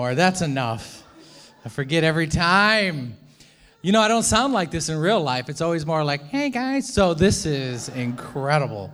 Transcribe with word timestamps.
Or 0.00 0.14
that's 0.14 0.42
enough. 0.42 1.02
I 1.64 1.68
forget 1.68 2.04
every 2.04 2.28
time. 2.28 3.16
You 3.82 3.90
know, 3.90 4.00
I 4.00 4.06
don't 4.06 4.22
sound 4.22 4.52
like 4.52 4.70
this 4.70 4.88
in 4.88 4.96
real 4.96 5.20
life. 5.20 5.48
It's 5.48 5.60
always 5.60 5.84
more 5.84 6.04
like, 6.04 6.22
hey 6.22 6.50
guys. 6.50 6.88
So 6.88 7.14
this 7.14 7.44
is 7.44 7.88
incredible. 7.88 8.92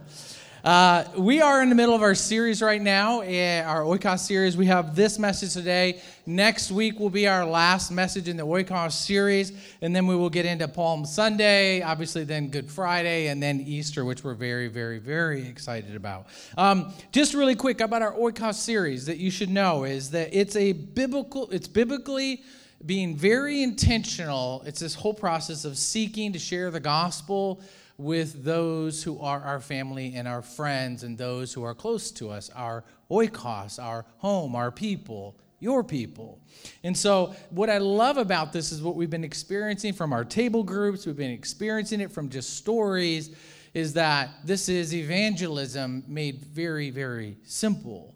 Uh, 0.64 1.04
we 1.18 1.42
are 1.42 1.62
in 1.62 1.68
the 1.68 1.74
middle 1.74 1.94
of 1.94 2.00
our 2.00 2.14
series 2.14 2.62
right 2.62 2.80
now, 2.80 3.20
eh, 3.20 3.62
our 3.62 3.82
Oikos 3.82 4.20
series. 4.20 4.56
We 4.56 4.64
have 4.64 4.96
this 4.96 5.18
message 5.18 5.52
today. 5.52 6.00
Next 6.24 6.72
week 6.72 6.98
will 6.98 7.10
be 7.10 7.28
our 7.28 7.44
last 7.44 7.90
message 7.90 8.30
in 8.30 8.38
the 8.38 8.46
Oikos 8.46 8.92
series, 8.92 9.52
and 9.82 9.94
then 9.94 10.06
we 10.06 10.16
will 10.16 10.30
get 10.30 10.46
into 10.46 10.66
Palm 10.66 11.04
Sunday, 11.04 11.82
obviously, 11.82 12.24
then 12.24 12.48
Good 12.48 12.70
Friday, 12.70 13.26
and 13.26 13.42
then 13.42 13.60
Easter, 13.60 14.06
which 14.06 14.24
we're 14.24 14.32
very, 14.32 14.68
very, 14.68 14.98
very 14.98 15.46
excited 15.46 15.96
about. 15.96 16.28
Um, 16.56 16.94
just 17.12 17.34
really 17.34 17.56
quick 17.56 17.82
about 17.82 18.00
our 18.00 18.14
Oikos 18.14 18.54
series 18.54 19.04
that 19.04 19.18
you 19.18 19.30
should 19.30 19.50
know 19.50 19.84
is 19.84 20.12
that 20.12 20.30
it's 20.32 20.56
a 20.56 20.72
biblical, 20.72 21.50
it's 21.50 21.68
biblically 21.68 22.42
being 22.86 23.18
very 23.18 23.62
intentional. 23.62 24.62
It's 24.64 24.80
this 24.80 24.94
whole 24.94 25.12
process 25.12 25.66
of 25.66 25.76
seeking 25.76 26.32
to 26.32 26.38
share 26.38 26.70
the 26.70 26.80
gospel 26.80 27.60
with 27.96 28.44
those 28.44 29.02
who 29.02 29.20
are 29.20 29.40
our 29.40 29.60
family 29.60 30.14
and 30.16 30.26
our 30.26 30.42
friends 30.42 31.04
and 31.04 31.16
those 31.16 31.52
who 31.52 31.62
are 31.62 31.74
close 31.74 32.10
to 32.12 32.30
us, 32.30 32.50
our 32.50 32.84
oikos, 33.10 33.82
our 33.82 34.04
home, 34.18 34.56
our 34.56 34.70
people, 34.70 35.36
your 35.60 35.84
people. 35.84 36.40
And 36.82 36.96
so, 36.96 37.34
what 37.50 37.70
I 37.70 37.78
love 37.78 38.18
about 38.18 38.52
this 38.52 38.72
is 38.72 38.82
what 38.82 38.96
we've 38.96 39.10
been 39.10 39.24
experiencing 39.24 39.92
from 39.92 40.12
our 40.12 40.24
table 40.24 40.62
groups, 40.62 41.06
we've 41.06 41.16
been 41.16 41.30
experiencing 41.30 42.00
it 42.00 42.10
from 42.10 42.28
just 42.28 42.56
stories, 42.56 43.34
is 43.72 43.92
that 43.94 44.30
this 44.44 44.68
is 44.68 44.94
evangelism 44.94 46.04
made 46.06 46.44
very, 46.44 46.90
very 46.90 47.36
simple. 47.44 48.14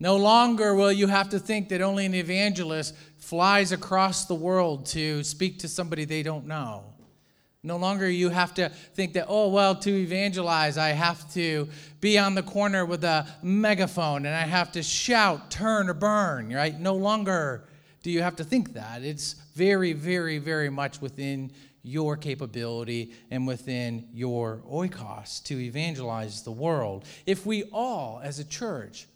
No 0.00 0.16
longer 0.16 0.74
will 0.74 0.90
you 0.90 1.06
have 1.06 1.28
to 1.28 1.38
think 1.38 1.68
that 1.68 1.80
only 1.80 2.06
an 2.06 2.14
evangelist 2.14 2.94
flies 3.18 3.70
across 3.70 4.24
the 4.24 4.34
world 4.34 4.86
to 4.86 5.22
speak 5.22 5.60
to 5.60 5.68
somebody 5.68 6.04
they 6.04 6.24
don't 6.24 6.46
know. 6.46 6.91
No 7.64 7.76
longer 7.76 8.10
you 8.10 8.28
have 8.30 8.54
to 8.54 8.70
think 8.70 9.12
that, 9.12 9.26
oh, 9.28 9.48
well, 9.48 9.76
to 9.76 9.90
evangelize, 9.90 10.76
I 10.76 10.88
have 10.90 11.32
to 11.34 11.68
be 12.00 12.18
on 12.18 12.34
the 12.34 12.42
corner 12.42 12.84
with 12.84 13.04
a 13.04 13.24
megaphone 13.40 14.26
and 14.26 14.34
I 14.34 14.42
have 14.42 14.72
to 14.72 14.82
shout, 14.82 15.48
turn, 15.48 15.88
or 15.88 15.94
burn, 15.94 16.52
right? 16.52 16.78
No 16.78 16.96
longer 16.96 17.68
do 18.02 18.10
you 18.10 18.20
have 18.20 18.34
to 18.36 18.44
think 18.44 18.72
that. 18.74 19.02
It's 19.02 19.34
very, 19.54 19.92
very, 19.92 20.38
very 20.38 20.70
much 20.70 21.00
within 21.00 21.52
your 21.84 22.16
capability 22.16 23.12
and 23.30 23.46
within 23.46 24.08
your 24.12 24.62
oikos 24.68 25.40
to 25.44 25.60
evangelize 25.60 26.42
the 26.42 26.50
world. 26.50 27.04
If 27.26 27.46
we 27.46 27.62
all, 27.72 28.20
as 28.24 28.40
a 28.40 28.44
church, 28.44 29.06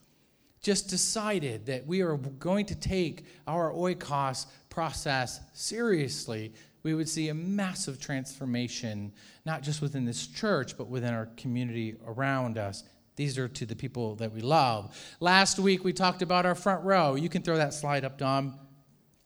just 0.63 0.89
decided 0.89 1.67
that 1.67 1.85
we 1.85 2.01
are 2.03 2.17
going 2.17 2.67
to 2.67 2.77
take 2.77 3.25
our 3.47 3.73
oikos 3.73 4.47
process 4.69 5.41
seriously, 5.53 6.53
we 6.87 6.95
would 6.95 7.09
see 7.09 7.31
a 7.31 7.35
massive 7.35 7.99
transformation, 7.99 9.13
not 9.45 9.61
just 9.61 9.83
within 9.83 10.05
this 10.05 10.29
church, 10.29 10.79
but 10.79 10.87
within 10.87 11.13
our 11.13 11.27
community 11.37 11.97
around 12.07 12.59
us. 12.59 12.85
These 13.17 13.39
are 13.39 13.49
to 13.49 13.67
the 13.67 13.75
people 13.75 14.15
that 14.17 14.33
we 14.33 14.41
love. 14.41 14.97
Last 15.19 15.59
week, 15.59 15.83
we 15.83 15.93
talked 15.93 16.23
about 16.23 16.47
our 16.47 16.55
front 16.55 16.85
row. 16.85 17.17
You 17.17 17.29
can 17.29 17.43
throw 17.43 17.57
that 17.57 17.75
slide 17.75 18.05
up, 18.05 18.19
Dom. 18.19 18.55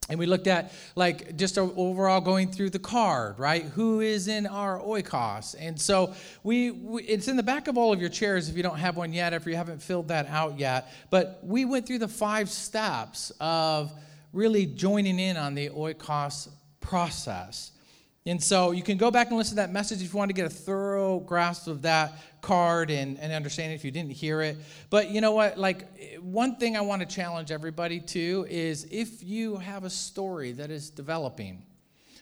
And 0.09 0.19
we 0.19 0.25
looked 0.25 0.47
at, 0.47 0.73
like, 0.97 1.37
just 1.37 1.59
overall 1.59 2.23
going 2.23 2.51
through 2.51 2.71
the 2.71 2.79
card, 2.79 3.39
right? 3.39 3.65
Who 3.65 4.01
is 4.01 4.27
in 4.27 4.47
our 4.47 4.81
oikos? 4.81 5.55
And 5.61 5.79
so 5.79 6.15
we, 6.43 6.71
we, 6.71 7.03
it's 7.03 7.29
in 7.29 7.37
the 7.37 7.43
back 7.43 7.69
of 7.69 7.77
all 7.77 7.93
of 7.93 8.01
your 8.01 8.09
chairs 8.09 8.49
if 8.49 8.57
you 8.57 8.63
don't 8.63 8.79
have 8.79 8.97
one 8.97 9.13
yet, 9.13 9.35
if 9.35 9.45
you 9.45 9.55
haven't 9.55 9.83
filled 9.83 10.09
that 10.09 10.27
out 10.29 10.59
yet. 10.59 10.91
But 11.11 11.41
we 11.43 11.67
went 11.67 11.87
through 11.87 11.99
the 11.99 12.09
five 12.09 12.49
steps 12.49 13.33
of 13.39 13.93
really 14.33 14.65
joining 14.65 15.21
in 15.21 15.37
on 15.37 15.55
the 15.55 15.69
oikos 15.69 16.49
process. 16.81 17.73
And 18.27 18.43
so 18.43 18.73
you 18.73 18.83
can 18.83 18.99
go 18.99 19.11
back 19.11 19.29
and 19.29 19.39
listen 19.39 19.53
to 19.53 19.63
that 19.63 19.73
message 19.73 20.03
if 20.03 20.13
you 20.13 20.19
want 20.19 20.29
to 20.29 20.35
get 20.35 20.45
a 20.45 20.51
thorough 20.51 21.21
grasp 21.21 21.69
of 21.69 21.83
that 21.83 22.13
card 22.43 22.91
and, 22.91 23.19
and 23.19 23.33
understand 23.33 23.73
it 23.73 23.77
if 23.77 23.85
you 23.85 23.91
didn't 23.91 24.13
hear 24.13 24.43
it. 24.43 24.59
But 24.91 25.11
you 25.11 25.23
know 25.23 25.33
what? 25.33 25.59
Like, 25.59 26.19
one 26.21 26.57
thing 26.57 26.77
I 26.77 26.83
want 26.83 27.01
to 27.01 27.07
challenge 27.07 27.51
everybody 27.51 27.99
to 28.01 28.47
is 28.51 28.87
if 28.91 29.23
you 29.23 29.57
have 29.57 29.85
a 29.85 29.91
story 29.91 30.53
that 30.53 30.71
is 30.71 30.91
developing, 30.91 31.63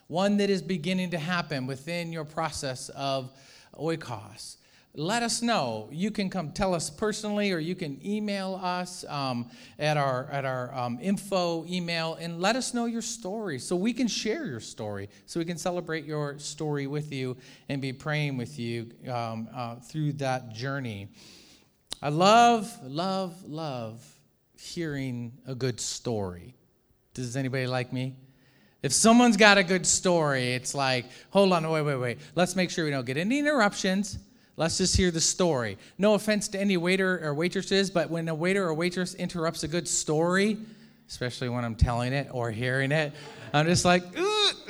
one 0.06 0.36
that 0.36 0.50
is 0.50 0.62
beginning 0.62 1.10
to 1.10 1.18
happen 1.18 1.66
within 1.66 2.12
your 2.12 2.24
process 2.24 2.90
of 2.90 3.32
oikos, 3.74 4.56
let 4.98 5.22
us 5.22 5.42
know. 5.42 5.88
You 5.92 6.10
can 6.10 6.28
come 6.28 6.50
tell 6.50 6.74
us 6.74 6.90
personally, 6.90 7.52
or 7.52 7.60
you 7.60 7.76
can 7.76 8.04
email 8.04 8.58
us 8.60 9.04
um, 9.08 9.48
at 9.78 9.96
our 9.96 10.28
at 10.32 10.44
our 10.44 10.74
um, 10.74 10.98
info 11.00 11.64
email 11.66 12.18
and 12.20 12.40
let 12.40 12.56
us 12.56 12.74
know 12.74 12.86
your 12.86 13.00
story, 13.00 13.60
so 13.60 13.76
we 13.76 13.92
can 13.92 14.08
share 14.08 14.44
your 14.44 14.58
story, 14.58 15.08
so 15.24 15.38
we 15.38 15.46
can 15.46 15.56
celebrate 15.56 16.04
your 16.04 16.36
story 16.40 16.88
with 16.88 17.12
you 17.12 17.36
and 17.68 17.80
be 17.80 17.92
praying 17.92 18.36
with 18.36 18.58
you 18.58 18.90
um, 19.08 19.48
uh, 19.54 19.76
through 19.76 20.14
that 20.14 20.52
journey. 20.52 21.08
I 22.02 22.08
love, 22.08 22.68
love, 22.82 23.36
love 23.44 24.04
hearing 24.58 25.32
a 25.46 25.54
good 25.54 25.78
story. 25.78 26.56
Does 27.14 27.36
anybody 27.36 27.68
like 27.68 27.92
me? 27.92 28.16
If 28.82 28.92
someone's 28.92 29.36
got 29.36 29.58
a 29.58 29.64
good 29.64 29.86
story, 29.86 30.54
it's 30.54 30.74
like, 30.74 31.06
hold 31.30 31.52
on, 31.52 31.68
wait, 31.68 31.82
wait, 31.82 31.96
wait. 31.96 32.18
Let's 32.34 32.56
make 32.56 32.70
sure 32.70 32.84
we 32.84 32.90
don't 32.90 33.06
get 33.06 33.16
any 33.16 33.38
interruptions 33.38 34.18
Let's 34.58 34.76
just 34.76 34.96
hear 34.96 35.12
the 35.12 35.20
story. 35.20 35.78
No 35.98 36.14
offense 36.14 36.48
to 36.48 36.60
any 36.60 36.76
waiter 36.76 37.20
or 37.22 37.32
waitresses, 37.32 37.90
but 37.90 38.10
when 38.10 38.28
a 38.28 38.34
waiter 38.34 38.66
or 38.66 38.74
waitress 38.74 39.14
interrupts 39.14 39.62
a 39.62 39.68
good 39.68 39.86
story, 39.86 40.58
especially 41.08 41.48
when 41.48 41.64
I'm 41.64 41.76
telling 41.76 42.12
it 42.12 42.26
or 42.32 42.50
hearing 42.50 42.90
it, 42.90 43.12
I'm 43.54 43.66
just 43.66 43.84
like, 43.84 44.02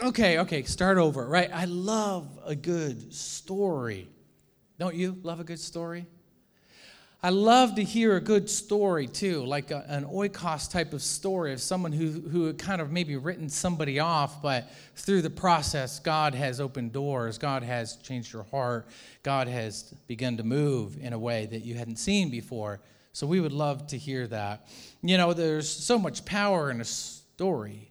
okay, 0.04 0.40
okay, 0.40 0.62
start 0.64 0.98
over, 0.98 1.26
right? 1.26 1.48
I 1.50 1.64
love 1.64 2.28
a 2.44 2.54
good 2.54 3.14
story. 3.14 4.10
Don't 4.78 4.94
you 4.94 5.16
love 5.22 5.40
a 5.40 5.44
good 5.44 5.58
story? 5.58 6.06
I 7.20 7.30
love 7.30 7.74
to 7.74 7.82
hear 7.82 8.16
a 8.16 8.20
good 8.20 8.48
story 8.48 9.08
too, 9.08 9.44
like 9.44 9.72
a, 9.72 9.84
an 9.88 10.04
oikos 10.04 10.70
type 10.70 10.92
of 10.92 11.02
story 11.02 11.52
of 11.52 11.60
someone 11.60 11.90
who, 11.90 12.20
who 12.20 12.46
had 12.46 12.58
kind 12.58 12.80
of 12.80 12.92
maybe 12.92 13.16
written 13.16 13.48
somebody 13.48 13.98
off, 13.98 14.40
but 14.40 14.70
through 14.94 15.22
the 15.22 15.30
process, 15.30 15.98
God 15.98 16.32
has 16.36 16.60
opened 16.60 16.92
doors. 16.92 17.36
God 17.36 17.64
has 17.64 17.96
changed 17.96 18.32
your 18.32 18.44
heart. 18.44 18.86
God 19.24 19.48
has 19.48 19.94
begun 20.06 20.36
to 20.36 20.44
move 20.44 20.96
in 21.02 21.12
a 21.12 21.18
way 21.18 21.46
that 21.46 21.64
you 21.64 21.74
hadn't 21.74 21.96
seen 21.96 22.30
before. 22.30 22.78
So 23.12 23.26
we 23.26 23.40
would 23.40 23.52
love 23.52 23.88
to 23.88 23.98
hear 23.98 24.28
that. 24.28 24.68
You 25.02 25.16
know, 25.16 25.32
there's 25.32 25.68
so 25.68 25.98
much 25.98 26.24
power 26.24 26.70
in 26.70 26.80
a 26.80 26.84
story. 26.84 27.90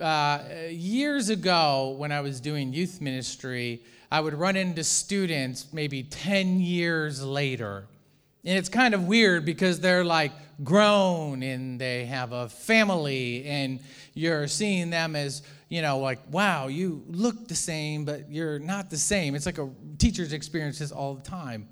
Uh, 0.00 0.42
years 0.68 1.28
ago, 1.28 1.94
when 1.96 2.10
I 2.10 2.22
was 2.22 2.40
doing 2.40 2.72
youth 2.72 3.00
ministry, 3.00 3.84
I 4.10 4.18
would 4.18 4.34
run 4.34 4.56
into 4.56 4.82
students 4.82 5.68
maybe 5.72 6.02
10 6.02 6.58
years 6.58 7.22
later 7.22 7.86
and 8.44 8.58
it's 8.58 8.68
kind 8.68 8.94
of 8.94 9.06
weird 9.06 9.44
because 9.44 9.80
they're 9.80 10.04
like 10.04 10.32
grown 10.64 11.42
and 11.42 11.80
they 11.80 12.06
have 12.06 12.32
a 12.32 12.48
family, 12.48 13.44
and 13.46 13.80
you're 14.14 14.48
seeing 14.48 14.90
them 14.90 15.16
as, 15.16 15.42
you 15.68 15.82
know, 15.82 15.98
like, 15.98 16.18
wow, 16.30 16.66
you 16.66 17.02
look 17.08 17.48
the 17.48 17.54
same, 17.54 18.04
but 18.04 18.30
you're 18.30 18.58
not 18.58 18.90
the 18.90 18.98
same. 18.98 19.34
It's 19.34 19.46
like 19.46 19.58
a 19.58 19.68
teacher's 19.98 20.32
experiences 20.32 20.92
all 20.92 21.14
the 21.14 21.22
time. 21.22 21.68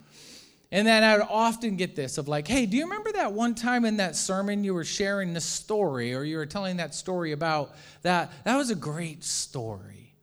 And 0.70 0.86
then 0.86 1.02
I 1.02 1.16
would 1.16 1.26
often 1.30 1.76
get 1.76 1.96
this 1.96 2.18
of 2.18 2.28
like, 2.28 2.46
hey, 2.46 2.66
do 2.66 2.76
you 2.76 2.84
remember 2.84 3.10
that 3.12 3.32
one 3.32 3.54
time 3.54 3.86
in 3.86 3.96
that 3.96 4.14
sermon 4.14 4.64
you 4.64 4.74
were 4.74 4.84
sharing 4.84 5.32
the 5.32 5.40
story 5.40 6.14
or 6.14 6.24
you 6.24 6.36
were 6.36 6.46
telling 6.46 6.76
that 6.76 6.94
story 6.94 7.32
about 7.32 7.74
that? 8.02 8.30
That 8.44 8.56
was 8.56 8.70
a 8.70 8.74
great 8.74 9.24
story. 9.24 10.14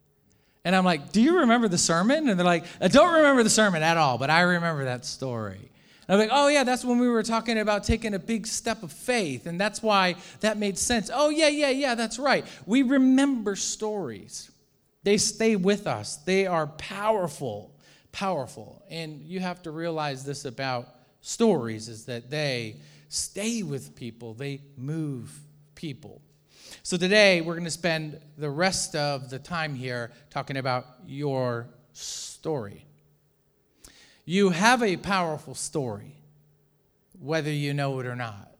And 0.63 0.75
I'm 0.75 0.85
like, 0.85 1.12
do 1.12 1.22
you 1.22 1.39
remember 1.39 1.67
the 1.67 1.79
sermon? 1.79 2.29
And 2.29 2.39
they're 2.39 2.45
like, 2.45 2.66
I 2.79 2.88
don't 2.88 3.13
remember 3.13 3.41
the 3.41 3.50
sermon 3.50 3.81
at 3.81 3.97
all, 3.97 4.19
but 4.19 4.29
I 4.29 4.41
remember 4.41 4.85
that 4.85 5.06
story. 5.06 5.72
And 6.08 6.14
I'm 6.16 6.20
like, 6.20 6.38
oh, 6.38 6.48
yeah, 6.48 6.64
that's 6.64 6.86
when 6.86 7.00
we 7.00 7.10
were 7.10 7.24
talking 7.24 7.58
about 7.58 7.84
taking 7.84 8.14
a 8.14 8.20
big 8.20 8.46
step 8.46 8.84
of 8.84 8.92
faith. 8.92 9.48
And 9.48 9.60
that's 9.60 9.82
why 9.82 10.16
that 10.42 10.58
made 10.58 10.78
sense. 10.78 11.10
Oh, 11.14 11.30
yeah, 11.30 11.48
yeah, 11.48 11.72
yeah, 11.72 11.96
that's 11.96 12.19
right. 12.19 12.46
We 12.66 12.84
remember 12.84 13.56
stories, 13.56 14.52
they 15.04 15.18
stay 15.18 15.56
with 15.56 15.88
us, 15.88 16.18
they 16.18 16.46
are 16.46 16.68
powerful, 16.68 17.75
powerful. 18.12 18.84
And 18.90 19.22
you 19.22 19.40
have 19.40 19.63
to 19.63 19.72
realize 19.72 20.24
this 20.24 20.46
about 20.46 20.90
stories 21.22 21.90
is 21.90 22.06
that 22.06 22.30
they 22.30 22.78
stay 23.10 23.63
with 23.63 23.96
people, 23.96 24.34
they 24.36 24.62
move 24.78 25.31
people. 25.74 26.22
So 26.84 26.98
today 26.98 27.42
we're 27.42 27.54
going 27.54 27.63
to 27.66 27.72
spend 27.72 28.19
the 28.38 28.50
rest 28.50 28.96
of 28.96 29.30
the 29.30 29.40
time 29.40 29.74
here 29.74 30.12
talking 30.30 30.58
about 30.58 30.86
your 31.08 31.68
story. 31.94 32.85
You 34.25 34.50
have 34.50 34.81
a 34.81 34.98
powerful 34.98 35.54
story, 35.54 36.16
whether 37.19 37.51
you 37.51 37.74
know 37.74 38.00
it 38.00 38.07
or 38.07 38.16
not. 38.16 38.51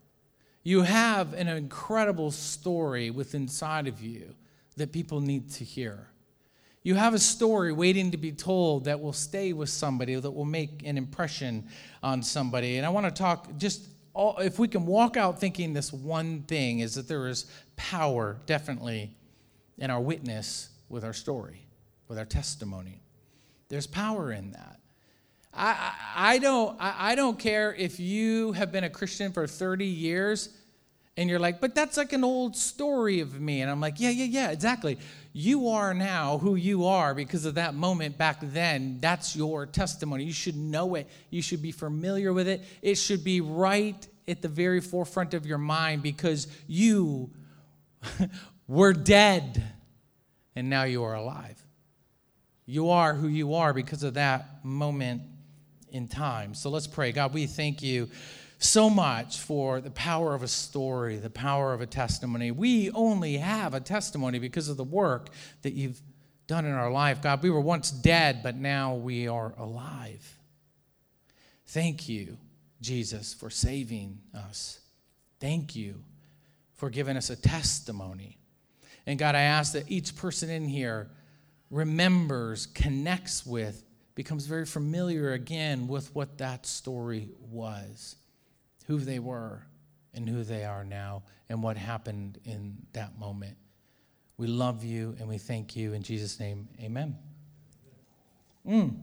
You 0.64 0.84
have 0.84 1.34
an 1.34 1.48
incredible 1.48 2.32
story 2.32 3.10
within 3.10 3.44
inside 3.44 3.88
of 3.88 4.02
you 4.02 4.36
that 4.78 4.92
people 4.92 5.22
need 5.22 5.50
to 5.52 5.64
hear. 5.64 6.08
You 6.84 6.94
have 6.96 7.16
a 7.16 7.20
story 7.20 7.74
waiting 7.74 8.12
to 8.12 8.18
be 8.18 8.32
told 8.32 8.86
that 8.86 9.00
will 9.00 9.14
stay 9.14 9.54
with 9.54 9.70
somebody, 9.70 10.16
that 10.16 10.32
will 10.32 10.46
make 10.46 10.84
an 10.86 11.00
impression 11.00 11.68
on 12.04 12.22
somebody. 12.22 12.78
And 12.78 12.86
I 12.86 12.90
want 12.90 13.08
to 13.08 13.12
talk 13.12 13.58
just 13.58 13.88
all, 14.14 14.38
if 14.38 14.60
we 14.60 14.68
can 14.68 14.86
walk 14.86 15.18
out 15.18 15.40
thinking 15.40 15.74
this 15.74 15.92
one 15.92 16.44
thing 16.44 16.80
is 16.80 16.96
that 16.96 17.08
there 17.08 17.28
is 17.28 17.46
power 17.76 18.38
definitely 18.46 19.16
in 19.78 19.90
our 19.90 20.00
witness 20.00 20.70
with 20.88 21.04
our 21.04 21.14
story, 21.14 21.68
with 22.08 22.18
our 22.18 22.26
testimony. 22.26 23.02
There's 23.68 23.88
power 23.88 24.32
in 24.32 24.52
that. 24.52 24.80
I, 25.56 25.94
I, 26.16 26.38
don't, 26.40 26.76
I 26.80 27.16
don't 27.16 27.40
care 27.40 27.74
if 27.74 28.00
you 28.00 28.52
have 28.54 28.72
been 28.72 28.84
a 28.84 28.90
Christian 28.90 29.32
for 29.32 29.48
30 29.48 29.86
years 29.86 30.50
and 31.18 31.30
you're 31.30 31.40
like, 31.40 31.62
but 31.62 31.74
that's 31.74 31.96
like 31.96 32.12
an 32.12 32.26
old 32.26 32.58
story 32.58 33.22
of 33.22 33.40
me. 33.40 33.62
And 33.62 33.72
I'm 33.72 33.80
like, 33.80 34.00
yeah, 34.00 34.10
yeah, 34.10 34.26
yeah, 34.26 34.52
exactly. 34.52 35.00
You 35.32 35.70
are 35.70 35.94
now 35.94 36.40
who 36.40 36.56
you 36.56 36.86
are 36.86 37.14
because 37.14 37.46
of 37.46 37.56
that 37.56 37.74
moment 37.74 38.18
back 38.18 38.40
then. 38.42 38.98
That's 39.00 39.34
your 39.36 39.66
testimony. 39.66 40.26
You 40.26 40.34
should 40.34 40.58
know 40.58 40.96
it, 40.96 41.08
you 41.30 41.42
should 41.42 41.62
be 41.62 41.72
familiar 41.72 42.34
with 42.34 42.50
it. 42.50 42.62
It 42.82 42.96
should 42.96 43.24
be 43.24 43.40
right 43.40 44.06
at 44.28 44.42
the 44.42 44.50
very 44.50 44.82
forefront 44.82 45.34
of 45.34 45.46
your 45.46 45.58
mind 45.58 46.04
because 46.04 46.48
you 46.68 47.30
were 48.68 48.94
dead 48.94 49.64
and 50.56 50.70
now 50.70 50.84
you 50.84 51.04
are 51.04 51.16
alive. 51.16 51.64
You 52.66 52.90
are 52.90 53.14
who 53.14 53.28
you 53.28 53.54
are 53.54 53.74
because 53.74 54.04
of 54.04 54.16
that 54.16 54.66
moment 54.66 55.22
in 55.96 56.08
time. 56.08 56.54
So 56.54 56.70
let's 56.70 56.88
pray. 56.88 57.12
God, 57.12 57.34
we 57.34 57.48
thank 57.48 57.82
you 57.82 58.10
so 58.60 58.90
much 58.90 59.40
for 59.40 59.80
the 59.80 59.92
power 59.92 60.34
of 60.34 60.44
a 60.44 60.48
story, 60.48 61.18
the 61.18 61.30
power 61.30 61.74
of 61.74 61.82
a 61.82 61.86
testimony. 61.86 62.52
We 62.52 62.92
only 62.92 63.38
have 63.38 63.74
a 63.74 63.80
testimony 63.80 64.40
because 64.40 64.68
of 64.68 64.78
the 64.78 64.84
work 64.84 65.30
that 65.62 65.74
you've 65.74 66.02
done 66.48 66.66
in 66.66 66.74
our 66.74 66.92
life. 66.92 67.22
God, 67.22 67.42
we 67.42 67.50
were 67.50 67.62
once 67.62 67.92
dead, 67.92 68.42
but 68.44 68.56
now 68.56 68.96
we 68.96 69.28
are 69.28 69.54
alive. 69.58 70.38
Thank 71.68 72.10
you, 72.10 72.38
Jesus, 72.82 73.34
for 73.34 73.50
saving 73.50 74.20
us. 74.34 74.80
Thank 75.40 75.76
you 75.76 76.04
for 76.76 76.90
giving 76.90 77.18
us 77.18 77.30
a 77.30 77.36
testimony. 77.36 78.38
And 79.08 79.18
God, 79.18 79.36
I 79.36 79.42
ask 79.42 79.74
that 79.74 79.90
each 79.90 80.16
person 80.16 80.50
in 80.50 80.68
here 80.68 81.10
remembers, 81.72 82.66
connects 82.68 83.46
with, 83.46 83.84
becomes 84.16 84.46
very 84.48 84.66
familiar 84.66 85.34
again 85.34 85.88
with 85.88 86.14
what 86.16 86.38
that 86.38 86.66
story 86.66 87.30
was 87.52 88.16
who 88.88 88.98
they 88.98 89.20
were 89.20 89.62
and 90.14 90.28
who 90.30 90.44
they 90.44 90.64
are 90.64 90.84
now 90.84 91.24
and 91.50 91.62
what 91.62 91.78
happened 91.78 92.40
in 92.46 92.78
that 92.94 93.20
moment. 93.20 93.58
We 94.38 94.48
love 94.48 94.84
you 94.84 95.16
and 95.20 95.28
we 95.28 95.38
thank 95.38 95.76
you. 95.76 95.94
In 95.94 96.02
Jesus' 96.02 96.40
name, 96.40 96.68
amen. 96.82 97.18
Mm. 98.68 98.96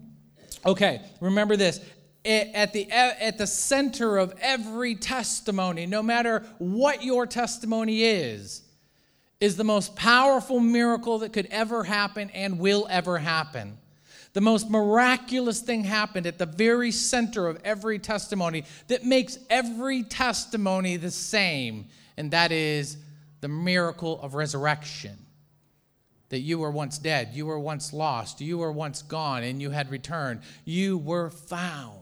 Okay, 0.65 1.03
remember 1.21 1.57
this. 1.57 1.81
At 2.25 2.73
the, 2.73 2.89
at 2.91 3.37
the 3.37 3.49
center 3.49 4.17
of 4.17 4.33
every 4.41 4.95
testimony, 4.95 5.87
no 5.87 6.03
matter 6.03 6.45
what 6.59 7.03
your 7.03 7.27
testimony 7.27 8.05
is, 8.05 8.63
is 9.41 9.57
the 9.57 9.65
most 9.65 9.97
powerful 9.97 10.61
miracle 10.61 11.19
that 11.19 11.33
could 11.33 11.49
ever 11.51 11.83
happen 11.83 12.31
and 12.31 12.61
will 12.61 12.87
ever 12.89 13.19
happen. 13.19 13.77
The 14.33 14.41
most 14.41 14.71
miraculous 14.71 15.61
thing 15.61 15.85
happened 15.85 16.27
at 16.27 16.39
the 16.39 16.47
very 16.47 16.91
center 16.91 17.49
of 17.49 17.61
every 17.65 17.99
testimony 17.99 18.65
that 18.89 19.05
makes 19.05 19.39
every 19.51 20.03
testimony 20.03 20.97
the 20.97 21.11
same, 21.11 21.87
and 22.17 22.31
that 22.31 22.51
is 22.51 22.97
the 23.41 23.49
miracle 23.49 24.21
of 24.23 24.35
resurrection. 24.35 25.19
That 26.31 26.41
you 26.41 26.59
were 26.59 26.71
once 26.71 26.97
dead, 26.97 27.31
you 27.35 27.45
were 27.45 27.59
once 27.59 27.93
lost, 27.93 28.41
you 28.41 28.57
were 28.57 28.73
once 28.73 29.03
gone, 29.03 29.43
and 29.43 29.61
you 29.61 29.69
had 29.69 29.91
returned. 29.91 30.41
You 30.65 30.97
were 30.97 31.29
found. 31.29 31.99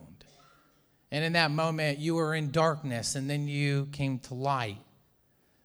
And 1.11 1.25
in 1.25 1.33
that 1.33 1.51
moment, 1.51 1.99
you 1.99 2.15
were 2.15 2.37
in 2.37 2.53
darkness, 2.53 3.17
and 3.17 3.29
then 3.29 3.49
you 3.49 3.89
came 3.91 4.21
to 4.21 4.35
light. 4.35 4.79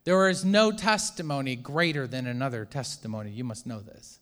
There 0.04 0.30
is 0.30 0.44
no 0.44 0.72
testimony 0.72 1.56
greater 1.56 2.08
than 2.08 2.26
another 2.26 2.66
testimony. 2.66 3.30
You 3.30 3.44
must 3.44 3.68
know 3.68 3.82
this. 3.82 4.20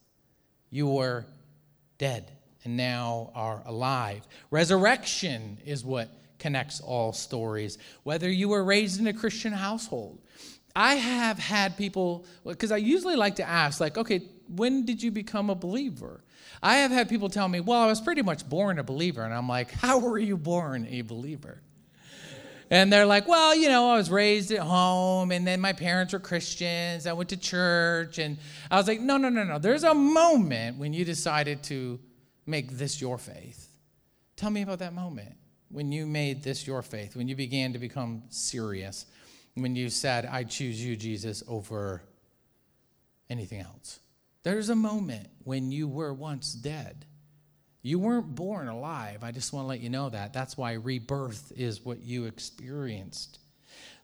You 0.69 0.87
were 0.87 1.25
dead 2.03 2.29
and 2.65 2.75
now 2.75 3.31
are 3.33 3.63
alive. 3.65 4.27
Resurrection 4.51 5.57
is 5.65 5.85
what 5.85 6.09
connects 6.37 6.81
all 6.81 7.13
stories, 7.13 7.77
whether 8.03 8.29
you 8.29 8.49
were 8.49 8.61
raised 8.61 8.99
in 8.99 9.07
a 9.07 9.13
Christian 9.13 9.53
household. 9.53 10.19
I 10.75 10.95
have 10.95 11.39
had 11.39 11.77
people, 11.77 12.25
because 12.45 12.73
I 12.73 12.77
usually 12.77 13.15
like 13.15 13.35
to 13.37 13.47
ask, 13.47 13.79
like, 13.79 13.97
okay, 13.97 14.19
when 14.49 14.85
did 14.85 15.01
you 15.01 15.11
become 15.11 15.49
a 15.49 15.55
believer? 15.55 16.25
I 16.61 16.75
have 16.83 16.91
had 16.91 17.07
people 17.07 17.29
tell 17.29 17.47
me, 17.47 17.61
well, 17.61 17.79
I 17.79 17.87
was 17.87 18.01
pretty 18.01 18.21
much 18.21 18.49
born 18.49 18.79
a 18.79 18.83
believer. 18.83 19.23
And 19.23 19.33
I'm 19.33 19.47
like, 19.47 19.71
how 19.71 19.99
were 19.99 20.19
you 20.19 20.35
born 20.35 20.85
a 20.89 21.03
believer? 21.03 21.61
And 22.73 22.91
they're 22.91 23.05
like, 23.05 23.27
well, 23.27 23.55
you 23.55 23.69
know, 23.69 23.91
I 23.91 23.97
was 23.97 24.09
raised 24.09 24.51
at 24.51 24.61
home 24.61 25.29
and 25.29 25.45
then 25.45 25.61
my 25.61 25.73
parents 25.73 26.11
were 26.11 26.17
Christians. 26.17 27.05
I 27.05 27.13
went 27.13 27.29
to 27.29 27.37
church. 27.37 28.17
And 28.17 28.39
I 28.71 28.77
was 28.77 28.87
like, 28.87 28.99
no, 28.99 29.17
no, 29.17 29.29
no, 29.29 29.43
no. 29.43 29.59
There's 29.59 29.83
a 29.83 29.93
moment 29.93 30.79
when 30.79 30.91
you 30.91 31.05
decided 31.05 31.61
to 31.65 31.99
make 32.47 32.71
this 32.71 32.99
your 32.99 33.19
faith. 33.19 33.69
Tell 34.37 34.49
me 34.49 34.63
about 34.63 34.79
that 34.79 34.91
moment 34.91 35.35
when 35.69 35.91
you 35.91 36.07
made 36.07 36.41
this 36.41 36.65
your 36.65 36.81
faith, 36.81 37.15
when 37.15 37.27
you 37.27 37.35
began 37.35 37.73
to 37.73 37.77
become 37.79 38.23
serious, 38.29 39.05
when 39.53 39.75
you 39.75 39.87
said, 39.87 40.25
I 40.25 40.43
choose 40.43 40.83
you, 40.83 40.95
Jesus, 40.95 41.43
over 41.47 42.01
anything 43.29 43.59
else. 43.59 43.99
There's 44.41 44.69
a 44.69 44.75
moment 44.75 45.27
when 45.43 45.71
you 45.71 45.87
were 45.87 46.11
once 46.11 46.53
dead 46.53 47.05
you 47.83 47.99
weren't 47.99 48.33
born 48.33 48.69
alive. 48.69 49.23
I 49.23 49.31
just 49.31 49.51
want 49.51 49.65
to 49.65 49.67
let 49.67 49.81
you 49.81 49.89
know 49.89 50.09
that. 50.09 50.31
That's 50.33 50.57
why 50.57 50.73
rebirth 50.73 51.51
is 51.55 51.85
what 51.85 52.01
you 52.01 52.25
experienced. 52.25 53.39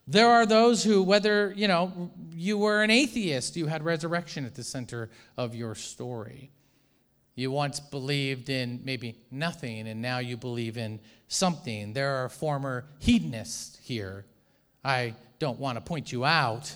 There 0.06 0.28
are 0.28 0.46
those 0.46 0.84
who, 0.84 1.02
whether, 1.02 1.54
you 1.56 1.68
know, 1.68 2.12
you 2.34 2.58
were 2.58 2.84
an 2.84 2.92
atheist, 2.92 3.56
you 3.56 3.68
had 3.68 3.84
resurrection 3.84 4.44
at 4.44 4.56
the 4.56 4.64
center 4.64 5.10
of 5.38 5.56
your 5.56 5.76
story. 5.76 6.52
You 7.36 7.52
once 7.52 7.80
believed 7.80 8.50
in 8.50 8.82
maybe 8.84 9.16
nothing, 9.32 9.88
and 9.88 10.02
now 10.02 10.18
you 10.18 10.36
believe 10.36 10.78
in 10.78 11.00
something. 11.30 11.94
There 11.94 12.16
are 12.18 12.28
former 12.28 12.86
hedonists 13.00 13.80
here. 13.82 14.26
I 14.84 15.16
don't 15.38 15.58
want 15.58 15.78
to 15.78 15.82
point 15.82 16.12
you 16.12 16.26
out 16.26 16.76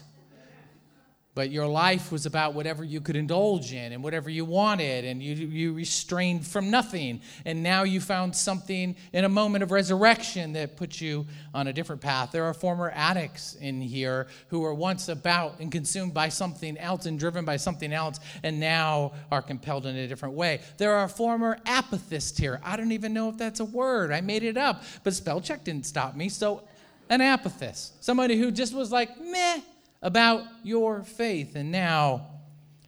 but 1.36 1.50
your 1.50 1.66
life 1.66 2.12
was 2.12 2.26
about 2.26 2.54
whatever 2.54 2.84
you 2.84 3.02
could 3.02 3.16
indulge 3.16 3.74
in 3.74 3.92
and 3.92 4.04
whatever 4.04 4.30
you 4.30 4.46
wanted, 4.46 5.04
and 5.04 5.22
you, 5.22 5.34
you 5.34 5.74
restrained 5.74 6.46
from 6.46 6.70
nothing. 6.70 7.22
And 7.46 7.64
now 7.64 7.84
you 7.84 8.00
found 8.02 8.36
something 8.36 8.96
in 9.14 9.26
a 9.26 9.30
moment 9.30 9.64
of 9.64 9.72
resurrection 9.72 10.54
that 10.54 10.78
put 10.78 11.02
you 11.02 11.26
on 11.54 11.68
a 11.68 11.74
different 11.74 12.02
path. 12.02 12.32
There 12.32 12.46
are 12.46 12.54
former 12.54 12.92
addicts 12.94 13.56
in 13.56 13.82
here 13.82 14.28
who 14.50 14.60
were 14.60 14.76
once 14.76 15.10
about 15.10 15.60
and 15.60 15.72
consumed 15.72 16.14
by 16.14 16.30
something 16.30 16.78
else 16.78 17.08
and 17.08 17.18
driven 17.18 17.46
by 17.46 17.58
something 17.58 17.92
else, 17.92 18.20
and 18.44 18.60
now 18.60 19.14
are 19.32 19.42
compelled 19.42 19.88
in 19.88 19.96
a 19.96 20.08
different 20.08 20.36
way. 20.36 20.62
There 20.78 20.94
are 20.94 21.08
former 21.08 21.58
apathists 21.66 22.38
here. 22.38 22.62
I 22.64 22.78
don't 22.78 22.92
even 22.92 23.12
know 23.12 23.30
if 23.30 23.38
that's 23.38 23.60
a 23.60 23.66
word, 23.66 24.12
I 24.12 24.22
made 24.22 24.44
it 24.44 24.58
up, 24.58 24.84
but 25.04 25.14
spell 25.14 25.42
check 25.42 25.64
didn't 25.64 25.88
stop 25.88 26.16
me. 26.16 26.30
So, 26.30 26.64
an 27.10 27.20
apathist, 27.20 27.92
somebody 28.00 28.38
who 28.38 28.50
just 28.50 28.74
was 28.74 28.92
like, 28.92 29.20
meh 29.20 29.62
about 30.04 30.44
your 30.62 31.02
faith. 31.02 31.56
And 31.56 31.72
now 31.72 32.28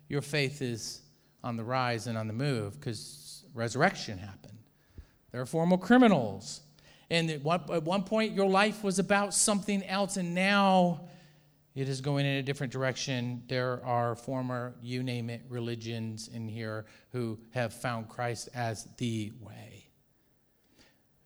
your 0.07 0.22
faith 0.22 0.62
is 0.62 1.01
on 1.43 1.57
the 1.57 1.63
rise 1.63 2.05
and 2.05 2.15
on 2.17 2.27
the 2.27 2.34
move 2.34 2.79
because 2.79 3.43
resurrection 3.55 4.19
happened. 4.19 4.60
There 5.31 5.41
are 5.41 5.45
former 5.45 5.77
criminals. 5.77 6.62
And 7.10 7.29
at 7.29 7.43
one, 7.43 7.62
at 7.72 7.84
one 7.84 8.03
point, 8.03 8.34
your 8.34 8.48
life 8.48 8.84
was 8.84 9.00
about 9.00 9.34
something 9.34 9.84
else, 9.84 10.17
and 10.17 10.34
now 10.34 11.01
it 11.75 11.88
is 11.88 12.01
going 12.01 12.25
in 12.25 12.38
a 12.38 12.41
different 12.41 12.74
direction. 12.74 13.43
There 13.48 13.79
are 13.86 14.15
former, 14.15 14.75
you 14.81 15.03
name 15.03 15.29
it, 15.29 15.43
religions 15.48 16.29
in 16.29 16.48
here 16.48 16.86
who 17.12 17.38
have 17.51 17.74
found 17.74 18.10
Christ 18.10 18.50
as 18.55 18.88
the 18.98 19.34
way. 19.39 19.88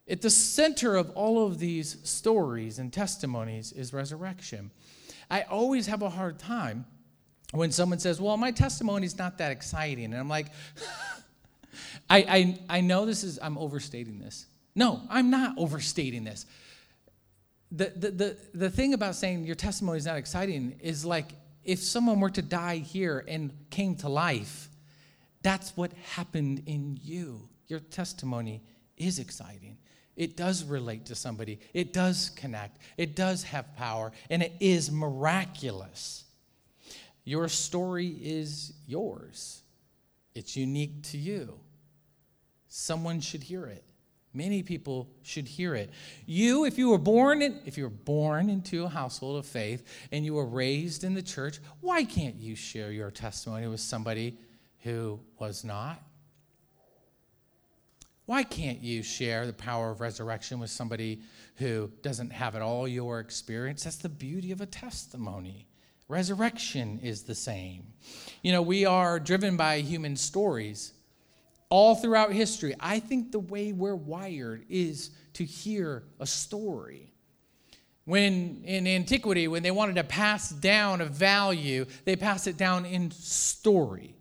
At 0.10 0.22
the 0.22 0.29
center 0.31 0.96
of 0.96 1.12
all 1.12 1.46
of 1.46 1.60
these 1.60 1.98
stories 2.03 2.79
and 2.79 2.91
testimonies 2.91 3.72
is 3.72 3.93
resurrection. 3.93 4.72
I 5.29 5.43
always 5.43 5.88
have 5.88 6.01
a 6.01 6.09
hard 6.09 6.39
time 6.39 6.86
when 7.51 7.71
someone 7.71 8.00
says, 8.00 8.19
Well, 8.19 8.38
my 8.38 8.51
testimony 8.51 9.05
is 9.05 9.17
not 9.17 9.38
that 9.38 9.51
exciting. 9.51 10.05
And 10.05 10.17
I'm 10.17 10.29
like, 10.29 10.48
I, 12.09 12.17
I, 12.17 12.59
I 12.77 12.81
know 12.81 13.05
this 13.05 13.24
is, 13.24 13.39
I'm 13.41 13.57
overstating 13.57 14.19
this. 14.19 14.45
No, 14.75 15.01
I'm 15.09 15.29
not 15.29 15.57
overstating 15.57 16.24
this. 16.24 16.45
The, 17.71 17.93
the, 17.95 18.12
the, 18.12 18.38
the 18.53 18.69
thing 18.69 18.93
about 18.93 19.15
saying 19.15 19.45
your 19.45 19.55
testimony 19.55 19.98
is 19.98 20.05
not 20.05 20.17
exciting 20.17 20.79
is 20.81 21.05
like 21.05 21.31
if 21.63 21.79
someone 21.79 22.19
were 22.19 22.31
to 22.31 22.41
die 22.41 22.77
here 22.77 23.24
and 23.27 23.51
came 23.69 23.95
to 23.98 24.09
life, 24.09 24.69
that's 25.43 25.75
what 25.77 25.93
happened 25.93 26.63
in 26.65 26.98
you. 27.01 27.48
Your 27.67 27.79
testimony 27.79 28.63
is 28.98 29.19
exciting. 29.19 29.77
It 30.19 30.35
does 30.35 30.65
relate 30.65 31.05
to 31.05 31.15
somebody, 31.15 31.61
it 31.73 31.93
does 31.93 32.29
connect, 32.31 32.77
it 32.97 33.15
does 33.15 33.43
have 33.43 33.73
power, 33.77 34.11
and 34.29 34.43
it 34.43 34.51
is 34.59 34.91
miraculous. 34.91 36.25
Your 37.23 37.47
story 37.47 38.07
is 38.21 38.73
yours, 38.85 39.61
it's 40.35 40.57
unique 40.57 41.03
to 41.03 41.17
you. 41.17 41.57
Someone 42.67 43.21
should 43.21 43.43
hear 43.43 43.65
it. 43.65 43.85
Many 44.33 44.61
people 44.61 45.09
should 45.23 45.47
hear 45.47 45.73
it. 45.73 45.89
You, 46.25 46.65
if 46.65 46.77
you 46.77 46.89
were 46.89 46.97
born 46.99 47.41
in, 47.41 47.57
if 47.65 47.77
you 47.77 47.85
were 47.85 47.89
born 47.89 48.49
into 48.49 48.83
a 48.83 48.89
household 48.89 49.38
of 49.38 49.45
faith 49.45 49.83
and 50.11 50.25
you 50.25 50.33
were 50.33 50.45
raised 50.45 51.05
in 51.05 51.13
the 51.13 51.23
church, 51.23 51.59
why 51.79 52.03
can't 52.03 52.35
you 52.35 52.57
share 52.57 52.91
your 52.91 53.09
testimony 53.09 53.67
with 53.67 53.79
somebody 53.79 54.38
who 54.79 55.19
was 55.39 55.63
not? 55.63 56.03
Why 58.29 58.43
can't 58.43 58.83
you 58.83 59.01
share 59.01 59.48
the 59.48 59.53
power 59.53 59.89
of 59.89 60.01
resurrection 60.01 60.59
with 60.59 60.69
somebody 60.69 61.21
who 61.55 61.89
doesn't 62.03 62.31
have 62.31 62.53
it 62.53 62.62
all 62.62 62.88
your 62.88 63.19
experience? 63.19 63.86
That's 63.86 63.95
the 63.95 64.07
beauty 64.07 64.51
of 64.51 64.62
a 64.62 64.67
testimony. 64.67 65.65
Resurrection 66.07 67.00
is 67.01 67.24
the 67.24 67.33
same. 67.33 67.88
You 68.43 68.51
know, 68.51 68.62
we 68.62 68.86
are 68.86 69.19
driven 69.19 69.57
by 69.57 69.79
human 69.79 70.15
stories 70.15 70.93
all 71.69 71.95
throughout 71.95 72.31
history. 72.31 72.75
I 72.79 73.00
think 73.00 73.31
the 73.31 73.39
way 73.39 73.71
we're 73.71 73.95
wired 73.95 74.63
is 74.69 75.09
to 75.33 75.43
hear 75.43 76.03
a 76.19 76.27
story. 76.27 77.12
When 78.05 78.62
in 78.63 78.86
antiquity, 78.86 79.48
when 79.48 79.63
they 79.63 79.71
wanted 79.71 79.95
to 79.95 80.03
pass 80.03 80.51
down 80.51 81.01
a 81.01 81.05
value, 81.05 81.88
they 82.05 82.15
passed 82.15 82.45
it 82.45 82.57
down 82.57 82.86
in 82.86 83.09
story. 83.09 84.18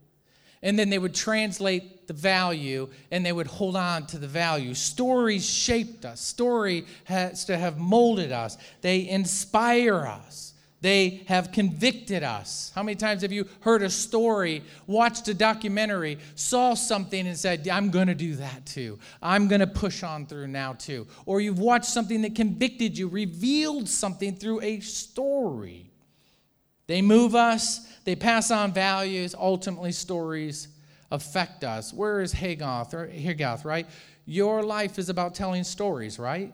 And 0.63 0.79
then 0.79 0.91
they 0.91 0.99
would 0.99 1.15
translate 1.15 2.07
the 2.07 2.13
value 2.13 2.89
and 3.11 3.25
they 3.25 3.33
would 3.33 3.47
hold 3.47 3.77
on 3.77 4.07
to 4.07 4.19
the 4.19 4.27
value. 4.27 4.75
Stories 4.75 5.49
shaped 5.49 6.05
us, 6.05 6.21
story 6.21 6.87
has 7.05 7.45
to 7.45 7.57
have 7.57 7.79
molded 7.79 8.33
us, 8.33 8.59
they 8.81 9.09
inspire 9.09 10.07
us. 10.07 10.49
They 10.81 11.23
have 11.27 11.51
convicted 11.51 12.23
us. 12.23 12.71
How 12.73 12.85
many 12.85 12.95
times 12.95 13.23
have 13.23 13.33
you 13.33 13.49
heard 13.61 13.83
a 13.83 13.91
story, 13.91 14.63
watched 14.87 15.27
a 15.27 15.35
documentary, 15.35 16.19
saw 16.37 16.75
something, 16.75 17.27
and 17.27 17.37
said, 17.37 17.67
I'm 17.67 17.91
going 17.91 18.07
to 18.07 18.15
do 18.15 18.37
that 18.37 18.65
too. 18.65 18.99
I'm 19.21 19.49
going 19.49 19.61
to 19.61 19.67
push 19.67 20.05
on 20.05 20.27
through 20.27 20.47
now 20.47 20.75
too. 20.75 21.09
Or 21.27 21.41
you've 21.41 21.59
watched 21.59 21.87
something 21.87 22.23
that 22.23 22.37
convicted 22.37 22.97
you, 22.97 23.09
revealed 23.09 23.89
something 23.89 24.37
through 24.37 24.61
a 24.61 24.79
story. 24.79 25.88
They 26.89 27.03
move 27.03 27.37
us, 27.37 27.87
they 28.05 28.17
pass 28.17 28.51
on 28.51 28.73
values, 28.73 29.35
ultimately, 29.39 29.93
stories 29.93 30.69
affect 31.11 31.63
us. 31.63 31.93
Where 31.93 32.21
is 32.21 32.35
Hagoth, 32.35 32.95
or 32.95 33.07
Hagoth, 33.07 33.65
right? 33.65 33.87
Your 34.27 34.63
life 34.63 34.99
is 34.99 35.09
about 35.09 35.35
telling 35.35 35.65
stories, 35.65 36.19
right? 36.19 36.53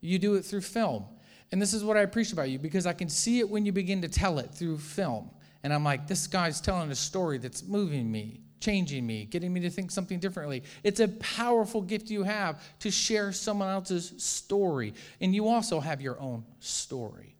You 0.00 0.18
do 0.18 0.34
it 0.34 0.44
through 0.44 0.62
film. 0.62 1.04
And 1.52 1.60
this 1.60 1.72
is 1.72 1.84
what 1.84 1.96
I 1.96 2.00
appreciate 2.00 2.32
about 2.32 2.50
you 2.50 2.58
because 2.58 2.86
I 2.86 2.94
can 2.94 3.08
see 3.08 3.38
it 3.38 3.48
when 3.48 3.64
you 3.64 3.72
begin 3.72 4.02
to 4.02 4.08
tell 4.08 4.38
it 4.38 4.50
through 4.50 4.78
film. 4.78 5.30
And 5.62 5.72
I'm 5.72 5.84
like, 5.84 6.06
this 6.06 6.26
guy's 6.26 6.60
telling 6.60 6.90
a 6.90 6.94
story 6.94 7.38
that's 7.38 7.62
moving 7.62 8.10
me, 8.10 8.40
changing 8.60 9.06
me, 9.06 9.26
getting 9.26 9.52
me 9.52 9.60
to 9.60 9.70
think 9.70 9.90
something 9.90 10.18
differently. 10.18 10.62
It's 10.82 11.00
a 11.00 11.08
powerful 11.08 11.80
gift 11.80 12.10
you 12.10 12.22
have 12.22 12.62
to 12.80 12.90
share 12.90 13.32
someone 13.32 13.68
else's 13.68 14.14
story. 14.16 14.94
And 15.20 15.34
you 15.34 15.48
also 15.48 15.80
have 15.80 16.00
your 16.00 16.18
own 16.20 16.44
story. 16.58 17.36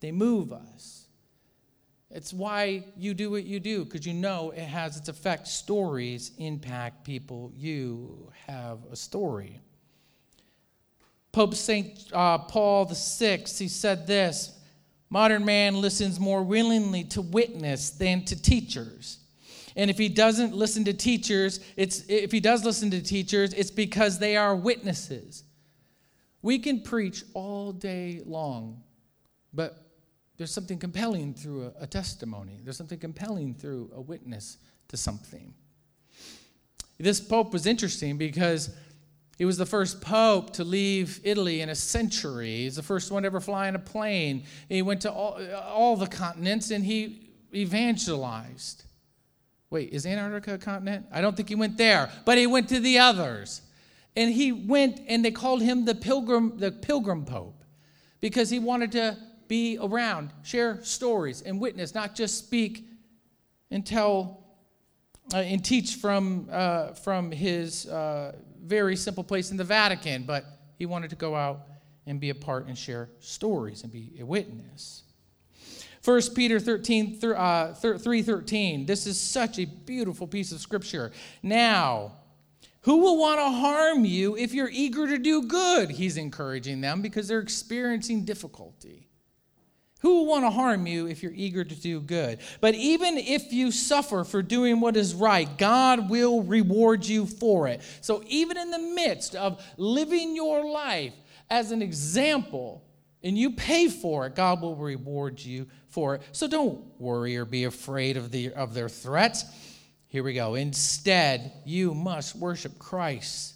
They 0.00 0.12
move 0.12 0.52
us. 0.52 1.07
It's 2.10 2.32
why 2.32 2.84
you 2.96 3.12
do 3.12 3.30
what 3.30 3.44
you 3.44 3.60
do, 3.60 3.84
because 3.84 4.06
you 4.06 4.14
know 4.14 4.50
it 4.50 4.62
has 4.62 4.96
its 4.96 5.08
effect. 5.08 5.46
Stories 5.46 6.32
impact 6.38 7.04
people. 7.04 7.52
You 7.54 8.32
have 8.46 8.78
a 8.90 8.96
story. 8.96 9.60
Pope 11.32 11.54
St. 11.54 12.10
Uh, 12.12 12.38
Paul 12.38 12.86
VI, 12.86 13.44
he 13.46 13.68
said 13.68 14.06
this 14.06 14.58
Modern 15.10 15.44
man 15.44 15.80
listens 15.80 16.20
more 16.20 16.42
willingly 16.42 17.04
to 17.04 17.22
witness 17.22 17.90
than 17.90 18.24
to 18.26 18.40
teachers. 18.40 19.18
And 19.76 19.90
if 19.90 19.96
he 19.96 20.08
doesn't 20.08 20.54
listen 20.54 20.84
to 20.84 20.92
teachers, 20.92 21.60
it's, 21.76 22.04
if 22.08 22.32
he 22.32 22.40
does 22.40 22.64
listen 22.64 22.90
to 22.90 23.00
teachers, 23.00 23.52
it's 23.52 23.70
because 23.70 24.18
they 24.18 24.36
are 24.36 24.56
witnesses. 24.56 25.44
We 26.42 26.58
can 26.58 26.82
preach 26.82 27.24
all 27.32 27.72
day 27.72 28.22
long, 28.26 28.82
but 29.52 29.87
there's 30.38 30.52
something 30.52 30.78
compelling 30.78 31.34
through 31.34 31.72
a, 31.78 31.82
a 31.82 31.86
testimony. 31.86 32.60
There's 32.62 32.76
something 32.76 32.98
compelling 32.98 33.54
through 33.54 33.90
a 33.94 34.00
witness 34.00 34.58
to 34.88 34.96
something. 34.96 35.52
This 36.98 37.20
pope 37.20 37.52
was 37.52 37.66
interesting 37.66 38.16
because 38.16 38.70
he 39.36 39.44
was 39.44 39.56
the 39.56 39.66
first 39.66 40.00
pope 40.00 40.52
to 40.54 40.64
leave 40.64 41.20
Italy 41.22 41.60
in 41.60 41.68
a 41.68 41.74
century. 41.74 42.62
He's 42.62 42.76
the 42.76 42.82
first 42.82 43.12
one 43.12 43.22
to 43.22 43.26
ever 43.26 43.40
fly 43.40 43.68
in 43.68 43.76
a 43.76 43.80
plane. 43.80 44.44
He 44.68 44.82
went 44.82 45.02
to 45.02 45.12
all, 45.12 45.38
all 45.54 45.96
the 45.96 46.06
continents 46.06 46.70
and 46.70 46.84
he 46.84 47.30
evangelized. 47.54 48.84
Wait, 49.70 49.90
is 49.90 50.06
Antarctica 50.06 50.54
a 50.54 50.58
continent? 50.58 51.06
I 51.12 51.20
don't 51.20 51.36
think 51.36 51.48
he 51.48 51.54
went 51.54 51.76
there, 51.76 52.10
but 52.24 52.38
he 52.38 52.46
went 52.46 52.68
to 52.70 52.80
the 52.80 52.98
others. 52.98 53.62
And 54.16 54.32
he 54.32 54.50
went 54.50 55.00
and 55.06 55.24
they 55.24 55.30
called 55.30 55.62
him 55.62 55.84
the 55.84 55.94
pilgrim, 55.94 56.58
the 56.58 56.72
pilgrim 56.72 57.24
pope 57.24 57.62
because 58.20 58.50
he 58.50 58.58
wanted 58.58 58.92
to 58.92 59.16
be 59.48 59.78
around, 59.80 60.30
share 60.42 60.82
stories 60.82 61.42
and 61.42 61.60
witness, 61.60 61.94
not 61.94 62.14
just 62.14 62.38
speak 62.38 62.86
and 63.70 63.84
tell 63.84 64.44
uh, 65.34 65.38
and 65.38 65.64
teach 65.64 65.96
from, 65.96 66.48
uh, 66.50 66.92
from 66.92 67.30
his 67.30 67.86
uh, 67.86 68.34
very 68.62 68.96
simple 68.96 69.24
place 69.24 69.50
in 69.50 69.56
the 69.56 69.64
Vatican, 69.64 70.22
but 70.22 70.44
he 70.76 70.86
wanted 70.86 71.10
to 71.10 71.16
go 71.16 71.34
out 71.34 71.66
and 72.06 72.18
be 72.18 72.30
a 72.30 72.34
part 72.34 72.66
and 72.66 72.78
share 72.78 73.10
stories 73.20 73.82
and 73.82 73.92
be 73.92 74.12
a 74.18 74.24
witness. 74.24 75.02
1 76.04 76.22
Peter 76.34 76.58
13, 76.58 77.20
uh, 77.36 77.74
3 77.74 78.22
13. 78.22 78.86
This 78.86 79.06
is 79.06 79.20
such 79.20 79.58
a 79.58 79.66
beautiful 79.66 80.26
piece 80.26 80.52
of 80.52 80.60
scripture. 80.60 81.12
Now, 81.42 82.12
who 82.82 82.98
will 82.98 83.18
want 83.18 83.40
to 83.40 83.50
harm 83.50 84.04
you 84.06 84.36
if 84.36 84.54
you're 84.54 84.70
eager 84.70 85.06
to 85.06 85.18
do 85.18 85.42
good? 85.42 85.90
He's 85.90 86.16
encouraging 86.16 86.80
them 86.80 87.02
because 87.02 87.28
they're 87.28 87.40
experiencing 87.40 88.24
difficulty. 88.24 89.07
Who 90.00 90.18
will 90.18 90.26
want 90.26 90.44
to 90.44 90.50
harm 90.50 90.86
you 90.86 91.06
if 91.06 91.22
you're 91.22 91.32
eager 91.34 91.64
to 91.64 91.74
do 91.74 92.00
good? 92.00 92.38
But 92.60 92.74
even 92.76 93.18
if 93.18 93.52
you 93.52 93.72
suffer 93.72 94.22
for 94.22 94.42
doing 94.42 94.80
what 94.80 94.96
is 94.96 95.12
right, 95.12 95.48
God 95.58 96.08
will 96.08 96.42
reward 96.42 97.04
you 97.04 97.26
for 97.26 97.66
it. 97.66 97.82
So, 98.00 98.22
even 98.28 98.56
in 98.56 98.70
the 98.70 98.78
midst 98.78 99.34
of 99.34 99.60
living 99.76 100.36
your 100.36 100.64
life 100.70 101.14
as 101.50 101.72
an 101.72 101.82
example, 101.82 102.84
and 103.24 103.36
you 103.36 103.50
pay 103.50 103.88
for 103.88 104.26
it, 104.26 104.36
God 104.36 104.62
will 104.62 104.76
reward 104.76 105.40
you 105.40 105.66
for 105.88 106.14
it. 106.14 106.22
So, 106.30 106.46
don't 106.46 106.80
worry 107.00 107.36
or 107.36 107.44
be 107.44 107.64
afraid 107.64 108.16
of, 108.16 108.30
the, 108.30 108.52
of 108.52 108.74
their 108.74 108.88
threats. 108.88 109.44
Here 110.06 110.22
we 110.22 110.32
go. 110.32 110.54
Instead, 110.54 111.52
you 111.64 111.92
must 111.92 112.36
worship 112.36 112.78
Christ 112.78 113.54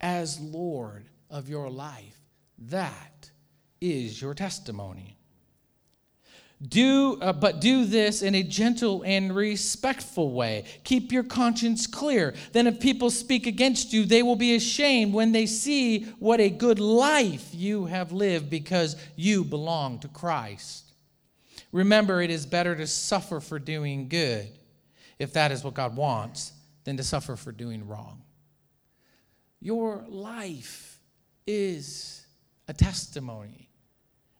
as 0.00 0.40
Lord 0.40 1.08
of 1.30 1.48
your 1.48 1.70
life. 1.70 2.18
That 2.58 3.30
is 3.80 4.20
your 4.20 4.34
testimony. 4.34 5.18
Do, 6.66 7.18
uh, 7.20 7.32
but 7.32 7.60
do 7.60 7.84
this 7.84 8.22
in 8.22 8.34
a 8.34 8.42
gentle 8.42 9.02
and 9.02 9.34
respectful 9.34 10.30
way. 10.32 10.64
Keep 10.84 11.12
your 11.12 11.24
conscience 11.24 11.86
clear. 11.86 12.34
Then, 12.52 12.66
if 12.66 12.80
people 12.80 13.10
speak 13.10 13.46
against 13.46 13.92
you, 13.92 14.04
they 14.04 14.22
will 14.22 14.36
be 14.36 14.54
ashamed 14.54 15.12
when 15.12 15.32
they 15.32 15.46
see 15.46 16.04
what 16.18 16.40
a 16.40 16.48
good 16.48 16.78
life 16.78 17.48
you 17.52 17.86
have 17.86 18.12
lived 18.12 18.48
because 18.48 18.96
you 19.16 19.44
belong 19.44 19.98
to 20.00 20.08
Christ. 20.08 20.92
Remember, 21.72 22.22
it 22.22 22.30
is 22.30 22.46
better 22.46 22.76
to 22.76 22.86
suffer 22.86 23.40
for 23.40 23.58
doing 23.58 24.08
good, 24.08 24.48
if 25.18 25.32
that 25.32 25.50
is 25.50 25.64
what 25.64 25.74
God 25.74 25.96
wants, 25.96 26.52
than 26.84 26.96
to 26.96 27.02
suffer 27.02 27.34
for 27.36 27.50
doing 27.50 27.86
wrong. 27.88 28.22
Your 29.60 30.04
life 30.08 31.00
is 31.46 32.24
a 32.68 32.72
testimony 32.72 33.63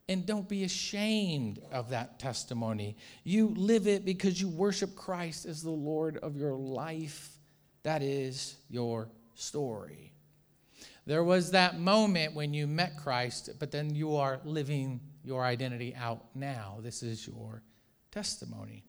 and 0.09 0.27
don't 0.27 0.49
be 0.49 0.65
ashamed 0.65 1.61
of 1.73 1.91
that 1.91 2.19
testimony. 2.19 2.97
You 3.23 3.49
live 3.57 3.87
it 3.87 4.05
because 4.05 4.41
you 4.41 4.49
worship 4.49 4.95
Christ 4.95 5.47
as 5.47 5.63
the 5.63 5.71
Lord 5.71 6.19
of 6.19 6.37
your 6.37 6.55
life. 6.55 7.31
That 7.85 8.03
is 8.03 8.57
your 8.69 9.09
story. 9.35 10.13
There 11.07 11.25
was 11.25 11.51
that 11.51 11.79
moment 11.79 12.35
when 12.35 12.55
you 12.55 12.67
met 12.67 12.97
Christ, 12.97 13.51
but 13.59 13.71
then 13.71 13.95
you 13.95 14.17
are 14.17 14.41
living 14.45 15.01
your 15.23 15.45
identity 15.45 15.95
out 15.95 16.25
now. 16.35 16.79
This 16.83 17.03
is 17.03 17.27
your 17.27 17.63
testimony. 18.11 18.85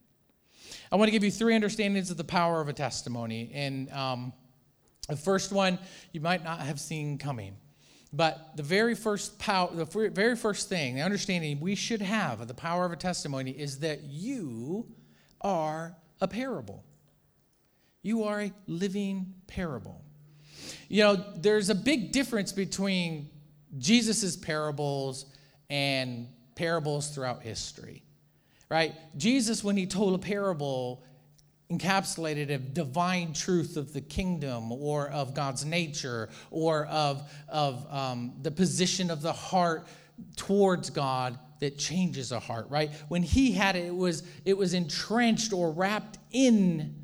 I 0.92 0.96
want 0.96 1.08
to 1.08 1.12
give 1.12 1.24
you 1.24 1.32
three 1.32 1.56
understandings 1.56 2.12
of 2.12 2.18
the 2.18 2.24
power 2.24 2.62
of 2.62 2.70
a 2.70 2.74
testimony. 2.74 3.52
And 3.54 3.92
um, 3.92 4.34
the 5.08 5.16
first 5.16 5.52
one 5.52 5.80
you 6.12 6.22
might 6.22 6.44
not 6.44 6.60
have 6.60 6.80
seen 6.80 7.18
coming. 7.18 7.56
But 8.16 8.56
the 8.56 8.64
very 8.64 8.96
first 8.96 9.38
power, 9.40 9.70
the 9.74 9.86
very 10.10 10.38
first 10.38 10.70
thing, 10.70 10.96
the 10.96 11.02
understanding 11.02 11.60
we 11.60 11.76
should 11.76 12.02
have 12.02 12.40
of 12.40 12.48
the 12.48 12.54
power 12.54 12.86
of 12.86 12.94
a 12.94 12.96
testimony 12.96 13.52
is 13.52 13.80
that 13.80 14.04
you 14.04 14.88
are 15.42 15.98
a 16.22 16.28
parable. 16.28 16.86
You 18.04 18.24
are 18.24 18.44
a 18.44 18.54
living 18.68 19.34
parable. 19.48 20.02
You 20.88 21.04
know, 21.04 21.26
there's 21.36 21.70
a 21.70 21.76
big 21.76 22.14
difference 22.14 22.54
between 22.54 23.30
Jesus' 23.78 24.38
parables 24.38 25.26
and 25.70 26.30
parables 26.56 27.10
throughout 27.10 27.42
history, 27.42 28.04
right? 28.70 28.94
Jesus, 29.18 29.62
when 29.62 29.76
he 29.76 29.88
told 29.88 30.16
a 30.16 30.20
parable, 30.20 31.04
encapsulated 31.78 32.50
a 32.50 32.58
divine 32.58 33.34
truth 33.34 33.78
of 33.78 33.94
the 33.94 34.02
kingdom 34.02 34.72
or 34.72 35.10
of 35.10 35.34
God's 35.34 35.66
nature 35.66 36.30
or 36.52 36.86
of, 36.88 37.30
of 37.50 37.86
um, 37.92 38.34
the 38.42 38.52
position 38.52 39.12
of 39.12 39.22
the 39.22 39.34
heart 39.34 39.88
towards 40.36 40.90
God 40.90 41.38
that 41.60 41.78
changes 41.78 42.32
a 42.32 42.40
heart, 42.40 42.70
right? 42.70 42.92
When 43.08 43.24
he 43.24 43.52
had 43.52 43.76
it, 43.76 43.86
it 43.86 43.96
was, 43.96 44.24
it 44.44 44.58
was 44.58 44.74
entrenched 44.74 45.54
or 45.54 45.72
wrapped 45.72 46.18
in 46.32 46.96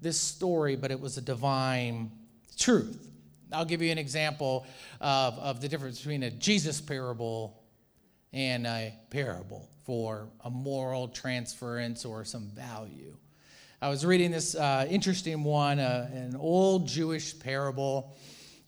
this 0.00 0.20
story, 0.20 0.76
but 0.76 0.90
it 0.90 1.00
was 1.00 1.16
a 1.16 1.22
divine 1.22 2.10
truth. 2.58 3.10
I'll 3.52 3.64
give 3.64 3.82
you 3.82 3.90
an 3.92 3.98
example 3.98 4.66
of, 5.00 5.38
of 5.38 5.60
the 5.60 5.68
difference 5.68 5.98
between 5.98 6.22
a 6.22 6.30
Jesus 6.30 6.80
parable 6.80 7.62
and 8.32 8.66
a 8.66 8.94
parable 9.10 9.68
for 9.84 10.28
a 10.44 10.50
moral 10.50 11.08
transference 11.08 12.04
or 12.04 12.24
some 12.24 12.48
value. 12.48 13.16
I 13.84 13.90
was 13.90 14.06
reading 14.06 14.30
this 14.30 14.54
uh, 14.54 14.86
interesting 14.88 15.44
one, 15.44 15.78
uh, 15.78 16.08
an 16.10 16.36
old 16.36 16.88
Jewish 16.88 17.38
parable, 17.38 18.16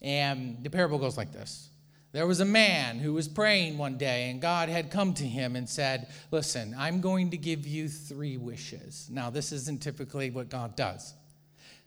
and 0.03 0.63
the 0.63 0.69
parable 0.69 0.99
goes 0.99 1.17
like 1.17 1.33
this. 1.33 1.71
There 2.13 2.27
was 2.27 2.41
a 2.41 2.45
man 2.45 2.99
who 2.99 3.15
was 3.15 3.27
praying 3.27 3.79
one 3.79 3.97
day, 3.97 4.29
and 4.29 4.43
God 4.43 4.69
had 4.69 4.91
come 4.91 5.15
to 5.15 5.25
him 5.25 5.57
and 5.57 5.67
said, 5.67 6.09
Listen, 6.31 6.75
I'm 6.77 7.01
going 7.01 7.31
to 7.31 7.39
give 7.39 7.67
you 7.67 7.89
three 7.89 8.37
wishes. 8.37 9.09
Now, 9.11 9.31
this 9.31 9.53
isn't 9.53 9.81
typically 9.81 10.29
what 10.29 10.51
God 10.51 10.77
does, 10.77 11.15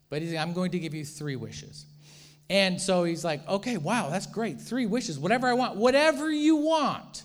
but 0.10 0.24
he's 0.24 0.32
like, 0.32 0.42
I'm 0.42 0.54
going 0.54 0.72
to 0.72 0.80
give 0.80 0.96
you 0.96 1.06
three 1.06 1.36
wishes. 1.36 1.86
And 2.50 2.82
so 2.82 3.04
he's 3.04 3.24
like, 3.24 3.48
Okay, 3.48 3.78
wow, 3.78 4.10
that's 4.10 4.26
great. 4.26 4.60
Three 4.60 4.88
wishes, 4.88 5.20
whatever 5.20 5.46
I 5.46 5.54
want, 5.54 5.76
whatever 5.76 6.32
you 6.32 6.56
want. 6.56 7.22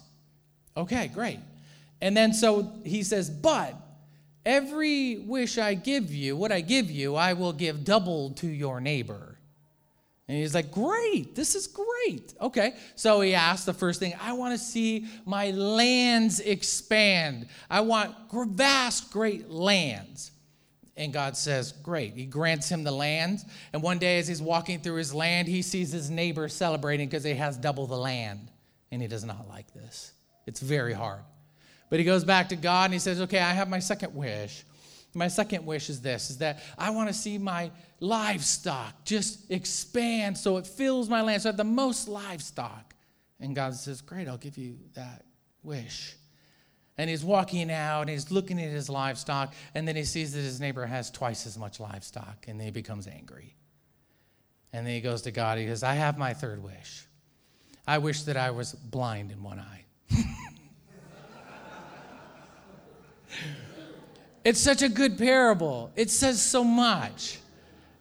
Okay, 0.76 1.08
great. 1.08 1.40
And 2.02 2.14
then 2.14 2.34
so 2.34 2.75
he 2.84 3.02
says, 3.04 3.30
But 3.30 3.75
every 4.44 5.18
wish 5.18 5.58
I 5.58 5.74
give 5.74 6.12
you, 6.12 6.36
what 6.36 6.52
I 6.52 6.60
give 6.60 6.90
you, 6.90 7.14
I 7.14 7.32
will 7.32 7.52
give 7.52 7.84
double 7.84 8.30
to 8.34 8.46
your 8.46 8.80
neighbor. 8.80 9.34
And 10.26 10.38
he's 10.38 10.54
like, 10.54 10.72
Great, 10.72 11.34
this 11.34 11.54
is 11.54 11.66
great. 11.66 12.34
Okay. 12.40 12.74
So 12.96 13.20
he 13.20 13.34
asked 13.34 13.66
the 13.66 13.74
first 13.74 14.00
thing, 14.00 14.14
I 14.20 14.32
want 14.32 14.58
to 14.58 14.58
see 14.58 15.06
my 15.26 15.50
lands 15.50 16.40
expand. 16.40 17.48
I 17.68 17.82
want 17.82 18.14
vast, 18.32 19.12
great 19.12 19.50
lands. 19.50 20.30
And 20.96 21.12
God 21.12 21.36
says, 21.36 21.72
Great. 21.72 22.14
He 22.14 22.24
grants 22.24 22.68
him 22.70 22.84
the 22.84 22.92
land. 22.92 23.40
And 23.72 23.82
one 23.82 23.98
day, 23.98 24.18
as 24.18 24.28
he's 24.28 24.40
walking 24.40 24.80
through 24.80 24.96
his 24.96 25.12
land, 25.12 25.48
he 25.48 25.60
sees 25.60 25.92
his 25.92 26.08
neighbor 26.08 26.48
celebrating 26.48 27.08
because 27.08 27.24
he 27.24 27.34
has 27.34 27.56
double 27.58 27.86
the 27.86 27.96
land. 27.96 28.50
And 28.90 29.02
he 29.02 29.08
does 29.08 29.24
not 29.24 29.48
like 29.48 29.72
this. 29.74 30.12
It's 30.46 30.60
very 30.60 30.92
hard. 30.92 31.22
But 31.94 32.00
he 32.00 32.04
goes 32.04 32.24
back 32.24 32.48
to 32.48 32.56
God 32.56 32.86
and 32.86 32.92
he 32.92 32.98
says, 32.98 33.20
Okay, 33.20 33.38
I 33.38 33.52
have 33.52 33.68
my 33.68 33.78
second 33.78 34.16
wish. 34.16 34.64
My 35.14 35.28
second 35.28 35.64
wish 35.64 35.88
is 35.88 36.00
this 36.00 36.28
is 36.28 36.38
that 36.38 36.60
I 36.76 36.90
want 36.90 37.08
to 37.08 37.14
see 37.14 37.38
my 37.38 37.70
livestock 38.00 39.04
just 39.04 39.48
expand 39.48 40.36
so 40.36 40.56
it 40.56 40.66
fills 40.66 41.08
my 41.08 41.22
land, 41.22 41.42
so 41.42 41.50
I 41.50 41.52
have 41.52 41.56
the 41.56 41.62
most 41.62 42.08
livestock. 42.08 42.94
And 43.38 43.54
God 43.54 43.76
says, 43.76 44.00
Great, 44.00 44.26
I'll 44.26 44.38
give 44.38 44.58
you 44.58 44.76
that 44.94 45.24
wish. 45.62 46.16
And 46.98 47.08
he's 47.08 47.24
walking 47.24 47.70
out 47.70 48.00
and 48.00 48.10
he's 48.10 48.28
looking 48.32 48.60
at 48.60 48.72
his 48.72 48.90
livestock, 48.90 49.54
and 49.76 49.86
then 49.86 49.94
he 49.94 50.02
sees 50.02 50.32
that 50.32 50.40
his 50.40 50.58
neighbor 50.58 50.86
has 50.86 51.12
twice 51.12 51.46
as 51.46 51.56
much 51.56 51.78
livestock, 51.78 52.46
and 52.48 52.58
then 52.58 52.64
he 52.64 52.72
becomes 52.72 53.06
angry. 53.06 53.54
And 54.72 54.84
then 54.84 54.94
he 54.94 55.00
goes 55.00 55.22
to 55.22 55.30
God, 55.30 55.58
he 55.58 55.68
says, 55.68 55.84
I 55.84 55.94
have 55.94 56.18
my 56.18 56.34
third 56.34 56.60
wish. 56.60 57.06
I 57.86 57.98
wish 57.98 58.22
that 58.22 58.36
I 58.36 58.50
was 58.50 58.72
blind 58.72 59.30
in 59.30 59.44
one 59.44 59.60
eye. 59.60 59.84
it's 64.44 64.60
such 64.60 64.82
a 64.82 64.88
good 64.88 65.16
parable. 65.16 65.90
It 65.96 66.10
says 66.10 66.40
so 66.40 66.62
much, 66.62 67.38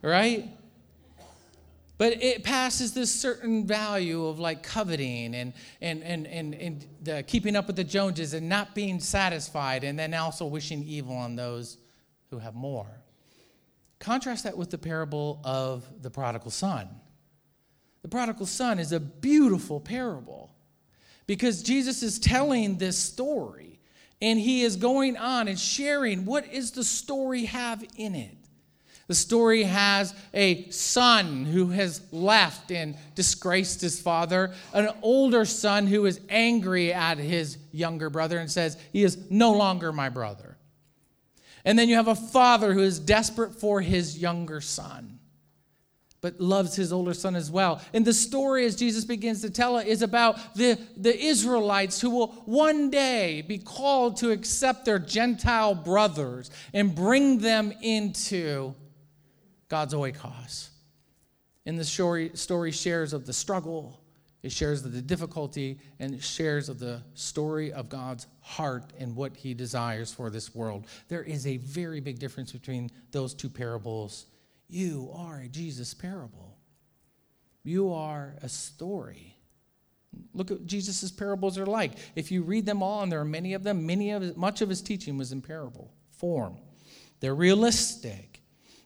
right? 0.02 0.50
But 1.98 2.22
it 2.22 2.44
passes 2.44 2.94
this 2.94 3.12
certain 3.14 3.66
value 3.66 4.26
of 4.26 4.40
like 4.40 4.64
coveting 4.64 5.36
and, 5.36 5.54
and, 5.80 6.04
and, 6.04 6.28
and, 6.28 6.54
and 6.56 6.86
the 7.02 7.24
keeping 7.24 7.56
up 7.56 7.68
with 7.68 7.76
the 7.76 7.84
Joneses 7.84 8.34
and 8.34 8.50
not 8.50 8.76
being 8.76 9.00
satisfied 9.00 9.84
and 9.84 9.98
then 9.98 10.14
also 10.14 10.46
wishing 10.46 10.84
evil 10.84 11.16
on 11.16 11.36
those 11.36 11.78
who 12.30 12.40
have 12.40 12.56
more. 12.56 12.88
Contrast 14.00 14.44
that 14.44 14.58
with 14.58 14.70
the 14.70 14.78
parable 14.78 15.40
of 15.46 15.86
the 16.02 16.10
prodigal 16.10 16.52
son. 16.52 16.90
The 18.02 18.10
prodigal 18.10 18.48
son 18.48 18.80
is 18.80 18.92
a 18.92 19.00
beautiful 19.00 19.80
parable 19.80 20.52
because 21.26 21.64
Jesus 21.64 22.04
is 22.04 22.20
telling 22.20 22.78
this 22.78 22.98
story 22.98 23.73
and 24.24 24.40
he 24.40 24.62
is 24.62 24.78
going 24.78 25.18
on 25.18 25.50
and 25.50 25.60
sharing 25.60 26.24
what 26.24 26.48
is 26.48 26.72
the 26.72 26.84
story 26.84 27.44
have 27.44 27.84
in 27.98 28.16
it. 28.16 28.38
The 29.08 29.16
story 29.16 29.64
has 29.64 30.16
a 30.34 30.70
son 30.70 31.44
who 31.44 31.68
has 31.68 32.02
left 32.14 32.72
and 32.72 32.96
disgraced 33.16 33.82
his 33.82 34.02
father, 34.02 34.54
an 34.74 34.88
older 35.02 35.44
son 35.44 35.88
who 35.88 36.06
is 36.06 36.22
angry 36.30 36.94
at 36.94 37.18
his 37.18 37.58
younger 37.74 38.10
brother 38.10 38.40
and 38.40 38.50
says, 38.50 38.78
He 38.94 39.04
is 39.04 39.18
no 39.30 39.52
longer 39.52 39.92
my 39.92 40.08
brother. 40.08 40.58
And 41.66 41.78
then 41.78 41.90
you 41.90 41.96
have 41.96 42.08
a 42.08 42.16
father 42.16 42.74
who 42.74 42.82
is 42.82 43.00
desperate 43.00 43.54
for 43.54 43.82
his 43.82 44.18
younger 44.18 44.62
son 44.62 45.20
but 46.24 46.40
loves 46.40 46.74
his 46.74 46.94
older 46.94 47.14
son 47.14 47.36
as 47.36 47.52
well. 47.52 47.82
And 47.94 48.06
the 48.06 48.14
story, 48.14 48.66
as 48.66 48.78
Jesus 48.78 49.04
begins 49.04 49.42
to 49.42 49.50
tell 49.50 49.78
it, 49.78 49.88
is 49.88 50.02
about 50.02 50.56
the, 50.56 50.80
the 50.96 51.14
Israelites 51.14 52.00
who 52.00 52.12
will 52.12 52.28
one 52.46 52.90
day 52.90 53.42
be 53.42 53.58
called 53.58 54.16
to 54.18 54.32
accept 54.32 54.86
their 54.86 55.00
Gentile 55.00 55.76
brothers 55.76 56.50
and 56.74 56.96
bring 56.96 57.40
them 57.40 57.74
into 57.82 58.74
God's 59.68 59.94
oikos. 59.94 60.70
And 61.66 61.78
the 61.78 61.84
story, 61.84 62.32
story 62.36 62.72
shares 62.72 63.12
of 63.12 63.26
the 63.26 63.34
struggle, 63.34 64.00
it 64.44 64.54
shares 64.54 64.86
of 64.86 64.94
the 64.94 65.02
difficulty, 65.02 65.78
and 66.00 66.14
it 66.14 66.24
shares 66.24 66.70
of 66.70 66.80
the 66.80 67.04
story 67.16 67.74
of 67.74 67.90
God's 67.90 68.28
heart 68.40 68.94
and 68.98 69.14
what 69.14 69.36
he 69.36 69.54
desires 69.54 70.14
for 70.14 70.30
this 70.30 70.56
world. 70.56 70.88
There 71.10 71.24
is 71.24 71.46
a 71.46 71.58
very 71.58 72.00
big 72.00 72.18
difference 72.18 72.54
between 72.54 72.92
those 73.12 73.34
two 73.34 73.50
parables 73.50 74.28
you 74.74 75.12
are 75.16 75.40
a 75.40 75.48
Jesus 75.48 75.94
parable. 75.94 76.58
You 77.64 77.94
are 77.94 78.36
a 78.42 78.50
story. 78.50 79.38
Look 80.34 80.52
at 80.52 80.66
Jesus' 80.66 81.12
parables 81.12 81.58
are 81.58 81.66
like. 81.66 81.94
If 82.16 82.32
you 82.32 82.44
read 82.44 82.66
them 82.66 82.82
all, 82.82 83.04
and 83.04 83.12
there 83.12 83.20
are 83.20 83.26
many 83.26 83.54
of 83.54 83.64
them, 83.64 83.86
many 83.86 84.12
of 84.12 84.36
much 84.36 84.62
of 84.62 84.70
his 84.70 84.82
teaching 84.82 85.18
was 85.18 85.32
in 85.32 85.42
parable 85.42 85.94
form. 86.12 86.58
They're 87.20 87.36
realistic. 87.36 88.42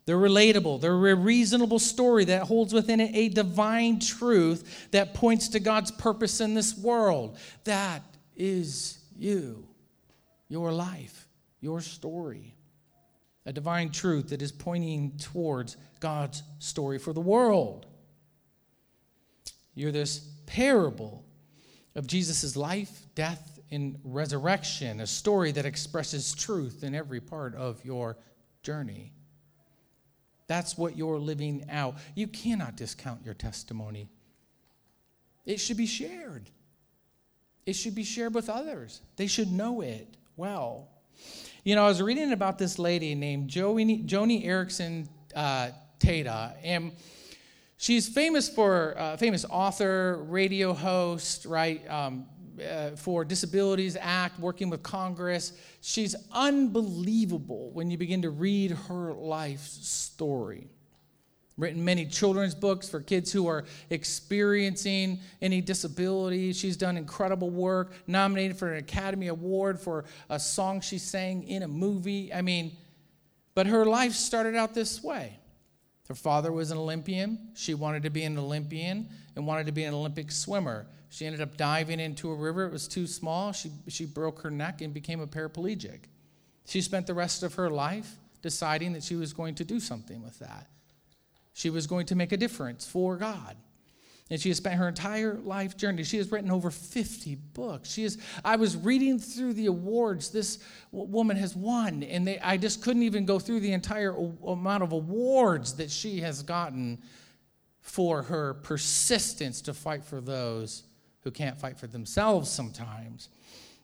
They're 0.06 0.18
relatable. 0.18 0.80
They're 0.80 0.94
a 0.94 1.16
reasonable 1.16 1.80
story 1.80 2.26
that 2.26 2.44
holds 2.44 2.74
within 2.74 3.00
it 3.00 3.12
a 3.14 3.30
divine 3.30 4.00
truth 4.00 4.90
that 4.92 5.14
points 5.14 5.50
to 5.50 5.60
God's 5.60 5.92
purpose 5.92 6.40
in 6.40 6.54
this 6.54 6.78
world. 6.78 7.38
That 7.64 8.04
is 8.36 9.00
you, 9.18 9.68
your 10.50 10.72
life, 10.72 11.28
your 11.60 11.82
story 11.82 12.58
a 13.48 13.54
divine 13.54 13.90
truth 13.90 14.30
that 14.30 14.42
is 14.42 14.52
pointing 14.52 15.18
towards 15.18 15.78
God's 16.02 16.44
story 16.60 17.00
for 17.00 17.14
the 17.14 17.22
world. 17.22 17.86
You're 19.74 19.94
this 19.94 20.20
parable 20.46 21.24
of 21.96 22.08
Jesus' 22.08 22.58
life, 22.58 23.06
death, 23.16 23.60
and 23.72 23.98
resurrection, 24.04 25.00
a 25.00 25.08
story 25.08 25.54
that 25.54 25.66
expresses 25.66 26.36
truth 26.36 26.84
in 26.84 26.94
every 26.94 27.22
part 27.22 27.56
of 27.56 27.84
your 27.86 28.18
journey. 28.64 29.14
That's 30.48 30.78
what 30.78 30.98
you're 30.98 31.20
living 31.20 31.66
out. 31.70 31.96
You 32.16 32.28
cannot 32.28 32.76
discount 32.76 33.24
your 33.24 33.34
testimony. 33.34 34.10
It 35.46 35.62
should 35.62 35.78
be 35.78 35.86
shared. 35.86 36.50
It 37.66 37.74
should 37.74 37.96
be 37.96 38.04
shared 38.04 38.34
with 38.34 38.50
others. 38.50 39.02
They 39.16 39.28
should 39.28 39.54
know 39.54 39.80
it 39.80 40.18
well. 40.36 40.90
You 41.68 41.76
know, 41.76 41.84
I 41.84 41.90
was 41.90 42.02
reading 42.02 42.32
about 42.32 42.58
this 42.58 42.80
lady 42.80 43.14
named 43.14 43.50
Joni, 43.50 44.08
Joni 44.08 44.46
Eareckson 44.46 45.10
uh, 45.36 45.72
Tada, 46.00 46.56
and 46.64 46.94
she's 47.76 48.08
famous 48.08 48.48
for 48.48 48.98
uh, 48.98 49.18
famous 49.18 49.44
author, 49.50 50.24
radio 50.30 50.72
host, 50.72 51.46
right? 51.46 51.86
Um, 51.92 52.26
uh, 52.58 52.92
for 52.92 53.26
Disabilities 53.26 53.98
Act, 54.00 54.40
working 54.40 54.70
with 54.70 54.82
Congress. 54.82 55.52
She's 55.82 56.16
unbelievable 56.32 57.72
when 57.74 57.92
you 57.92 57.98
begin 57.98 58.22
to 58.22 58.30
read 58.30 58.72
her 58.72 59.12
life 59.14 59.60
story 59.60 60.70
written 61.58 61.84
many 61.84 62.06
children's 62.06 62.54
books 62.54 62.88
for 62.88 63.00
kids 63.00 63.32
who 63.32 63.48
are 63.48 63.66
experiencing 63.90 65.20
any 65.42 65.60
disability. 65.60 66.54
She's 66.54 66.78
done 66.78 66.98
incredible 66.98 67.50
work, 67.50 67.94
nominated 68.06 68.58
for 68.58 68.72
an 68.72 68.78
Academy 68.78 69.28
Award 69.28 69.80
for 69.80 70.06
a 70.30 70.40
song 70.40 70.82
she 70.82 70.98
sang 70.98 71.44
in 71.44 71.64
a 71.64 71.68
movie. 71.68 72.34
I 72.34 72.42
mean, 72.42 72.78
but 73.56 73.66
her 73.68 73.86
life 73.86 74.14
started 74.14 74.56
out 74.56 74.76
this 74.76 75.04
way. 75.04 75.40
Her 76.08 76.16
father 76.16 76.52
was 76.52 76.72
an 76.72 76.78
Olympian. 76.78 77.50
She 77.56 77.74
wanted 77.74 78.04
to 78.04 78.10
be 78.10 78.24
an 78.24 78.38
Olympian 78.38 79.10
and 79.36 79.48
wanted 79.48 79.66
to 79.66 79.72
be 79.72 79.84
an 79.84 79.94
Olympic 79.94 80.32
swimmer. 80.32 80.86
She 81.10 81.26
ended 81.26 81.42
up 81.42 81.58
diving 81.58 82.00
into 82.00 82.30
a 82.30 82.36
river. 82.36 82.66
It 82.66 82.72
was 82.72 82.88
too 82.88 83.08
small. 83.08 83.52
She, 83.52 83.72
she 83.88 84.06
broke 84.06 84.42
her 84.42 84.52
neck 84.52 84.82
and 84.82 84.94
became 84.94 85.22
a 85.22 85.28
paraplegic. 85.28 86.02
She 86.66 86.82
spent 86.82 87.08
the 87.08 87.14
rest 87.14 87.44
of 87.44 87.56
her 87.56 87.70
life 87.70 88.16
deciding 88.42 88.94
that 88.94 89.04
she 89.04 89.16
was 89.16 89.34
going 89.34 89.56
to 89.56 89.64
do 89.64 89.80
something 89.80 90.22
with 90.22 90.38
that. 90.40 90.68
She 91.58 91.72
was 91.72 91.88
going 91.88 92.06
to 92.06 92.16
make 92.16 92.32
a 92.34 92.38
difference 92.38 92.86
for 92.86 93.18
God. 93.18 93.58
And 94.30 94.40
she 94.40 94.50
has 94.50 94.60
spent 94.60 94.76
her 94.76 94.88
entire 94.88 95.40
life 95.40 95.76
journey. 95.76 96.04
She 96.04 96.18
has 96.18 96.32
written 96.32 96.52
over 96.52 96.70
50 96.70 97.34
books. 97.34 97.92
She 97.92 98.04
is, 98.04 98.20
I 98.46 98.58
was 98.58 98.78
reading 98.78 99.18
through 99.18 99.54
the 99.54 99.66
awards 99.66 100.30
this 100.30 100.60
woman 100.92 101.36
has 101.36 101.56
won, 101.56 102.04
and 102.04 102.28
they, 102.28 102.38
I 102.42 102.58
just 102.58 102.84
couldn't 102.84 103.02
even 103.02 103.26
go 103.26 103.40
through 103.40 103.62
the 103.62 103.74
entire 103.74 104.16
amount 104.46 104.84
of 104.84 104.92
awards 104.92 105.74
that 105.78 105.90
she 105.90 106.20
has 106.20 106.44
gotten 106.44 107.02
for 107.82 108.22
her 108.22 108.54
persistence 108.54 109.60
to 109.64 109.74
fight 109.74 110.04
for 110.06 110.22
those 110.22 110.84
who 111.22 111.32
can't 111.32 111.58
fight 111.58 111.80
for 111.80 111.88
themselves 111.88 112.52
sometimes. 112.52 113.30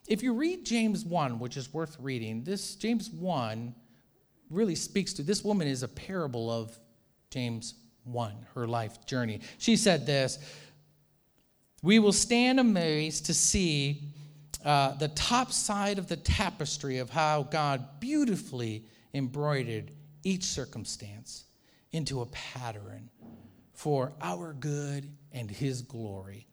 If 0.06 0.22
you 0.22 0.32
read 0.32 0.64
James 0.64 1.04
1, 1.04 1.40
which 1.40 1.56
is 1.56 1.74
worth 1.74 1.96
reading, 1.98 2.44
this 2.44 2.76
James 2.76 3.10
1 3.10 3.74
really 4.48 4.76
speaks 4.76 5.12
to 5.14 5.24
this 5.24 5.42
woman 5.42 5.66
is 5.66 5.82
a 5.82 5.88
parable 5.88 6.52
of 6.52 6.78
James 7.34 7.74
1, 8.04 8.46
her 8.54 8.68
life 8.68 9.04
journey. 9.06 9.40
She 9.58 9.74
said 9.74 10.06
this 10.06 10.38
We 11.82 11.98
will 11.98 12.12
stand 12.12 12.60
amazed 12.60 13.26
to 13.26 13.34
see 13.34 14.04
uh, 14.64 14.94
the 14.94 15.08
top 15.08 15.50
side 15.50 15.98
of 15.98 16.06
the 16.06 16.16
tapestry 16.16 16.98
of 16.98 17.10
how 17.10 17.42
God 17.42 17.98
beautifully 17.98 18.84
embroidered 19.12 19.90
each 20.22 20.44
circumstance 20.44 21.46
into 21.90 22.20
a 22.20 22.26
pattern 22.26 23.10
for 23.72 24.12
our 24.22 24.52
good 24.52 25.10
and 25.32 25.50
His 25.50 25.82
glory. 25.82 26.46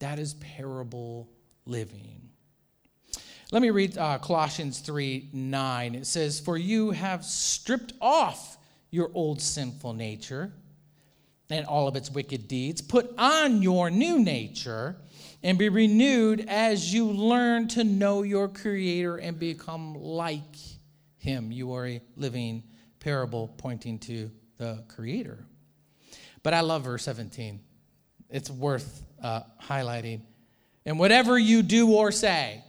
That 0.00 0.18
is 0.18 0.34
parable 0.34 1.30
living. 1.64 2.28
Let 3.50 3.62
me 3.62 3.70
read 3.70 3.96
uh, 3.96 4.18
Colossians 4.18 4.80
3 4.80 5.30
9. 5.32 5.94
It 5.94 6.06
says, 6.06 6.40
For 6.40 6.58
you 6.58 6.90
have 6.90 7.24
stripped 7.24 7.94
off 8.02 8.58
your 8.92 9.10
old 9.14 9.40
sinful 9.40 9.94
nature 9.94 10.52
and 11.50 11.66
all 11.66 11.88
of 11.88 11.96
its 11.96 12.10
wicked 12.10 12.46
deeds. 12.46 12.80
Put 12.80 13.12
on 13.18 13.62
your 13.62 13.90
new 13.90 14.20
nature 14.20 14.96
and 15.42 15.58
be 15.58 15.68
renewed 15.68 16.44
as 16.46 16.94
you 16.94 17.06
learn 17.06 17.66
to 17.68 17.82
know 17.82 18.22
your 18.22 18.48
Creator 18.48 19.16
and 19.16 19.38
become 19.38 19.94
like 19.94 20.56
Him. 21.18 21.50
You 21.50 21.72
are 21.72 21.86
a 21.88 22.00
living 22.16 22.62
parable 23.00 23.52
pointing 23.56 23.98
to 24.00 24.30
the 24.58 24.84
Creator. 24.88 25.44
But 26.42 26.54
I 26.54 26.60
love 26.60 26.84
verse 26.84 27.02
17, 27.04 27.60
it's 28.28 28.50
worth 28.50 29.04
uh, 29.22 29.40
highlighting. 29.60 30.20
And 30.84 30.98
whatever 30.98 31.38
you 31.38 31.62
do 31.62 31.92
or 31.92 32.12
say, 32.12 32.62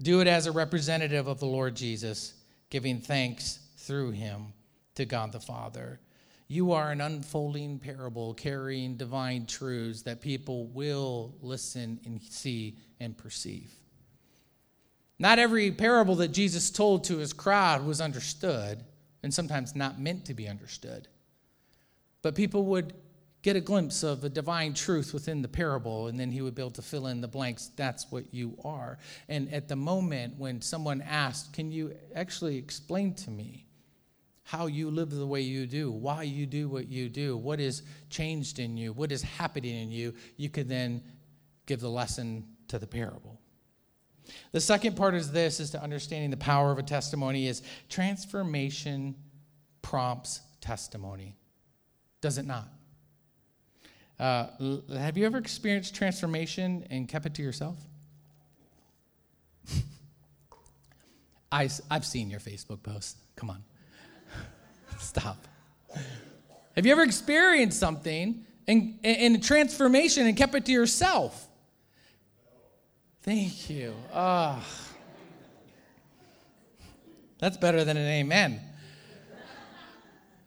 do 0.00 0.20
it 0.20 0.26
as 0.26 0.46
a 0.46 0.52
representative 0.52 1.28
of 1.28 1.38
the 1.38 1.46
Lord 1.46 1.76
Jesus, 1.76 2.34
giving 2.70 2.98
thanks 2.98 3.60
through 3.76 4.12
him 4.12 4.52
to 4.94 5.04
God 5.04 5.32
the 5.32 5.40
Father. 5.40 6.00
You 6.48 6.72
are 6.72 6.90
an 6.90 7.00
unfolding 7.00 7.78
parable 7.78 8.34
carrying 8.34 8.96
divine 8.96 9.46
truths 9.46 10.02
that 10.02 10.20
people 10.20 10.66
will 10.66 11.34
listen 11.40 11.98
and 12.04 12.20
see 12.22 12.76
and 13.00 13.16
perceive. 13.16 13.72
Not 15.18 15.38
every 15.38 15.70
parable 15.70 16.16
that 16.16 16.32
Jesus 16.32 16.70
told 16.70 17.04
to 17.04 17.18
his 17.18 17.32
crowd 17.32 17.86
was 17.86 18.00
understood, 18.00 18.84
and 19.22 19.32
sometimes 19.32 19.76
not 19.76 20.00
meant 20.00 20.26
to 20.26 20.34
be 20.34 20.48
understood. 20.48 21.08
But 22.22 22.34
people 22.34 22.64
would 22.66 22.92
get 23.42 23.56
a 23.56 23.60
glimpse 23.60 24.02
of 24.02 24.24
a 24.24 24.28
divine 24.28 24.74
truth 24.74 25.14
within 25.14 25.42
the 25.42 25.48
parable, 25.48 26.08
and 26.08 26.18
then 26.18 26.30
he 26.30 26.42
would 26.42 26.54
be 26.54 26.62
able 26.62 26.70
to 26.72 26.82
fill 26.82 27.06
in 27.06 27.20
the 27.20 27.28
blanks. 27.28 27.70
That's 27.76 28.10
what 28.10 28.32
you 28.32 28.56
are. 28.64 28.98
And 29.28 29.52
at 29.52 29.68
the 29.68 29.76
moment 29.76 30.38
when 30.38 30.60
someone 30.60 31.00
asked, 31.02 31.52
Can 31.52 31.72
you 31.72 31.94
actually 32.14 32.56
explain 32.56 33.14
to 33.14 33.30
me 33.30 33.66
how 34.44 34.66
you 34.66 34.90
live 34.90 35.10
the 35.10 35.26
way 35.26 35.40
you 35.40 35.66
do, 35.66 35.90
why 35.90 36.22
you 36.22 36.46
do 36.46 36.68
what 36.68 36.88
you 36.88 37.08
do, 37.08 37.36
what 37.36 37.60
is 37.60 37.82
changed 38.10 38.58
in 38.58 38.76
you, 38.76 38.92
what 38.92 39.12
is 39.12 39.22
happening 39.22 39.82
in 39.82 39.90
you, 39.90 40.14
you 40.36 40.48
could 40.48 40.68
then 40.68 41.02
give 41.66 41.80
the 41.80 41.88
lesson 41.88 42.44
to 42.68 42.78
the 42.78 42.86
parable. 42.86 43.40
The 44.52 44.60
second 44.60 44.96
part 44.96 45.14
is 45.14 45.30
this 45.30 45.60
is 45.60 45.70
to 45.70 45.82
understanding 45.82 46.30
the 46.30 46.36
power 46.36 46.72
of 46.72 46.78
a 46.78 46.82
testimony 46.82 47.46
is 47.46 47.62
transformation 47.88 49.14
prompts 49.80 50.40
testimony. 50.60 51.36
Does 52.20 52.38
it 52.38 52.46
not? 52.46 52.68
Uh, 54.18 54.46
have 54.96 55.16
you 55.16 55.26
ever 55.26 55.38
experienced 55.38 55.94
transformation 55.94 56.86
and 56.90 57.08
kept 57.08 57.26
it 57.26 57.34
to 57.34 57.42
yourself? 57.42 57.76
I, 61.52 61.68
I've 61.90 62.06
seen 62.06 62.30
your 62.30 62.40
Facebook 62.40 62.82
posts. 62.82 63.16
Come 63.36 63.50
on. 63.50 63.64
Stop. 65.02 65.48
Have 66.76 66.86
you 66.86 66.92
ever 66.92 67.02
experienced 67.02 67.78
something 67.78 68.46
and 68.66 68.98
in 69.02 69.40
transformation 69.40 70.26
and 70.26 70.36
kept 70.36 70.54
it 70.54 70.64
to 70.66 70.72
yourself? 70.72 71.48
Thank 73.22 73.68
you. 73.68 73.94
Oh. 74.14 74.64
That's 77.38 77.56
better 77.56 77.84
than 77.84 77.96
an 77.96 78.06
amen. 78.06 78.60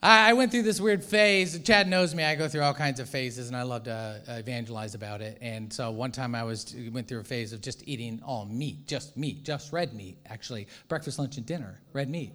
I 0.02 0.34
went 0.34 0.52
through 0.52 0.64
this 0.64 0.80
weird 0.80 1.04
phase. 1.04 1.60
Chad 1.64 1.88
knows 1.88 2.14
me. 2.14 2.24
I 2.24 2.36
go 2.36 2.48
through 2.48 2.62
all 2.62 2.76
kinds 2.76 3.00
of 3.00 3.10
phases, 3.10 3.48
and 3.48 3.58
I 3.58 3.64
love 3.64 3.84
to 3.86 4.22
uh, 4.28 4.34
evangelize 4.34 4.94
about 4.94 5.20
it. 5.22 5.40
And 5.42 5.74
so 5.74 5.90
one 5.90 6.12
time 6.12 6.36
I 6.36 6.44
was 6.44 6.76
went 6.92 7.08
through 7.08 7.22
a 7.22 7.24
phase 7.24 7.54
of 7.54 7.62
just 7.62 7.88
eating 7.88 8.22
all 8.24 8.46
meat, 8.46 8.88
just 8.88 9.18
meat, 9.18 9.44
just 9.44 9.74
red 9.74 9.96
meat. 9.96 10.18
Actually, 10.28 10.68
breakfast, 10.90 11.18
lunch, 11.18 11.38
and 11.38 11.46
dinner, 11.46 11.82
red 11.92 12.10
meat. 12.10 12.34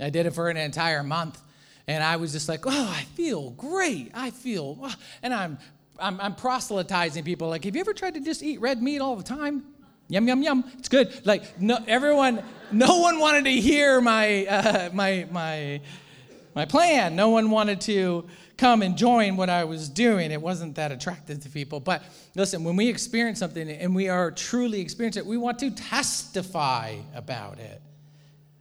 I 0.00 0.10
did 0.10 0.26
it 0.26 0.32
for 0.32 0.48
an 0.48 0.56
entire 0.56 1.02
month, 1.02 1.40
and 1.86 2.02
I 2.02 2.16
was 2.16 2.32
just 2.32 2.48
like, 2.48 2.66
oh, 2.66 2.94
I 2.96 3.02
feel 3.14 3.50
great. 3.50 4.10
I 4.14 4.30
feel, 4.30 4.78
oh. 4.82 4.94
and 5.22 5.34
I'm, 5.34 5.58
I'm, 5.98 6.20
I'm 6.20 6.34
proselytizing 6.34 7.24
people. 7.24 7.48
Like, 7.48 7.64
have 7.64 7.74
you 7.74 7.80
ever 7.80 7.92
tried 7.92 8.14
to 8.14 8.20
just 8.20 8.42
eat 8.42 8.60
red 8.60 8.82
meat 8.82 9.00
all 9.00 9.16
the 9.16 9.24
time? 9.24 9.64
Yum 10.08 10.26
yum 10.26 10.42
yum. 10.42 10.64
It's 10.78 10.88
good. 10.88 11.26
Like, 11.26 11.60
no, 11.60 11.78
everyone, 11.86 12.42
no 12.72 13.00
one 13.00 13.18
wanted 13.18 13.44
to 13.44 13.52
hear 13.52 14.00
my, 14.00 14.46
uh, 14.46 14.90
my, 14.92 15.26
my 15.30 15.80
my 16.58 16.64
plan. 16.64 17.14
No 17.14 17.28
one 17.28 17.50
wanted 17.50 17.80
to 17.82 18.26
come 18.56 18.82
and 18.82 18.98
join 18.98 19.36
what 19.36 19.48
I 19.48 19.62
was 19.62 19.88
doing. 19.88 20.32
It 20.32 20.42
wasn't 20.42 20.74
that 20.74 20.90
attractive 20.90 21.38
to 21.44 21.48
people. 21.48 21.78
But 21.78 22.02
listen, 22.34 22.64
when 22.64 22.74
we 22.74 22.88
experience 22.88 23.38
something 23.38 23.70
and 23.70 23.94
we 23.94 24.08
are 24.08 24.32
truly 24.32 24.80
experiencing 24.80 25.22
it, 25.22 25.26
we 25.26 25.36
want 25.36 25.60
to 25.60 25.70
testify 25.70 26.96
about 27.14 27.60
it. 27.60 27.80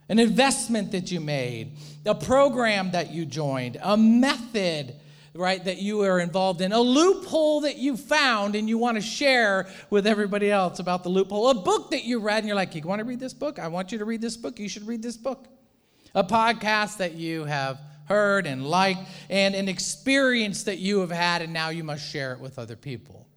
An 0.10 0.20
investment 0.20 0.92
that 0.94 1.12
you 1.12 1.20
made, 1.20 1.74
a 2.06 2.16
program 2.16 2.92
that 2.92 3.12
you 3.12 3.26
joined, 3.26 3.78
a 3.82 3.98
method, 3.98 4.96
right, 5.34 5.64
that 5.66 5.80
you 5.80 6.02
are 6.04 6.20
involved 6.20 6.62
in, 6.62 6.72
a 6.72 6.80
loophole 6.80 7.62
that 7.62 7.78
you 7.78 7.98
found 7.98 8.56
and 8.56 8.70
you 8.70 8.78
want 8.78 8.96
to 8.96 9.02
share 9.02 9.68
with 9.90 10.08
everybody 10.08 10.50
else 10.50 10.80
about 10.80 11.04
the 11.04 11.10
loophole, 11.10 11.50
a 11.50 11.54
book 11.54 11.92
that 11.92 12.06
you 12.06 12.20
read 12.20 12.40
and 12.40 12.48
you're 12.48 12.56
like, 12.56 12.74
you 12.74 12.82
want 12.82 13.00
to 13.00 13.06
read 13.06 13.20
this 13.20 13.34
book? 13.34 13.60
I 13.60 13.68
want 13.68 13.92
you 13.92 13.98
to 13.98 14.06
read 14.06 14.22
this 14.22 14.38
book. 14.38 14.60
You 14.60 14.70
should 14.70 14.88
read 14.88 15.04
this 15.04 15.18
book 15.18 15.48
a 16.18 16.24
podcast 16.24 16.98
that 16.98 17.14
you 17.14 17.44
have 17.44 17.80
heard 18.08 18.48
and 18.48 18.66
liked, 18.66 19.02
and 19.30 19.54
an 19.54 19.68
experience 19.68 20.64
that 20.64 20.80
you 20.80 21.02
have 21.02 21.12
had, 21.12 21.42
and 21.42 21.54
now 21.54 21.70
you 21.70 21.84
must 21.84 22.10
share 22.10 22.34
it 22.34 22.40
with 22.40 22.58
other 22.58 22.76
people. 22.76 23.28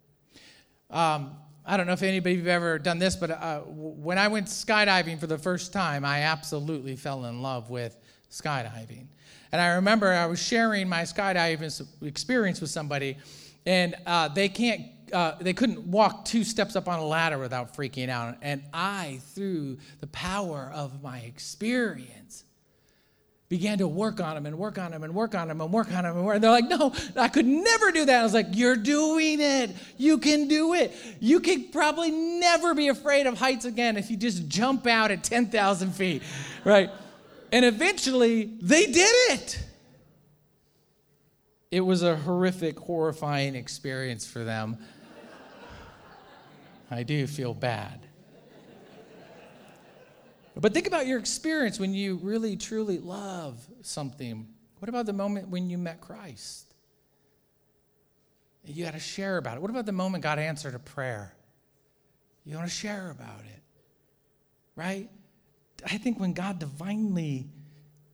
Um, 0.89 1.35
I 1.65 1.77
don't 1.77 1.85
know 1.85 1.93
if 1.93 2.01
anybody 2.01 2.37
have 2.37 2.47
ever 2.47 2.79
done 2.79 2.97
this, 2.97 3.15
but 3.15 3.31
uh, 3.31 3.59
when 3.67 4.17
I 4.17 4.27
went 4.27 4.47
skydiving 4.47 5.19
for 5.19 5.27
the 5.27 5.37
first 5.37 5.71
time, 5.71 6.03
I 6.03 6.21
absolutely 6.21 6.95
fell 6.95 7.25
in 7.25 7.41
love 7.41 7.69
with 7.69 7.97
skydiving. 8.31 9.05
And 9.51 9.61
I 9.61 9.75
remember 9.75 10.11
I 10.11 10.25
was 10.25 10.41
sharing 10.41 10.89
my 10.89 11.03
skydiving 11.03 11.87
experience 12.01 12.61
with 12.61 12.69
somebody, 12.69 13.17
and 13.65 13.95
uh, 14.05 14.29
they 14.29 14.49
can't. 14.49 14.83
Uh, 15.13 15.35
they 15.41 15.51
couldn't 15.51 15.85
walk 15.85 16.23
two 16.23 16.41
steps 16.41 16.77
up 16.77 16.87
on 16.87 16.97
a 16.97 17.05
ladder 17.05 17.37
without 17.37 17.75
freaking 17.75 18.07
out. 18.07 18.37
And 18.41 18.63
I, 18.73 19.19
through 19.35 19.79
the 19.99 20.07
power 20.07 20.71
of 20.73 21.03
my 21.03 21.19
experience, 21.19 22.45
began 23.51 23.79
to 23.79 23.85
work 23.85 24.21
on 24.21 24.35
them 24.35 24.45
and 24.45 24.57
work 24.57 24.77
on 24.77 24.91
them 24.91 25.03
and 25.03 25.13
work 25.13 25.35
on 25.35 25.49
them 25.49 25.59
and 25.59 25.73
work 25.73 25.91
on 25.91 26.05
them. 26.05 26.17
And, 26.17 26.29
and 26.29 26.41
they're 26.41 26.49
like, 26.49 26.69
no, 26.69 26.93
I 27.17 27.27
could 27.27 27.45
never 27.45 27.91
do 27.91 28.05
that. 28.05 28.21
I 28.21 28.23
was 28.23 28.33
like, 28.33 28.47
you're 28.53 28.77
doing 28.77 29.41
it. 29.41 29.71
You 29.97 30.19
can 30.19 30.47
do 30.47 30.73
it. 30.73 30.95
You 31.19 31.41
can 31.41 31.65
probably 31.65 32.11
never 32.11 32.73
be 32.73 32.87
afraid 32.87 33.27
of 33.27 33.37
heights 33.37 33.65
again 33.65 33.97
if 33.97 34.09
you 34.09 34.15
just 34.15 34.47
jump 34.47 34.87
out 34.87 35.11
at 35.11 35.25
10,000 35.25 35.91
feet, 35.91 36.23
right? 36.63 36.89
And 37.51 37.65
eventually, 37.65 38.45
they 38.61 38.85
did 38.85 39.13
it. 39.33 39.61
It 41.71 41.81
was 41.81 42.03
a 42.03 42.15
horrific, 42.15 42.79
horrifying 42.79 43.55
experience 43.55 44.25
for 44.25 44.45
them. 44.45 44.77
I 46.89 47.03
do 47.03 47.27
feel 47.27 47.53
bad. 47.53 47.99
But 50.55 50.73
think 50.73 50.87
about 50.87 51.07
your 51.07 51.17
experience 51.17 51.79
when 51.79 51.93
you 51.93 52.17
really, 52.17 52.57
truly 52.57 52.99
love 52.99 53.65
something. 53.81 54.47
What 54.79 54.89
about 54.89 55.05
the 55.05 55.13
moment 55.13 55.49
when 55.49 55.69
you 55.69 55.77
met 55.77 56.01
Christ? 56.01 56.73
You 58.65 58.85
got 58.85 58.93
to 58.93 58.99
share 58.99 59.37
about 59.37 59.57
it. 59.57 59.61
What 59.61 59.71
about 59.71 59.85
the 59.85 59.91
moment 59.91 60.23
God 60.23 60.39
answered 60.39 60.75
a 60.75 60.79
prayer? 60.79 61.33
You 62.45 62.55
want 62.55 62.67
to 62.67 62.73
share 62.73 63.11
about 63.11 63.41
it, 63.45 63.61
right? 64.75 65.09
I 65.85 65.97
think 65.97 66.19
when 66.19 66.33
God 66.33 66.59
divinely 66.59 67.47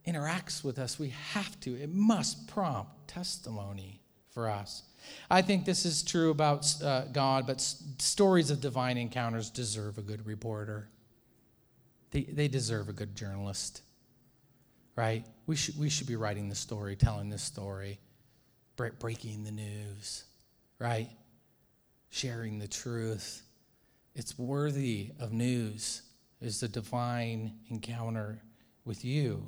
interacts 0.06 0.64
with 0.64 0.80
us, 0.80 0.98
we 1.00 1.10
have 1.34 1.60
to, 1.62 1.76
it 1.76 1.90
must 1.94 2.48
prompt 2.48 3.08
testimony 3.08 4.02
for 4.30 4.50
us. 4.50 4.84
I 5.30 5.42
think 5.42 5.66
this 5.66 5.86
is 5.86 6.04
true 6.04 6.32
about 6.32 6.82
uh, 6.82 7.06
God, 7.06 7.48
but 7.48 7.58
s- 7.58 7.84
stories 8.00 8.52
of 8.52 8.62
divine 8.62 8.98
encounters 8.98 9.50
deserve 9.50 9.98
a 9.98 10.02
good 10.02 10.26
reporter. 10.26 10.90
They, 12.18 12.24
they 12.24 12.48
deserve 12.48 12.90
a 12.90 12.94
good 12.94 13.16
journalist, 13.16 13.84
right? 14.96 15.24
We 15.46 15.56
should, 15.56 15.78
we 15.78 15.88
should 15.88 16.08
be 16.08 16.16
writing 16.16 16.50
the 16.50 16.56
story, 16.56 16.96
telling 16.96 17.30
this 17.30 17.44
story, 17.44 18.00
breaking 18.76 19.44
the 19.44 19.52
news, 19.52 20.24
right? 20.80 21.10
Sharing 22.10 22.58
the 22.58 22.68
truth. 22.68 23.44
It's 24.16 24.36
worthy 24.36 25.12
of 25.20 25.32
news, 25.32 26.02
is 26.42 26.60
the 26.60 26.68
divine 26.68 27.54
encounter 27.70 28.42
with 28.84 29.06
you. 29.06 29.46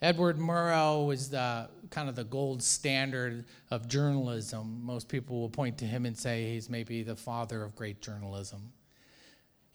Edward 0.00 0.38
Murrow 0.38 1.08
was 1.08 1.28
the 1.28 1.68
kind 1.90 2.08
of 2.08 2.14
the 2.14 2.22
gold 2.22 2.62
standard 2.62 3.46
of 3.72 3.88
journalism. 3.88 4.80
Most 4.84 5.08
people 5.08 5.40
will 5.40 5.50
point 5.50 5.76
to 5.78 5.86
him 5.86 6.06
and 6.06 6.16
say 6.16 6.52
he's 6.52 6.70
maybe 6.70 7.02
the 7.02 7.16
father 7.16 7.64
of 7.64 7.74
great 7.74 8.00
journalism. 8.00 8.72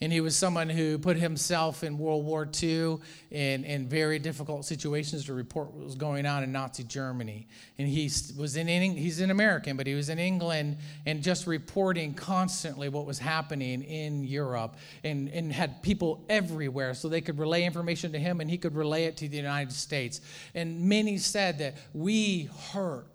And 0.02 0.12
he 0.12 0.20
was 0.20 0.36
someone 0.36 0.68
who 0.68 0.98
put 0.98 1.16
himself 1.16 1.82
in 1.82 1.98
World 1.98 2.26
War 2.26 2.50
II 2.62 2.98
in, 3.32 3.64
in 3.64 3.88
very 3.88 4.20
difficult 4.20 4.66
situations 4.66 5.26
to 5.26 5.34
report 5.34 5.72
what 5.72 5.86
was 5.86 5.96
going 5.96 6.26
on 6.26 6.44
in 6.44 6.52
Nazi 6.52 6.84
Germany. 6.84 7.48
And 7.78 7.88
he 7.88 8.12
was 8.38 8.58
in, 8.58 8.68
he's 8.68 9.22
an 9.22 9.32
American, 9.32 9.78
but 9.78 9.88
he 9.88 9.94
was 9.94 10.10
in 10.10 10.20
England 10.20 10.78
and 11.06 11.24
just 11.24 11.48
reporting 11.48 12.14
constantly 12.16 12.90
what 12.90 13.06
was 13.06 13.18
happening 13.18 13.82
in 13.82 14.26
Europe 14.26 14.76
and, 15.06 15.30
and 15.30 15.54
had 15.54 15.82
people 15.82 16.26
everywhere 16.28 16.94
so 16.96 17.08
they 17.08 17.22
could 17.22 17.40
relay 17.40 17.64
information 17.64 18.12
to 18.12 18.20
him 18.20 18.42
and 18.42 18.50
he 18.50 18.58
could 18.58 18.76
relay 18.76 19.06
it 19.06 19.16
to 19.18 19.30
the 19.30 19.38
United 19.38 19.72
States. 19.72 20.20
And 20.54 20.82
many 20.82 21.18
said 21.18 21.60
that 21.60 21.78
we 21.94 22.50
hurt 22.72 23.08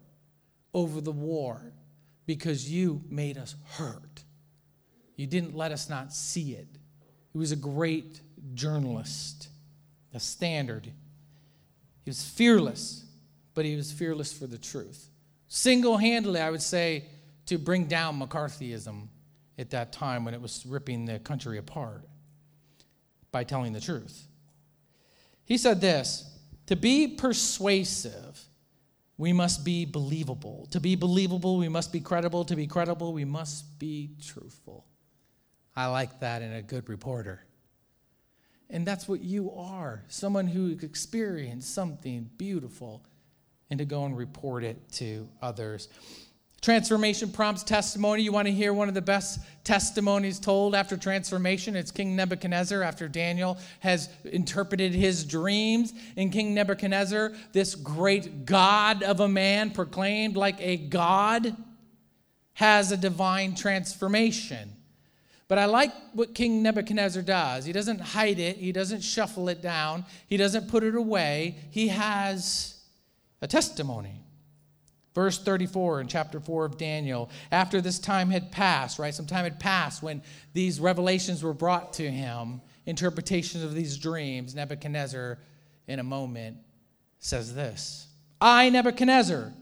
over 0.73 1.03
the 1.03 1.13
war 1.13 1.75
because 2.25 2.71
you 2.71 3.03
made 3.11 3.37
us 3.37 3.57
hurt. 3.73 4.25
You 5.19 5.27
didn't 5.27 5.57
let 5.57 5.73
us 5.73 5.91
not 5.91 6.13
see 6.13 6.53
it. 6.53 6.69
He 7.33 7.39
was 7.39 7.51
a 7.51 7.57
great 7.57 8.21
journalist, 8.55 9.49
a 10.15 10.21
standard. 10.21 10.87
He 12.05 12.11
was 12.11 12.25
fearless, 12.25 13.05
but 13.53 13.65
he 13.65 13.75
was 13.75 13.91
fearless 13.91 14.33
for 14.33 14.47
the 14.47 14.57
truth. 14.57 15.11
Single 15.49 15.97
handedly, 15.97 16.41
I 16.41 16.51
would 16.51 16.63
say, 16.63 17.07
to 17.47 17.59
bring 17.59 17.87
down 17.87 18.21
McCarthyism 18.21 19.09
at 19.59 19.71
that 19.71 19.93
time 19.93 20.25
when 20.25 20.35
it 20.35 20.41
was 20.41 20.65
ripping 20.65 21.05
the 21.05 21.19
country 21.19 21.59
apart 21.59 22.07
by 23.33 23.43
telling 23.43 23.73
the 23.73 23.81
truth. 23.81 24.29
He 25.45 25.59
said 25.59 25.81
this 25.81 26.33
to 26.67 26.77
be 26.77 27.09
persuasive, 27.09 28.41
we 29.17 29.33
must 29.33 29.65
be 29.65 29.85
believable. 29.85 30.69
To 30.71 30.79
be 30.79 30.95
believable, 30.95 31.57
we 31.59 31.69
must 31.69 31.93
be 31.93 31.99
credible. 31.99 32.45
To 32.45 32.55
be 32.55 32.69
credible, 32.69 33.13
we 33.13 33.25
must 33.25 33.81
be 33.81 34.11
truthful. 34.23 34.85
I 35.79 35.87
like 35.87 36.19
that 36.19 36.43
in 36.43 36.53
a 36.55 36.61
good 36.61 36.89
reporter. 36.89 37.41
And 38.69 38.85
that's 38.85 39.07
what 39.07 39.21
you 39.21 39.53
are 39.53 40.03
someone 40.09 40.49
who 40.49 40.77
experienced 40.83 41.73
something 41.73 42.29
beautiful 42.37 43.05
and 43.71 43.79
to 43.79 43.85
go 43.85 44.05
and 44.05 44.17
report 44.17 44.65
it 44.65 44.77
to 44.95 45.29
others. 45.41 45.89
Transformation 46.61 47.31
prompts 47.31 47.63
testimony. 47.63 48.25
You 48.25 48.33
want 48.33 48.49
to 48.49 48.53
hear 48.53 48.75
one 48.75 48.89
of 48.89 48.95
the 48.95 49.01
best 49.01 49.39
testimonies 49.63 50.41
told 50.41 50.75
after 50.75 50.97
transformation? 50.97 51.77
It's 51.77 51.93
King 51.93 52.17
Nebuchadnezzar 52.17 52.83
after 52.83 53.07
Daniel 53.07 53.57
has 53.79 54.09
interpreted 54.25 54.93
his 54.93 55.25
dreams. 55.25 55.93
In 56.17 56.31
King 56.31 56.55
Nebuchadnezzar, 56.55 57.35
this 57.53 57.77
great 57.77 58.45
God 58.45 59.05
of 59.05 59.21
a 59.21 59.29
man, 59.29 59.71
proclaimed 59.71 60.37
like 60.37 60.57
a 60.59 60.77
God, 60.77 61.57
has 62.55 62.91
a 62.91 62.97
divine 62.97 63.55
transformation. 63.55 64.73
But 65.49 65.59
I 65.59 65.65
like 65.65 65.93
what 66.13 66.35
King 66.35 66.63
Nebuchadnezzar 66.63 67.23
does. 67.23 67.65
He 67.65 67.73
doesn't 67.73 68.01
hide 68.01 68.39
it, 68.39 68.59
he 68.59 68.71
doesn't 68.71 69.01
shuffle 69.01 69.49
it 69.49 69.63
down, 69.63 70.05
he 70.27 70.37
doesn't 70.37 70.69
put 70.69 70.85
it 70.85 70.95
away. 70.95 71.57
He 71.71 71.89
has 71.89 72.79
a 73.41 73.47
testimony. 73.47 74.21
Verse 75.15 75.39
34 75.39 76.03
in 76.03 76.07
chapter 76.07 76.39
4 76.39 76.67
of 76.67 76.79
Daniel. 76.79 77.31
After 77.51 77.81
this 77.81 77.99
time 77.99 78.31
had 78.31 78.53
passed, 78.53 78.99
right? 78.99 79.13
Some 79.13 79.27
time 79.27 79.45
had 79.45 79.59
passed 79.59 80.03
when 80.03 80.23
these 80.53 80.79
revelations 80.79 81.43
were 81.43 81.55
brought 81.55 81.95
to 81.95 82.09
him, 82.09 82.61
interpretations 82.87 83.65
of 83.65 83.75
these 83.75 83.97
dreams. 83.97 84.55
Nebuchadnezzar, 84.55 85.39
in 85.89 85.99
a 85.99 86.05
moment, 86.05 86.59
says 87.19 87.55
this 87.55 88.07
I, 88.41 88.69
Nebuchadnezzar, 88.69 89.53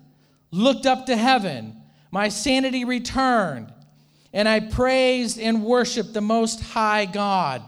looked 0.51 0.85
up 0.85 1.07
to 1.07 1.17
heaven. 1.17 1.81
My 2.11 2.29
sanity 2.29 2.85
returned 2.85 3.73
and 4.37 4.47
I 4.47 4.61
praised 4.61 5.41
and 5.41 5.65
worshiped 5.65 6.13
the 6.13 6.21
Most 6.21 6.61
High 6.61 7.07
God, 7.07 7.63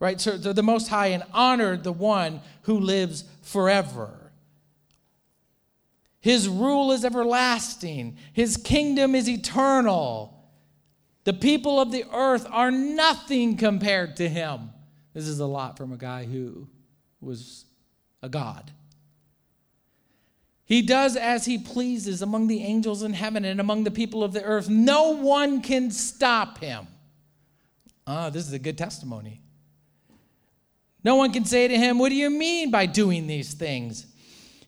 right? 0.00 0.18
So 0.18 0.38
the 0.38 0.62
Most 0.62 0.88
High 0.88 1.08
and 1.08 1.22
honored 1.34 1.84
the 1.84 1.92
one 1.92 2.40
who 2.62 2.80
lives 2.80 3.24
forever. 3.42 4.32
His 6.20 6.48
rule 6.48 6.92
is 6.92 7.04
everlasting, 7.04 8.16
His 8.32 8.56
kingdom 8.56 9.14
is 9.14 9.28
eternal. 9.28 10.30
The 11.24 11.34
people 11.34 11.78
of 11.78 11.92
the 11.92 12.04
earth 12.10 12.46
are 12.50 12.70
nothing 12.70 13.58
compared 13.58 14.16
to 14.16 14.26
Him. 14.26 14.70
This 15.12 15.28
is 15.28 15.40
a 15.40 15.46
lot 15.46 15.76
from 15.76 15.92
a 15.92 15.98
guy 15.98 16.24
who 16.24 16.68
was 17.20 17.66
a 18.22 18.30
God. 18.30 18.70
He 20.66 20.80
does 20.80 21.16
as 21.16 21.44
he 21.44 21.58
pleases 21.58 22.22
among 22.22 22.46
the 22.46 22.62
angels 22.62 23.02
in 23.02 23.12
heaven 23.12 23.44
and 23.44 23.60
among 23.60 23.84
the 23.84 23.90
people 23.90 24.24
of 24.24 24.32
the 24.32 24.42
earth. 24.42 24.68
No 24.68 25.10
one 25.10 25.60
can 25.60 25.90
stop 25.90 26.58
him. 26.58 26.86
Ah, 28.06 28.30
this 28.30 28.46
is 28.46 28.52
a 28.52 28.58
good 28.58 28.78
testimony. 28.78 29.40
No 31.02 31.16
one 31.16 31.32
can 31.32 31.44
say 31.44 31.68
to 31.68 31.76
him, 31.76 31.98
What 31.98 32.08
do 32.08 32.14
you 32.14 32.30
mean 32.30 32.70
by 32.70 32.86
doing 32.86 33.26
these 33.26 33.52
things? 33.52 34.06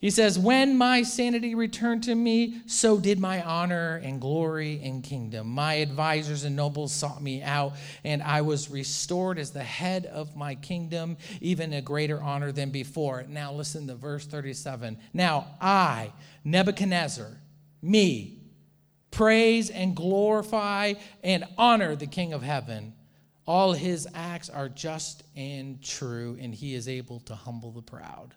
He 0.00 0.10
says, 0.10 0.38
When 0.38 0.76
my 0.76 1.02
sanity 1.02 1.54
returned 1.54 2.04
to 2.04 2.14
me, 2.14 2.60
so 2.66 2.98
did 2.98 3.18
my 3.18 3.42
honor 3.42 4.00
and 4.02 4.20
glory 4.20 4.80
and 4.82 5.02
kingdom. 5.02 5.48
My 5.48 5.74
advisors 5.74 6.44
and 6.44 6.54
nobles 6.54 6.92
sought 6.92 7.22
me 7.22 7.42
out, 7.42 7.74
and 8.04 8.22
I 8.22 8.42
was 8.42 8.70
restored 8.70 9.38
as 9.38 9.52
the 9.52 9.64
head 9.64 10.06
of 10.06 10.36
my 10.36 10.54
kingdom, 10.54 11.16
even 11.40 11.72
a 11.72 11.80
greater 11.80 12.22
honor 12.22 12.52
than 12.52 12.70
before. 12.70 13.24
Now, 13.28 13.52
listen 13.52 13.86
to 13.86 13.94
verse 13.94 14.26
37. 14.26 14.98
Now, 15.14 15.46
I, 15.60 16.12
Nebuchadnezzar, 16.44 17.30
me, 17.80 18.42
praise 19.10 19.70
and 19.70 19.96
glorify 19.96 20.94
and 21.22 21.44
honor 21.56 21.96
the 21.96 22.06
King 22.06 22.34
of 22.34 22.42
heaven. 22.42 22.92
All 23.46 23.72
his 23.72 24.06
acts 24.12 24.50
are 24.50 24.68
just 24.68 25.22
and 25.36 25.82
true, 25.82 26.36
and 26.38 26.54
he 26.54 26.74
is 26.74 26.88
able 26.88 27.20
to 27.20 27.34
humble 27.34 27.70
the 27.70 27.82
proud. 27.82 28.34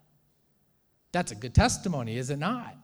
That's 1.12 1.32
a 1.32 1.36
good 1.36 1.56
testimony, 1.56 2.18
is 2.18 2.30
it 2.30 2.40
not? 2.40 2.76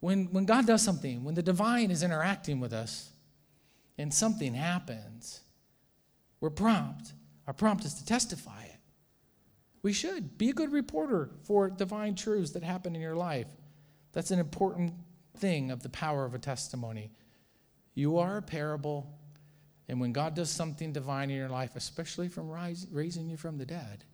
When, 0.00 0.26
when 0.26 0.44
God 0.44 0.66
does 0.66 0.82
something, 0.82 1.24
when 1.24 1.34
the 1.34 1.42
divine 1.42 1.90
is 1.90 2.02
interacting 2.02 2.60
with 2.60 2.72
us 2.72 3.10
and 3.98 4.12
something 4.12 4.54
happens, 4.54 5.40
we're 6.40 6.50
prompt. 6.50 7.12
Our 7.46 7.54
prompt 7.54 7.84
is 7.84 7.94
to 7.94 8.06
testify 8.06 8.64
it. 8.64 8.80
We 9.82 9.92
should 9.92 10.38
be 10.38 10.50
a 10.50 10.54
good 10.54 10.72
reporter 10.72 11.30
for 11.42 11.68
divine 11.68 12.14
truths 12.14 12.52
that 12.52 12.62
happen 12.62 12.94
in 12.94 13.02
your 13.02 13.16
life. 13.16 13.48
That's 14.12 14.30
an 14.30 14.38
important 14.38 14.94
thing 15.36 15.70
of 15.70 15.82
the 15.82 15.90
power 15.90 16.24
of 16.24 16.34
a 16.34 16.38
testimony. 16.38 17.10
You 17.94 18.18
are 18.18 18.38
a 18.38 18.42
parable, 18.42 19.18
and 19.88 20.00
when 20.00 20.12
God 20.12 20.34
does 20.34 20.50
something 20.50 20.92
divine 20.92 21.30
in 21.30 21.36
your 21.36 21.48
life, 21.50 21.76
especially 21.76 22.28
from 22.28 22.48
rise, 22.48 22.86
raising 22.90 23.28
you 23.28 23.36
from 23.36 23.58
the 23.58 23.66
dead, 23.66 24.04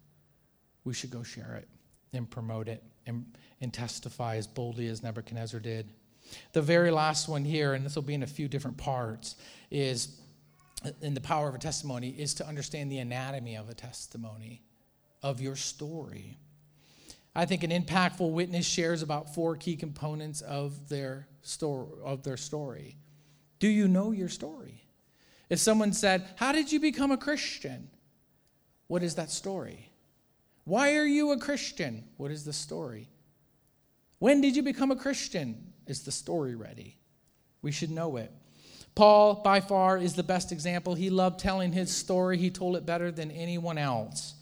we 0.85 0.93
should 0.93 1.11
go 1.11 1.23
share 1.23 1.57
it 1.63 1.69
and 2.13 2.31
promote 2.31 2.69
it 2.69 2.83
and, 3.07 3.25
and 3.61 3.73
testify 3.73 4.37
as 4.37 4.47
boldly 4.47 4.87
as 4.87 5.03
Nebuchadnezzar 5.03 5.61
did. 5.61 5.89
The 6.53 6.63
very 6.63 6.91
last 6.91 7.29
one 7.29 7.45
here, 7.45 7.75
and 7.75 7.85
this 7.85 7.95
will 7.95 8.03
be 8.03 8.15
in 8.15 8.23
a 8.23 8.27
few 8.27 8.49
different 8.49 8.77
parts, 8.77 9.37
is 9.71 10.21
in 11.03 11.15
the 11.15 11.21
power 11.21 11.49
of 11.49 11.55
a 11.55 11.59
testimony, 11.59 12.11
is 12.11 12.35
to 12.35 12.47
understand 12.47 12.91
the 12.91 12.99
anatomy 12.99 13.57
of 13.57 13.69
a 13.69 13.75
testimony, 13.75 14.63
of 15.23 15.41
your 15.41 15.57
story. 15.57 16.39
I 17.35 17.47
think 17.47 17.63
an 17.63 17.71
impactful 17.71 18.31
witness 18.31 18.67
shares 18.67 19.03
about 19.03 19.35
four 19.35 19.57
key 19.57 19.77
components 19.77 20.41
of 20.41 20.89
their 20.89 21.29
story. 21.43 21.89
Of 22.05 22.23
their 22.23 22.37
story. 22.37 22.97
Do 23.59 23.69
you 23.69 23.89
know 23.89 24.11
your 24.11 24.29
story? 24.29 24.85
If 25.49 25.59
someone 25.59 25.93
said, 25.93 26.27
How 26.37 26.53
did 26.53 26.73
you 26.73 26.81
become 26.81 27.11
a 27.11 27.17
Christian? 27.17 27.91
What 28.89 29.03
is 29.03 29.15
that 29.17 29.31
story? 29.31 29.90
Why 30.71 30.95
are 30.95 31.05
you 31.05 31.33
a 31.33 31.37
Christian? 31.37 32.05
What 32.17 32.31
is 32.31 32.45
the 32.45 32.53
story? 32.53 33.09
When 34.21 34.41
did 34.41 34.55
you 34.55 34.63
become 34.63 34.93
a 34.93 34.97
Christian? 34.97 35.73
Is 35.89 36.05
the 36.05 36.13
story 36.13 36.55
ready? 36.55 36.97
We 37.61 37.73
should 37.73 37.91
know 37.91 38.19
it. 38.19 38.31
Paul, 38.95 39.43
by 39.43 39.59
far, 39.59 39.99
is 39.99 40.15
the 40.15 40.23
best 40.23 40.53
example. 40.53 40.95
He 40.95 41.11
loved 41.11 41.41
telling 41.41 41.73
his 41.73 41.91
story, 41.91 42.39
he 42.39 42.51
told 42.51 42.77
it 42.77 42.87
better 42.87 43.11
than 43.11 43.33
anyone 43.33 43.79
else. 43.79 44.35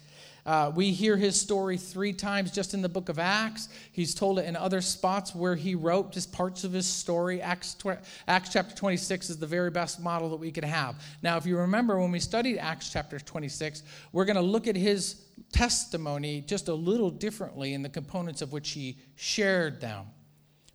Uh, 0.49 0.73
we 0.75 0.93
hear 0.93 1.15
his 1.19 1.39
story 1.39 1.77
three 1.77 2.15
times 2.15 2.51
just 2.51 2.73
in 2.73 2.81
the 2.81 2.89
book 2.89 3.11
of 3.11 3.19
Acts. 3.19 3.69
He's 3.93 4.15
told 4.15 4.39
it 4.39 4.47
in 4.47 4.57
other 4.57 4.81
spots 4.81 5.35
where 5.35 5.55
he 5.55 5.75
wrote 5.75 6.11
just 6.11 6.33
parts 6.33 6.65
of 6.65 6.73
his 6.73 6.87
story. 6.87 7.43
Acts, 7.43 7.75
tw- 7.75 8.01
Acts 8.27 8.49
chapter 8.51 8.75
26 8.75 9.29
is 9.29 9.37
the 9.37 9.47
very 9.47 9.71
best 9.71 10.01
model 10.01 10.31
that 10.31 10.39
we 10.39 10.51
could 10.51 10.65
have. 10.65 11.05
Now, 11.23 11.37
if 11.37 11.45
you 11.45 11.59
remember 11.59 12.01
when 12.01 12.11
we 12.11 12.19
studied 12.19 12.57
Acts 12.57 12.91
chapter 12.91 13.19
26, 13.19 13.83
we're 14.13 14.25
going 14.25 14.37
to 14.37 14.43
look 14.43 14.67
at 14.67 14.75
his 14.75 15.23
testimony 15.53 16.41
just 16.41 16.69
a 16.69 16.75
little 16.75 17.11
differently 17.11 17.75
in 17.75 17.83
the 17.83 17.91
components 17.91 18.41
of 18.41 18.51
which 18.51 18.71
he 18.71 18.97
shared 19.17 19.83
them. 19.83 20.07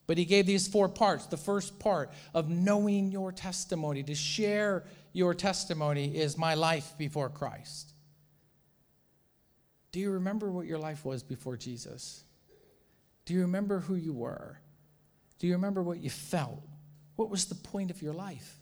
But 0.06 0.20
he 0.20 0.26
gave 0.26 0.46
these 0.46 0.68
four 0.68 0.88
parts. 0.88 1.26
The 1.26 1.38
first 1.38 1.80
part 1.80 2.12
of 2.36 2.48
knowing 2.48 3.12
your 3.12 3.32
testimony, 3.32 4.04
to 4.04 4.14
share 4.14 4.84
your 5.14 5.34
testimony, 5.34 6.16
is 6.16 6.38
my 6.38 6.54
life 6.54 6.94
before 7.00 7.30
Christ. 7.30 7.93
Do 9.94 10.00
you 10.00 10.12
remember 10.12 10.52
what 10.52 10.66
your 10.66 10.80
life 10.80 11.06
was 11.06 11.24
before 11.24 11.56
Jesus? 11.56 12.24
Do 13.26 13.34
you 13.34 13.42
remember 13.42 13.80
who 13.80 13.96
you 13.96 14.12
were? 14.12 14.60
Do 15.40 15.48
you 15.48 15.54
remember 15.54 15.84
what 15.84 16.00
you 16.00 16.10
felt? 16.10 16.62
What 17.16 17.30
was 17.30 17.46
the 17.46 17.56
point 17.56 17.92
of 17.92 18.02
your 18.02 18.14
life? 18.14 18.60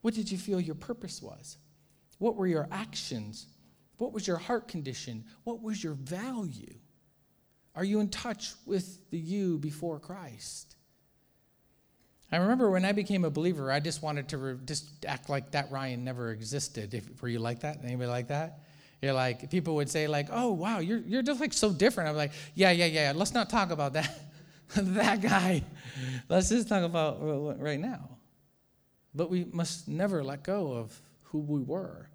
What 0.00 0.14
did 0.14 0.30
you 0.30 0.38
feel 0.38 0.60
your 0.60 0.76
purpose 0.76 1.20
was? 1.20 1.58
What 2.18 2.36
were 2.36 2.46
your 2.46 2.68
actions? 2.70 3.46
What 3.98 4.12
was 4.12 4.26
your 4.28 4.36
heart 4.36 4.68
condition? 4.68 5.24
What 5.42 5.60
was 5.60 5.82
your 5.82 5.94
value? 5.94 6.74
Are 7.74 7.84
you 7.84 7.98
in 7.98 8.08
touch 8.08 8.54
with 8.64 9.10
the 9.10 9.18
you 9.18 9.58
before 9.58 9.98
Christ? 9.98 10.76
I 12.30 12.36
remember 12.36 12.70
when 12.70 12.84
I 12.84 12.92
became 12.92 13.24
a 13.24 13.30
believer, 13.30 13.72
I 13.72 13.80
just 13.80 14.02
wanted 14.02 14.28
to 14.28 14.38
re- 14.38 14.58
just 14.64 15.04
act 15.04 15.28
like 15.28 15.50
that 15.50 15.72
Ryan 15.72 16.04
never 16.04 16.30
existed. 16.30 16.94
If, 16.94 17.20
were 17.20 17.28
you 17.28 17.40
like 17.40 17.60
that? 17.60 17.78
Anybody 17.82 18.08
like 18.08 18.28
that? 18.28 18.60
You're 19.04 19.12
like, 19.12 19.50
people 19.50 19.74
would 19.74 19.90
say, 19.90 20.06
like, 20.06 20.28
oh, 20.32 20.52
wow, 20.52 20.78
you're, 20.78 21.00
you're 21.00 21.22
just 21.22 21.38
like 21.38 21.52
so 21.52 21.70
different. 21.70 22.08
I'm 22.08 22.16
like, 22.16 22.32
yeah, 22.54 22.70
yeah, 22.70 22.86
yeah, 22.86 23.12
let's 23.14 23.34
not 23.34 23.50
talk 23.50 23.70
about 23.70 23.92
that, 23.92 24.18
that 24.76 25.20
guy. 25.20 25.62
Let's 26.26 26.48
just 26.48 26.68
talk 26.68 26.82
about 26.82 27.60
right 27.60 27.78
now. 27.78 28.16
But 29.14 29.28
we 29.28 29.44
must 29.52 29.88
never 29.88 30.24
let 30.24 30.42
go 30.42 30.72
of 30.72 30.98
who 31.24 31.40
we 31.40 31.60
were, 31.60 32.08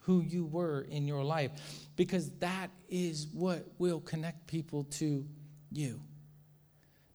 who 0.00 0.22
you 0.22 0.46
were 0.46 0.86
in 0.88 1.06
your 1.06 1.22
life, 1.22 1.50
because 1.96 2.30
that 2.38 2.70
is 2.88 3.26
what 3.34 3.66
will 3.76 4.00
connect 4.00 4.46
people 4.46 4.84
to 4.84 5.22
you. 5.70 6.00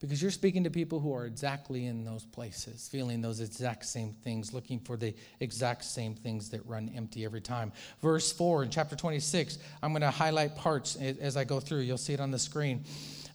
Because 0.02 0.20
you're 0.20 0.32
speaking 0.32 0.64
to 0.64 0.72
people 0.72 1.00
who 1.00 1.14
are 1.14 1.28
exactly 1.28 1.86
in 1.86 2.04
those 2.04 2.26
places, 2.26 2.90
feeling 2.92 3.22
those 3.22 3.40
exact 3.40 3.86
same 3.86 4.14
things, 4.24 4.52
looking 4.52 4.80
for 4.80 4.98
the 4.98 5.14
exact 5.40 5.84
same 5.84 6.16
things 6.16 6.50
that 6.50 6.66
run 6.66 6.92
empty 6.96 7.24
every 7.24 7.40
time. 7.40 7.72
Verse 8.02 8.32
4 8.32 8.64
in 8.64 8.72
chapter 8.72 8.96
26, 8.96 9.60
I'm 9.84 9.92
going 9.92 10.02
to 10.02 10.10
highlight 10.10 10.56
parts 10.56 10.96
as 10.96 11.38
I 11.38 11.44
go 11.44 11.60
through. 11.60 11.82
You'll 11.82 12.00
see 12.00 12.14
it 12.14 12.20
on 12.20 12.32
the 12.32 12.40
screen. 12.40 12.84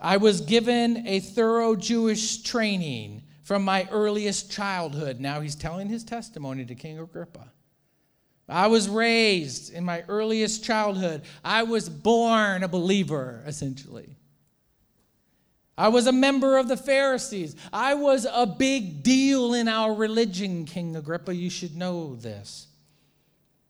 I 0.00 0.16
was 0.16 0.40
given 0.40 1.07
a 1.07 1.20
thorough 1.20 1.76
Jewish 1.76 2.42
training 2.42 3.22
from 3.44 3.64
my 3.64 3.87
earliest 3.92 4.50
childhood. 4.50 5.20
Now 5.20 5.40
he's 5.40 5.55
telling 5.55 5.88
his 5.88 6.02
testimony 6.02 6.64
to 6.64 6.74
King 6.74 6.98
Agrippa. 6.98 7.52
I 8.48 8.66
was 8.66 8.88
raised 8.88 9.72
in 9.72 9.85
my 9.85 10.05
earliest 10.09 10.64
childhood. 10.64 11.22
I 11.44 11.62
was 11.62 11.88
born 11.88 12.64
a 12.64 12.68
believer, 12.68 13.44
essentially. 13.46 14.16
I 15.78 15.88
was 15.88 16.06
a 16.06 16.12
member 16.12 16.56
of 16.56 16.68
the 16.68 16.76
Pharisees. 16.76 17.54
I 17.72 17.94
was 17.94 18.26
a 18.30 18.46
big 18.46 19.02
deal 19.02 19.52
in 19.52 19.68
our 19.68 19.92
religion, 19.92 20.64
King 20.64 20.96
Agrippa. 20.96 21.34
You 21.34 21.50
should 21.50 21.76
know 21.76 22.16
this. 22.16 22.66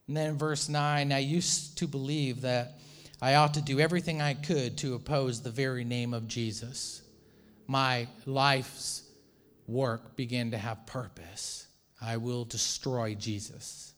And 0.07 0.17
then 0.17 0.39
verse 0.39 0.69
9 0.69 1.11
I 1.13 1.19
used 1.19 1.79
to 1.79 1.89
believe 1.89 2.43
that 2.43 2.75
I 3.21 3.35
ought 3.35 3.55
to 3.55 3.63
do 3.63 3.81
everything 3.81 4.21
I 4.21 4.35
could 4.35 4.77
to 4.79 4.95
oppose 4.95 5.43
the 5.43 5.51
very 5.51 5.85
name 5.85 6.15
of 6.15 6.29
Jesus. 6.29 7.03
My 7.67 8.07
life's 8.25 9.03
work 9.67 10.15
began 10.15 10.53
to 10.53 10.59
have 10.59 10.87
purpose. 10.87 11.67
I 12.01 12.19
will 12.19 12.45
destroy 12.45 13.15
Jesus. 13.15 13.95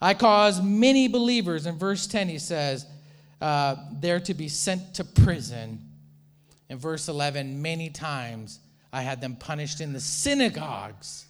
I 0.00 0.14
caused 0.14 0.62
many 0.62 1.08
believers, 1.08 1.66
in 1.66 1.76
verse 1.76 2.06
10, 2.06 2.28
he 2.28 2.38
says, 2.38 2.86
uh, 3.40 3.74
they're 3.94 4.20
to 4.20 4.34
be 4.34 4.46
sent 4.46 4.94
to 4.94 5.04
prison 5.04 5.87
in 6.68 6.78
verse 6.78 7.08
11, 7.08 7.60
many 7.62 7.90
times 7.90 8.60
I 8.92 9.02
had 9.02 9.20
them 9.20 9.36
punished 9.36 9.80
in 9.80 9.92
the 9.92 10.00
synagogues 10.00 11.26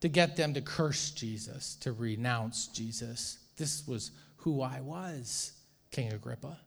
to 0.00 0.08
get 0.08 0.36
them 0.36 0.54
to 0.54 0.60
curse 0.60 1.10
Jesus, 1.10 1.76
to 1.76 1.92
renounce 1.92 2.68
Jesus. 2.68 3.38
This 3.56 3.86
was 3.86 4.12
who 4.38 4.62
I 4.62 4.80
was, 4.80 5.52
King 5.90 6.12
Agrippa. 6.12 6.58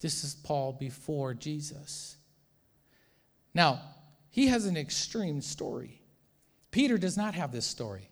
This 0.00 0.24
is 0.24 0.34
Paul 0.34 0.72
before 0.72 1.34
Jesus. 1.34 2.16
Now, 3.54 3.80
he 4.30 4.46
has 4.48 4.66
an 4.66 4.76
extreme 4.76 5.40
story. 5.40 6.00
Peter 6.70 6.98
does 6.98 7.16
not 7.16 7.34
have 7.34 7.52
this 7.52 7.66
story. 7.66 8.08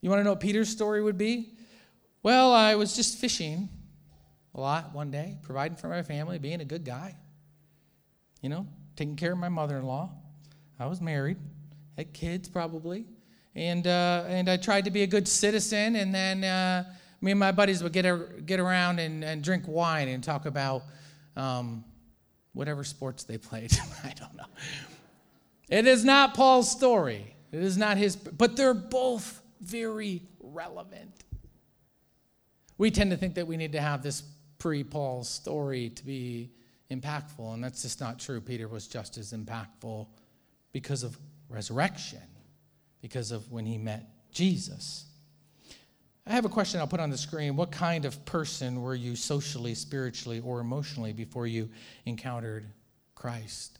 You 0.00 0.10
want 0.10 0.20
to 0.20 0.24
know 0.24 0.30
what 0.30 0.40
Peter's 0.40 0.68
story 0.68 1.02
would 1.02 1.16
be? 1.16 1.54
Well, 2.22 2.52
I 2.52 2.74
was 2.74 2.94
just 2.94 3.18
fishing 3.18 3.68
a 4.54 4.60
lot 4.60 4.92
one 4.94 5.10
day, 5.10 5.38
providing 5.42 5.76
for 5.76 5.88
my 5.88 6.02
family, 6.02 6.38
being 6.38 6.60
a 6.60 6.64
good 6.64 6.84
guy 6.84 7.16
you 8.40 8.48
know, 8.48 8.66
taking 8.96 9.16
care 9.16 9.32
of 9.32 9.38
my 9.38 9.48
mother 9.48 9.78
in 9.78 9.84
law. 9.84 10.10
I 10.78 10.86
was 10.86 11.00
married, 11.00 11.38
had 11.96 12.12
kids 12.12 12.48
probably. 12.48 13.06
And, 13.54 13.86
uh, 13.86 14.24
and 14.28 14.50
I 14.50 14.58
tried 14.58 14.84
to 14.84 14.90
be 14.90 15.02
a 15.02 15.06
good 15.06 15.26
citizen. 15.26 15.96
And 15.96 16.14
then 16.14 16.44
uh, 16.44 16.84
me 17.22 17.30
and 17.30 17.40
my 17.40 17.52
buddies 17.52 17.82
would 17.82 17.92
get, 17.92 18.04
a, 18.04 18.26
get 18.44 18.60
around 18.60 18.98
and, 18.98 19.24
and 19.24 19.42
drink 19.42 19.64
wine 19.66 20.08
and 20.08 20.22
talk 20.22 20.44
about 20.44 20.82
um, 21.36 21.84
whatever 22.52 22.84
sports 22.84 23.24
they 23.24 23.38
played. 23.38 23.72
I 24.04 24.12
don't 24.18 24.36
know. 24.36 24.44
It 25.68 25.86
is 25.86 26.04
not 26.04 26.34
Paul's 26.34 26.70
story. 26.70 27.34
It 27.50 27.62
is 27.62 27.78
not 27.78 27.96
his, 27.96 28.14
but 28.16 28.56
they're 28.56 28.74
both 28.74 29.40
very 29.60 30.22
relevant. 30.40 31.24
We 32.78 32.90
tend 32.90 33.10
to 33.10 33.16
think 33.16 33.34
that 33.36 33.46
we 33.46 33.56
need 33.56 33.72
to 33.72 33.80
have 33.80 34.02
this 34.02 34.22
pre 34.58 34.84
Paul 34.84 35.24
story 35.24 35.90
to 35.90 36.04
be 36.04 36.50
impactful. 36.90 37.54
And 37.54 37.62
that's 37.62 37.82
just 37.82 38.00
not 38.00 38.18
true. 38.18 38.40
Peter 38.40 38.68
was 38.68 38.86
just 38.86 39.18
as 39.18 39.32
impactful 39.32 40.06
because 40.72 41.02
of 41.02 41.16
resurrection, 41.48 42.22
because 43.00 43.30
of 43.30 43.50
when 43.50 43.66
he 43.66 43.78
met 43.78 44.08
Jesus. 44.30 45.06
I 46.26 46.32
have 46.32 46.44
a 46.44 46.48
question 46.48 46.80
I'll 46.80 46.88
put 46.88 46.98
on 46.98 47.10
the 47.10 47.18
screen. 47.18 47.54
What 47.54 47.70
kind 47.70 48.04
of 48.04 48.24
person 48.24 48.82
were 48.82 48.96
you 48.96 49.14
socially, 49.14 49.74
spiritually, 49.74 50.40
or 50.40 50.60
emotionally 50.60 51.12
before 51.12 51.46
you 51.46 51.70
encountered 52.04 52.66
Christ? 53.14 53.78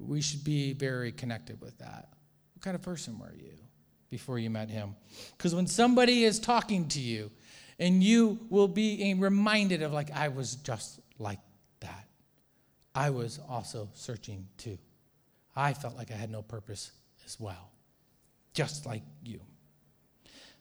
We 0.00 0.20
should 0.20 0.42
be 0.42 0.72
very 0.72 1.12
connected 1.12 1.60
with 1.60 1.78
that. 1.78 2.08
What 2.54 2.62
kind 2.62 2.74
of 2.74 2.82
person 2.82 3.20
were 3.20 3.32
you 3.38 3.52
before 4.10 4.40
you 4.40 4.50
met 4.50 4.68
him? 4.68 4.96
Because 5.36 5.54
when 5.54 5.68
somebody 5.68 6.24
is 6.24 6.40
talking 6.40 6.88
to 6.88 7.00
you, 7.00 7.30
and 7.82 8.02
you 8.02 8.38
will 8.48 8.68
be 8.68 9.14
reminded 9.18 9.82
of, 9.82 9.92
like, 9.92 10.10
I 10.12 10.28
was 10.28 10.54
just 10.54 11.00
like 11.18 11.40
that. 11.80 12.06
I 12.94 13.10
was 13.10 13.40
also 13.48 13.88
searching 13.94 14.46
too. 14.56 14.78
I 15.56 15.74
felt 15.74 15.96
like 15.96 16.12
I 16.12 16.14
had 16.14 16.30
no 16.30 16.42
purpose 16.42 16.92
as 17.26 17.40
well, 17.40 17.72
just 18.54 18.86
like 18.86 19.02
you. 19.24 19.40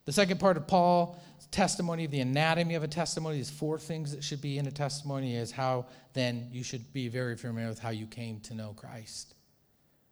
The 0.06 0.12
second 0.12 0.40
part 0.40 0.58
of 0.58 0.68
Paul's 0.68 1.18
testimony, 1.52 2.08
the 2.08 2.22
anatomy 2.22 2.74
of 2.74 2.84
a 2.84 2.88
testimony, 2.88 3.38
these 3.38 3.52
four 3.52 3.78
things 3.78 4.14
that 4.14 4.24
should 4.24 4.42
be 4.42 4.58
in 4.58 4.66
a 4.66 4.72
testimony 4.72 5.36
is 5.36 5.52
how 5.52 5.86
then 6.14 6.50
you 6.52 6.64
should 6.64 6.92
be 6.92 7.08
very 7.08 7.38
familiar 7.38 7.70
with 7.70 7.80
how 7.80 7.92
you 7.92 8.08
came 8.08 8.40
to 8.42 8.56
know 8.56 8.74
Christ. 8.76 9.36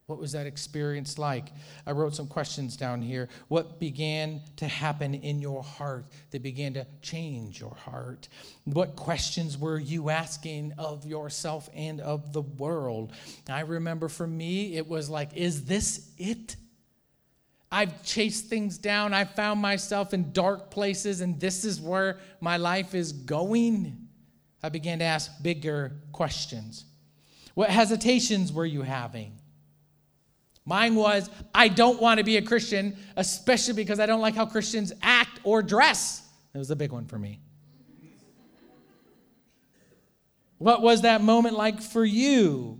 What 0.09 0.19
was 0.19 0.31
that 0.31 0.47
experience 0.47 1.19
like? 1.19 1.49
I 1.85 1.91
wrote 1.91 2.15
some 2.15 2.25
questions 2.25 2.75
down 2.75 3.03
here. 3.03 3.29
What 3.47 3.79
began 3.79 4.41
to 4.55 4.67
happen 4.67 5.13
in 5.13 5.39
your 5.39 5.61
heart 5.61 6.05
that 6.31 6.41
began 6.41 6.73
to 6.73 6.87
change 7.03 7.59
your 7.59 7.75
heart? 7.75 8.27
What 8.63 8.95
questions 8.95 9.55
were 9.55 9.77
you 9.77 10.09
asking 10.09 10.73
of 10.79 11.05
yourself 11.05 11.69
and 11.75 12.01
of 12.01 12.33
the 12.33 12.41
world? 12.41 13.11
I 13.47 13.59
remember 13.61 14.09
for 14.09 14.25
me, 14.25 14.77
it 14.77 14.87
was 14.87 15.11
like, 15.11 15.37
is 15.37 15.65
this 15.65 16.09
it? 16.17 16.55
I've 17.71 18.03
chased 18.03 18.47
things 18.47 18.79
down. 18.79 19.13
I 19.13 19.25
found 19.25 19.61
myself 19.61 20.11
in 20.11 20.31
dark 20.31 20.71
places, 20.71 21.21
and 21.21 21.39
this 21.39 21.63
is 21.63 21.79
where 21.79 22.17
my 22.41 22.57
life 22.57 22.95
is 22.95 23.11
going. 23.11 24.07
I 24.63 24.69
began 24.69 24.97
to 24.99 25.05
ask 25.05 25.31
bigger 25.43 26.01
questions. 26.11 26.85
What 27.53 27.69
hesitations 27.69 28.51
were 28.51 28.65
you 28.65 28.81
having? 28.81 29.38
Mine 30.69 30.93
was, 30.95 31.29
I 31.53 31.67
don't 31.67 31.99
want 31.99 32.19
to 32.19 32.23
be 32.23 32.37
a 32.37 32.41
Christian, 32.41 32.95
especially 33.17 33.73
because 33.73 33.99
I 33.99 34.05
don't 34.05 34.21
like 34.21 34.35
how 34.35 34.45
Christians 34.45 34.93
act 35.01 35.39
or 35.43 35.61
dress. 35.61 36.21
That 36.53 36.59
was 36.59 36.69
a 36.69 36.75
big 36.75 36.91
one 36.91 37.05
for 37.05 37.17
me. 37.17 37.39
What 40.59 40.81
was 40.81 41.01
that 41.01 41.21
moment 41.21 41.55
like 41.55 41.81
for 41.81 42.05
you? 42.05 42.79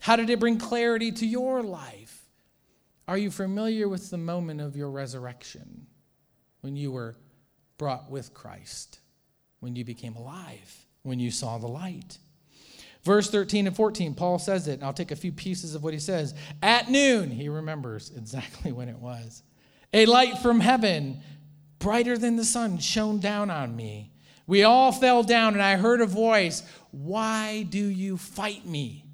How 0.00 0.16
did 0.16 0.28
it 0.28 0.38
bring 0.38 0.58
clarity 0.58 1.10
to 1.12 1.26
your 1.26 1.62
life? 1.62 2.28
Are 3.08 3.16
you 3.16 3.30
familiar 3.30 3.88
with 3.88 4.10
the 4.10 4.18
moment 4.18 4.60
of 4.60 4.76
your 4.76 4.90
resurrection 4.90 5.86
when 6.60 6.76
you 6.76 6.92
were 6.92 7.16
brought 7.78 8.10
with 8.10 8.34
Christ 8.34 9.00
when 9.64 9.74
you 9.74 9.82
became 9.82 10.14
alive, 10.14 10.86
when 11.04 11.18
you 11.18 11.30
saw 11.30 11.56
the 11.56 11.66
light. 11.66 12.18
Verse 13.04 13.30
13 13.30 13.66
and 13.66 13.76
14, 13.76 14.14
Paul 14.14 14.38
says 14.38 14.66
it, 14.66 14.74
and 14.74 14.84
I'll 14.84 14.94
take 14.94 15.10
a 15.10 15.16
few 15.16 15.30
pieces 15.30 15.74
of 15.74 15.84
what 15.84 15.92
he 15.92 16.00
says. 16.00 16.34
At 16.62 16.90
noon, 16.90 17.30
he 17.30 17.50
remembers 17.50 18.10
exactly 18.16 18.72
when 18.72 18.88
it 18.88 18.98
was. 18.98 19.42
A 19.92 20.06
light 20.06 20.38
from 20.38 20.60
heaven, 20.60 21.20
brighter 21.78 22.16
than 22.16 22.36
the 22.36 22.44
sun, 22.44 22.78
shone 22.78 23.20
down 23.20 23.50
on 23.50 23.76
me. 23.76 24.10
We 24.46 24.64
all 24.64 24.90
fell 24.90 25.22
down, 25.22 25.52
and 25.52 25.62
I 25.62 25.76
heard 25.76 26.00
a 26.00 26.06
voice 26.06 26.62
Why 26.90 27.62
do 27.62 27.78
you 27.78 28.16
fight 28.16 28.66
me? 28.66 29.04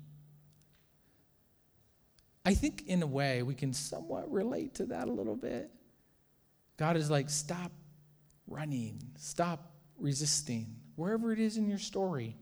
I 2.44 2.54
think, 2.54 2.84
in 2.86 3.02
a 3.02 3.06
way, 3.06 3.42
we 3.42 3.54
can 3.54 3.72
somewhat 3.72 4.30
relate 4.32 4.76
to 4.76 4.86
that 4.86 5.08
a 5.08 5.12
little 5.12 5.36
bit. 5.36 5.70
God 6.76 6.96
is 6.96 7.10
like, 7.10 7.28
Stop 7.28 7.72
running, 8.46 9.02
stop 9.16 9.72
resisting, 9.98 10.76
wherever 10.94 11.32
it 11.32 11.40
is 11.40 11.56
in 11.56 11.68
your 11.68 11.78
story. 11.78 12.36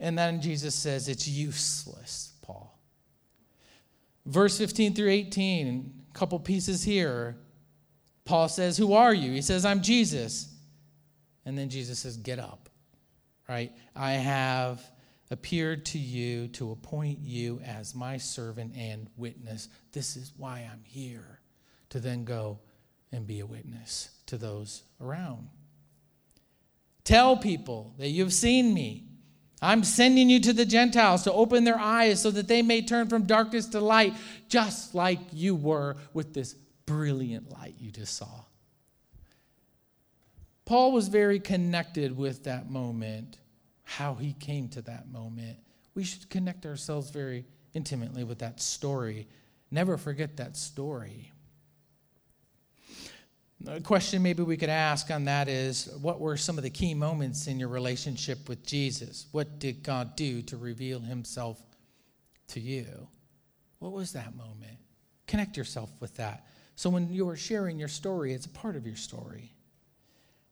And 0.00 0.16
then 0.16 0.40
Jesus 0.40 0.74
says, 0.74 1.08
It's 1.08 1.26
useless, 1.26 2.32
Paul. 2.42 2.78
Verse 4.26 4.58
15 4.58 4.94
through 4.94 5.10
18, 5.10 5.92
a 6.10 6.18
couple 6.18 6.38
pieces 6.38 6.82
here. 6.84 7.36
Paul 8.24 8.48
says, 8.48 8.76
Who 8.76 8.92
are 8.92 9.14
you? 9.14 9.32
He 9.32 9.42
says, 9.42 9.64
I'm 9.64 9.82
Jesus. 9.82 10.54
And 11.44 11.56
then 11.56 11.70
Jesus 11.70 11.98
says, 11.98 12.16
Get 12.16 12.38
up, 12.38 12.68
right? 13.48 13.72
I 13.96 14.12
have 14.12 14.82
appeared 15.30 15.84
to 15.86 15.98
you 15.98 16.48
to 16.48 16.70
appoint 16.70 17.18
you 17.20 17.60
as 17.64 17.94
my 17.94 18.16
servant 18.16 18.74
and 18.76 19.08
witness. 19.16 19.68
This 19.92 20.16
is 20.16 20.32
why 20.36 20.68
I'm 20.70 20.82
here, 20.84 21.40
to 21.90 22.00
then 22.00 22.24
go 22.24 22.60
and 23.12 23.26
be 23.26 23.40
a 23.40 23.46
witness 23.46 24.10
to 24.26 24.36
those 24.36 24.82
around. 25.00 25.48
Tell 27.04 27.36
people 27.36 27.94
that 27.98 28.08
you've 28.08 28.32
seen 28.32 28.74
me. 28.74 29.07
I'm 29.60 29.82
sending 29.82 30.30
you 30.30 30.40
to 30.40 30.52
the 30.52 30.64
Gentiles 30.64 31.24
to 31.24 31.32
open 31.32 31.64
their 31.64 31.78
eyes 31.78 32.22
so 32.22 32.30
that 32.30 32.46
they 32.46 32.62
may 32.62 32.82
turn 32.82 33.08
from 33.08 33.24
darkness 33.24 33.66
to 33.68 33.80
light, 33.80 34.14
just 34.48 34.94
like 34.94 35.18
you 35.32 35.54
were 35.54 35.96
with 36.12 36.32
this 36.32 36.54
brilliant 36.86 37.50
light 37.52 37.74
you 37.78 37.90
just 37.90 38.16
saw. 38.16 38.44
Paul 40.64 40.92
was 40.92 41.08
very 41.08 41.40
connected 41.40 42.16
with 42.16 42.44
that 42.44 42.70
moment, 42.70 43.38
how 43.84 44.14
he 44.14 44.34
came 44.34 44.68
to 44.68 44.82
that 44.82 45.10
moment. 45.10 45.58
We 45.94 46.04
should 46.04 46.28
connect 46.30 46.66
ourselves 46.66 47.10
very 47.10 47.46
intimately 47.74 48.22
with 48.22 48.38
that 48.40 48.60
story. 48.60 49.26
Never 49.70 49.96
forget 49.96 50.36
that 50.36 50.56
story. 50.56 51.32
A 53.66 53.80
question 53.80 54.22
maybe 54.22 54.44
we 54.44 54.56
could 54.56 54.68
ask 54.68 55.10
on 55.10 55.24
that 55.24 55.48
is 55.48 55.88
what 56.00 56.20
were 56.20 56.36
some 56.36 56.58
of 56.58 56.62
the 56.62 56.70
key 56.70 56.94
moments 56.94 57.48
in 57.48 57.58
your 57.58 57.68
relationship 57.68 58.48
with 58.48 58.64
Jesus? 58.64 59.26
What 59.32 59.58
did 59.58 59.82
God 59.82 60.14
do 60.14 60.42
to 60.42 60.56
reveal 60.56 61.00
himself 61.00 61.60
to 62.48 62.60
you? 62.60 63.08
What 63.80 63.92
was 63.92 64.12
that 64.12 64.36
moment? 64.36 64.78
Connect 65.26 65.56
yourself 65.56 65.90
with 66.00 66.14
that. 66.16 66.46
So 66.76 66.88
when 66.88 67.12
you 67.12 67.28
are 67.28 67.36
sharing 67.36 67.78
your 67.78 67.88
story, 67.88 68.32
it's 68.32 68.46
a 68.46 68.50
part 68.50 68.76
of 68.76 68.86
your 68.86 68.96
story. 68.96 69.52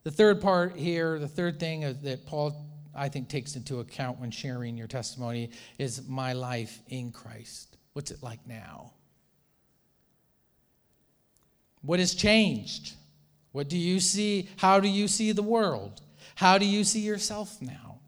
The 0.03 0.11
third 0.11 0.41
part 0.41 0.75
here, 0.75 1.17
the 1.17 1.27
third 1.27 1.59
thing 1.59 1.81
that 2.03 2.25
Paul, 2.25 2.65
I 2.93 3.07
think, 3.07 3.29
takes 3.29 3.55
into 3.55 3.79
account 3.79 4.19
when 4.19 4.31
sharing 4.31 4.77
your 4.77 4.87
testimony 4.87 5.51
is 5.77 6.07
my 6.07 6.33
life 6.33 6.81
in 6.89 7.11
Christ. 7.11 7.77
What's 7.93 8.11
it 8.11 8.21
like 8.21 8.45
now? 8.45 8.91
What 11.87 11.99
has 11.99 12.13
changed? 12.13 12.95
What 13.53 13.69
do 13.69 13.77
you 13.77 14.01
see? 14.01 14.49
How 14.57 14.81
do 14.81 14.89
you 14.89 15.07
see 15.07 15.31
the 15.31 15.41
world? 15.41 16.01
How 16.35 16.57
do 16.57 16.65
you 16.65 16.83
see 16.83 16.99
yourself 16.99 17.61
now? 17.61 17.99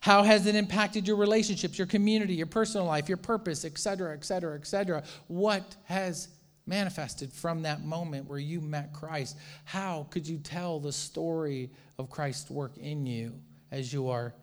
How 0.00 0.22
has 0.22 0.46
it 0.46 0.54
impacted 0.54 1.08
your 1.08 1.16
relationships, 1.16 1.78
your 1.78 1.86
community, 1.86 2.34
your 2.34 2.46
personal 2.46 2.86
life, 2.86 3.08
your 3.08 3.16
purpose, 3.16 3.64
et 3.64 3.78
cetera, 3.78 4.12
et 4.12 4.22
cetera, 4.22 4.54
et 4.54 4.66
cetera? 4.66 5.02
What 5.28 5.76
has 5.84 6.28
manifested 6.66 7.32
from 7.32 7.62
that 7.62 7.82
moment 7.82 8.28
where 8.28 8.38
you 8.38 8.60
met 8.60 8.92
Christ? 8.92 9.38
How 9.64 10.06
could 10.10 10.28
you 10.28 10.36
tell 10.36 10.78
the 10.78 10.92
story 10.92 11.70
of 11.98 12.10
Christ's 12.10 12.50
work 12.50 12.76
in 12.76 13.06
you 13.06 13.32
as 13.72 13.94
you 13.94 14.10
are 14.10 14.34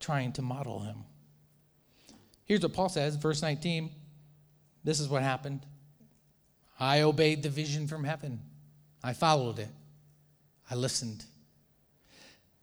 trying 0.00 0.32
to 0.32 0.42
model 0.42 0.80
him? 0.80 0.96
Here's 2.44 2.60
what 2.60 2.74
Paul 2.74 2.90
says, 2.90 3.16
verse 3.16 3.40
19. 3.40 3.90
This 4.84 5.00
is 5.00 5.08
what 5.08 5.22
happened. 5.22 5.64
I 6.80 7.02
obeyed 7.02 7.42
the 7.42 7.50
vision 7.50 7.86
from 7.86 8.04
heaven. 8.04 8.40
I 9.04 9.12
followed 9.12 9.58
it. 9.58 9.68
I 10.70 10.74
listened. 10.74 11.24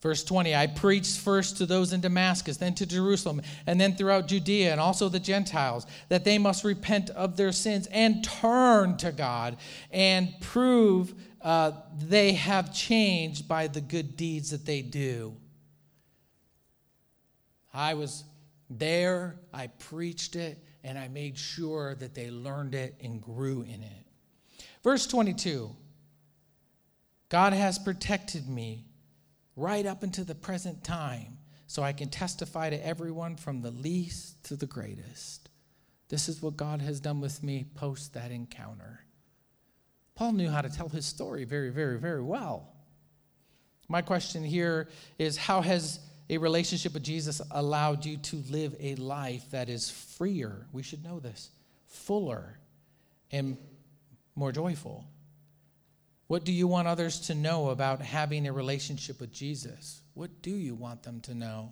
Verse 0.01 0.24
20, 0.24 0.55
I 0.55 0.68
preached 0.68 1.20
first 1.20 1.57
to 1.57 1.65
those 1.65 1.91
in 1.91 2.01
Damascus, 2.01 2.57
then 2.57 2.76
to 2.76 2.86
Jerusalem, 2.86 3.41
and 3.65 3.82
then 3.82 3.95
throughout 3.95 4.28
Judea 4.28 4.72
and 4.72 4.80
also 4.80 5.09
the 5.09 5.20
Gentiles, 5.20 5.88
that 6.09 6.24
they 6.24 6.38
must 6.38 6.63
repent 6.63 7.09
of 7.11 7.36
their 7.36 7.51
sins 7.51 7.88
and 7.88 8.24
turn 8.24 8.97
to 8.97 9.11
God 9.11 9.57
and 9.91 10.34
prove 10.39 11.15
uh, 11.41 11.72
they 11.97 12.34
have 12.34 12.74
changed 12.74 13.47
by 13.47 13.68
the 13.68 13.82
good 13.82 14.15
deeds 14.15 14.51
that 14.51 14.65
they 14.65 14.82
do. 14.84 15.36
I 17.74 17.95
was 17.95 18.24
there, 18.70 19.39
I 19.53 19.68
preached 19.68 20.36
it, 20.36 20.63
and 20.84 20.97
I 20.97 21.07
made 21.07 21.38
sure 21.38 21.95
that 21.95 22.13
they 22.13 22.30
learned 22.30 22.76
it 22.76 22.95
and 23.01 23.22
grew 23.22 23.63
in 23.63 23.82
it. 23.82 24.07
Verse 24.88 25.06
22 25.06 25.76
God 27.28 27.52
has 27.52 27.78
protected 27.78 28.48
me 28.48 28.86
right 29.58 29.86
up 29.86 30.02
into 30.02 30.24
the 30.24 30.34
present 30.34 30.82
time 30.86 31.40
so 31.66 31.84
I 31.84 31.92
can 31.92 32.08
testify 32.08 32.70
to 32.70 32.88
everyone 32.88 33.36
from 33.36 33.62
the 33.62 33.72
least 33.72 34.42
to 34.46 34.56
the 34.56 34.66
greatest. 34.66 35.50
This 36.08 36.30
is 36.30 36.42
what 36.42 36.56
God 36.56 36.80
has 36.80 37.02
done 37.02 37.20
with 37.20 37.44
me 37.44 37.66
post 37.76 38.14
that 38.14 38.32
encounter. 38.32 39.04
Paul 40.16 40.32
knew 40.32 40.50
how 40.50 40.62
to 40.62 40.70
tell 40.70 40.88
his 40.88 41.06
story 41.06 41.44
very, 41.44 41.70
very, 41.70 42.00
very 42.00 42.24
well. 42.24 42.74
My 43.90 44.02
question 44.02 44.42
here 44.42 44.88
is 45.20 45.36
how 45.36 45.60
has 45.60 46.00
a 46.30 46.38
relationship 46.38 46.94
with 46.94 47.04
Jesus 47.04 47.42
allowed 47.52 48.06
you 48.06 48.16
to 48.16 48.38
live 48.50 48.74
a 48.80 48.96
life 48.96 49.52
that 49.52 49.68
is 49.68 49.90
freer? 49.90 50.66
We 50.72 50.82
should 50.82 51.04
know 51.04 51.20
this, 51.20 51.50
fuller, 51.88 52.58
and 53.34 53.58
more 54.38 54.52
joyful. 54.52 55.06
What 56.28 56.44
do 56.44 56.52
you 56.52 56.68
want 56.68 56.88
others 56.88 57.22
to 57.22 57.36
know 57.36 57.70
about 57.70 58.02
having 58.02 58.48
a 58.48 58.54
relationship 58.54 59.20
with 59.20 59.32
Jesus? 59.32 60.02
What 60.14 60.42
do 60.42 60.52
you 60.52 60.76
want 60.76 61.04
them 61.04 61.22
to 61.22 61.34
know 61.34 61.72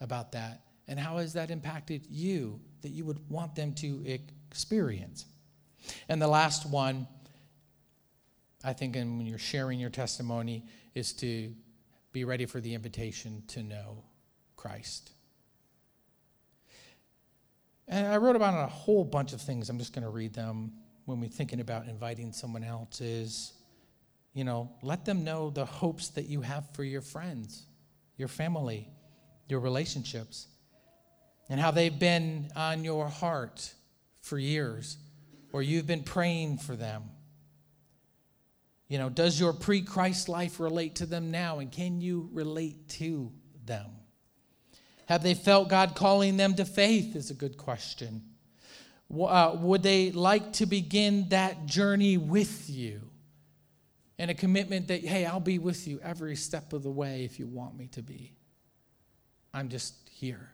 about 0.00 0.32
that? 0.32 0.62
And 0.88 0.98
how 0.98 1.18
has 1.18 1.32
that 1.34 1.50
impacted 1.50 2.06
you 2.08 2.60
that 2.82 2.90
you 2.90 3.04
would 3.04 3.28
want 3.28 3.54
them 3.54 3.74
to 3.74 4.02
experience? 4.50 5.26
And 6.08 6.22
the 6.22 6.28
last 6.28 6.64
one, 6.68 7.06
I 8.64 8.72
think, 8.72 8.96
and 8.96 9.18
when 9.18 9.26
you're 9.26 9.38
sharing 9.38 9.80
your 9.80 9.90
testimony, 9.90 10.64
is 10.94 11.12
to 11.14 11.52
be 12.12 12.24
ready 12.24 12.46
for 12.46 12.60
the 12.60 12.74
invitation 12.74 13.42
to 13.48 13.62
know 13.62 14.04
Christ. 14.56 15.10
And 17.88 18.06
I 18.06 18.16
wrote 18.18 18.36
about 18.36 18.62
a 18.62 18.68
whole 18.68 19.04
bunch 19.04 19.32
of 19.32 19.40
things. 19.40 19.68
I'm 19.68 19.78
just 19.78 19.92
going 19.92 20.04
to 20.04 20.10
read 20.10 20.34
them 20.34 20.72
when 21.12 21.20
we're 21.20 21.28
thinking 21.28 21.60
about 21.60 21.86
inviting 21.86 22.32
someone 22.32 22.64
else 22.64 23.00
is 23.00 23.52
you 24.34 24.44
know, 24.44 24.70
let 24.82 25.04
them 25.04 25.24
know 25.24 25.50
the 25.50 25.64
hopes 25.64 26.08
that 26.10 26.26
you 26.26 26.40
have 26.40 26.64
for 26.72 26.84
your 26.84 27.02
friends, 27.02 27.66
your 28.16 28.28
family, 28.28 28.88
your 29.48 29.60
relationships, 29.60 30.46
and 31.50 31.60
how 31.60 31.70
they've 31.70 31.98
been 31.98 32.50
on 32.56 32.82
your 32.82 33.08
heart 33.08 33.74
for 34.22 34.38
years, 34.38 34.96
or 35.52 35.62
you've 35.62 35.86
been 35.86 36.02
praying 36.02 36.56
for 36.58 36.76
them. 36.76 37.02
You 38.88 38.98
know, 38.98 39.10
does 39.10 39.38
your 39.38 39.52
pre 39.52 39.82
Christ 39.82 40.28
life 40.28 40.60
relate 40.60 40.96
to 40.96 41.06
them 41.06 41.30
now, 41.30 41.58
and 41.58 41.70
can 41.70 42.00
you 42.00 42.30
relate 42.32 42.88
to 42.90 43.32
them? 43.66 43.86
Have 45.06 45.22
they 45.22 45.34
felt 45.34 45.68
God 45.68 45.94
calling 45.94 46.38
them 46.38 46.54
to 46.54 46.64
faith? 46.64 47.16
Is 47.16 47.30
a 47.30 47.34
good 47.34 47.58
question. 47.58 48.22
Uh, 49.12 49.56
would 49.60 49.82
they 49.82 50.10
like 50.10 50.54
to 50.54 50.66
begin 50.66 51.28
that 51.28 51.66
journey 51.66 52.16
with 52.16 52.70
you? 52.70 53.12
and 54.22 54.30
a 54.30 54.34
commitment 54.34 54.86
that, 54.86 55.04
hey, 55.04 55.26
I'll 55.26 55.40
be 55.40 55.58
with 55.58 55.88
you 55.88 55.98
every 56.00 56.36
step 56.36 56.72
of 56.72 56.84
the 56.84 56.90
way 56.92 57.24
if 57.24 57.40
you 57.40 57.48
want 57.48 57.76
me 57.76 57.88
to 57.88 58.02
be. 58.02 58.36
I'm 59.52 59.68
just 59.68 59.94
here. 60.12 60.52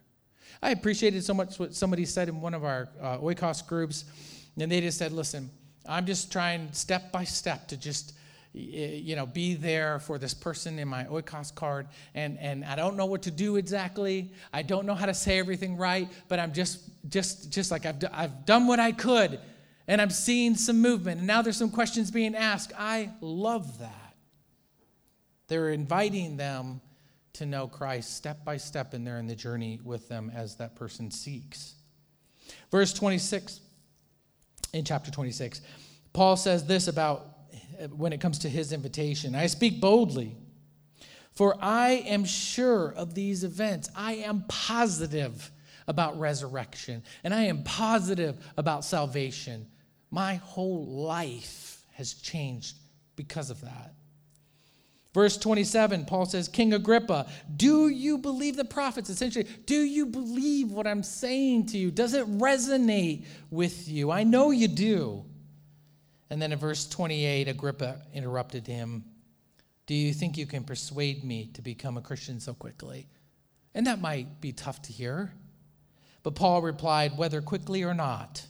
I 0.62 0.70
appreciated 0.70 1.22
so 1.22 1.34
much 1.34 1.58
what 1.58 1.74
somebody 1.74 2.06
said 2.06 2.30
in 2.30 2.40
one 2.40 2.54
of 2.54 2.64
our 2.64 2.88
uh, 2.98 3.18
Oikos 3.18 3.66
groups, 3.66 4.06
and 4.58 4.72
they 4.72 4.80
just 4.80 4.96
said, 4.96 5.12
listen, 5.12 5.50
I'm 5.86 6.06
just 6.06 6.32
trying 6.32 6.72
step 6.72 7.12
by 7.12 7.24
step 7.24 7.68
to 7.68 7.76
just 7.76 8.14
Eh, 8.58 8.96
you 8.96 9.14
know 9.14 9.26
be 9.26 9.54
there 9.54 10.00
for 10.00 10.18
this 10.18 10.34
person 10.34 10.78
in 10.78 10.88
my 10.88 11.04
oikos 11.04 11.54
card 11.54 11.86
and 12.14 12.38
and 12.38 12.64
i 12.64 12.74
don't 12.74 12.96
know 12.96 13.06
what 13.06 13.22
to 13.22 13.30
do 13.30 13.56
exactly 13.56 14.32
i 14.52 14.62
don't 14.62 14.84
know 14.84 14.94
how 14.94 15.06
to 15.06 15.14
say 15.14 15.38
everything 15.38 15.76
right 15.76 16.08
but 16.28 16.40
i'm 16.40 16.52
just 16.52 16.90
just 17.08 17.52
just 17.52 17.70
like 17.70 17.86
i've, 17.86 18.02
I've 18.12 18.44
done 18.44 18.66
what 18.66 18.80
i 18.80 18.90
could 18.90 19.38
and 19.88 20.02
I'm 20.02 20.10
seeing 20.10 20.54
some 20.54 20.80
movement. 20.80 21.18
And 21.18 21.26
now 21.26 21.42
there's 21.42 21.56
some 21.56 21.70
questions 21.70 22.10
being 22.10 22.36
asked. 22.36 22.72
I 22.78 23.10
love 23.22 23.78
that. 23.78 24.14
They're 25.48 25.70
inviting 25.70 26.36
them 26.36 26.82
to 27.32 27.46
know 27.46 27.66
Christ 27.66 28.14
step 28.14 28.44
by 28.44 28.58
step, 28.58 28.92
and 28.92 29.06
they're 29.06 29.18
in 29.18 29.26
the 29.26 29.34
journey 29.34 29.80
with 29.82 30.08
them 30.08 30.30
as 30.34 30.56
that 30.56 30.76
person 30.76 31.10
seeks. 31.10 31.74
Verse 32.70 32.92
26, 32.92 33.60
in 34.74 34.84
chapter 34.84 35.10
26, 35.10 35.62
Paul 36.12 36.36
says 36.36 36.66
this 36.66 36.88
about 36.88 37.37
when 37.96 38.12
it 38.12 38.20
comes 38.20 38.40
to 38.40 38.48
his 38.48 38.72
invitation 38.72 39.34
I 39.34 39.46
speak 39.46 39.80
boldly, 39.80 40.36
for 41.32 41.56
I 41.60 42.04
am 42.06 42.24
sure 42.24 42.92
of 42.92 43.14
these 43.14 43.44
events. 43.44 43.88
I 43.94 44.14
am 44.14 44.44
positive 44.48 45.50
about 45.86 46.18
resurrection, 46.18 47.02
and 47.24 47.32
I 47.32 47.44
am 47.44 47.62
positive 47.62 48.36
about 48.56 48.84
salvation. 48.84 49.66
My 50.10 50.34
whole 50.36 50.84
life 50.86 51.82
has 51.94 52.14
changed 52.14 52.76
because 53.16 53.50
of 53.50 53.60
that. 53.62 53.94
Verse 55.14 55.36
27, 55.38 56.04
Paul 56.04 56.26
says, 56.26 56.48
King 56.48 56.74
Agrippa, 56.74 57.26
do 57.56 57.88
you 57.88 58.18
believe 58.18 58.56
the 58.56 58.64
prophets? 58.64 59.08
Essentially, 59.08 59.46
do 59.64 59.74
you 59.74 60.06
believe 60.06 60.70
what 60.70 60.86
I'm 60.86 61.02
saying 61.02 61.66
to 61.66 61.78
you? 61.78 61.90
Does 61.90 62.14
it 62.14 62.26
resonate 62.38 63.24
with 63.50 63.88
you? 63.88 64.10
I 64.10 64.22
know 64.22 64.50
you 64.50 64.68
do. 64.68 65.24
And 66.30 66.40
then 66.40 66.52
in 66.52 66.58
verse 66.58 66.86
28, 66.88 67.48
Agrippa 67.48 68.02
interrupted 68.12 68.66
him, 68.66 69.04
Do 69.86 69.94
you 69.94 70.12
think 70.12 70.36
you 70.36 70.46
can 70.46 70.64
persuade 70.64 71.24
me 71.24 71.50
to 71.54 71.62
become 71.62 71.96
a 71.96 72.02
Christian 72.02 72.40
so 72.40 72.54
quickly? 72.54 73.06
And 73.74 73.86
that 73.86 74.00
might 74.00 74.40
be 74.40 74.52
tough 74.52 74.82
to 74.82 74.92
hear. 74.92 75.32
But 76.22 76.34
Paul 76.34 76.62
replied, 76.62 77.16
Whether 77.16 77.40
quickly 77.40 77.82
or 77.82 77.94
not, 77.94 78.44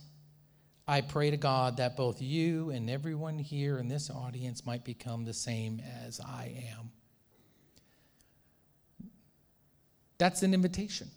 I 0.87 1.03
pray 1.03 1.31
to 1.31 1.37
God 1.37 1.77
that 1.77 1.97
both 1.97 2.23
you 2.23 2.71
and 2.71 2.89
everyone 2.89 3.39
here 3.39 3.79
in 3.79 3.89
this 3.89 4.11
audience 4.11 4.65
might 4.65 4.85
become 4.85 5.25
the 5.25 5.35
same 5.35 5.83
as 6.07 6.19
I 6.19 6.65
am. 6.73 6.91
That's 10.17 10.43
an 10.43 10.55
invitation. 10.55 11.11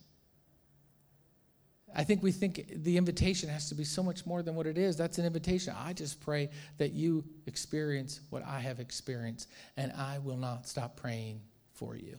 I 1.95 2.03
think 2.03 2.23
we 2.23 2.31
think 2.31 2.83
the 2.83 2.97
invitation 2.97 3.49
has 3.49 3.67
to 3.69 3.75
be 3.75 3.83
so 3.83 4.01
much 4.01 4.25
more 4.25 4.41
than 4.41 4.55
what 4.55 4.65
it 4.65 4.77
is. 4.77 4.95
That's 4.95 5.17
an 5.17 5.25
invitation. 5.25 5.73
I 5.77 5.93
just 5.93 6.21
pray 6.21 6.49
that 6.77 6.93
you 6.93 7.23
experience 7.47 8.21
what 8.29 8.45
I 8.45 8.59
have 8.59 8.79
experienced, 8.79 9.49
and 9.77 9.91
I 9.93 10.19
will 10.19 10.37
not 10.37 10.67
stop 10.67 10.95
praying 10.95 11.41
for 11.73 11.95
you. 11.95 12.17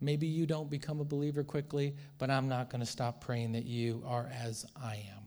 Maybe 0.00 0.26
you 0.26 0.46
don't 0.46 0.70
become 0.70 1.00
a 1.00 1.04
believer 1.04 1.42
quickly, 1.42 1.96
but 2.18 2.30
I'm 2.30 2.48
not 2.48 2.70
going 2.70 2.80
to 2.80 2.86
stop 2.86 3.20
praying 3.20 3.52
that 3.52 3.64
you 3.64 4.02
are 4.06 4.30
as 4.32 4.66
I 4.80 4.96
am. 5.16 5.22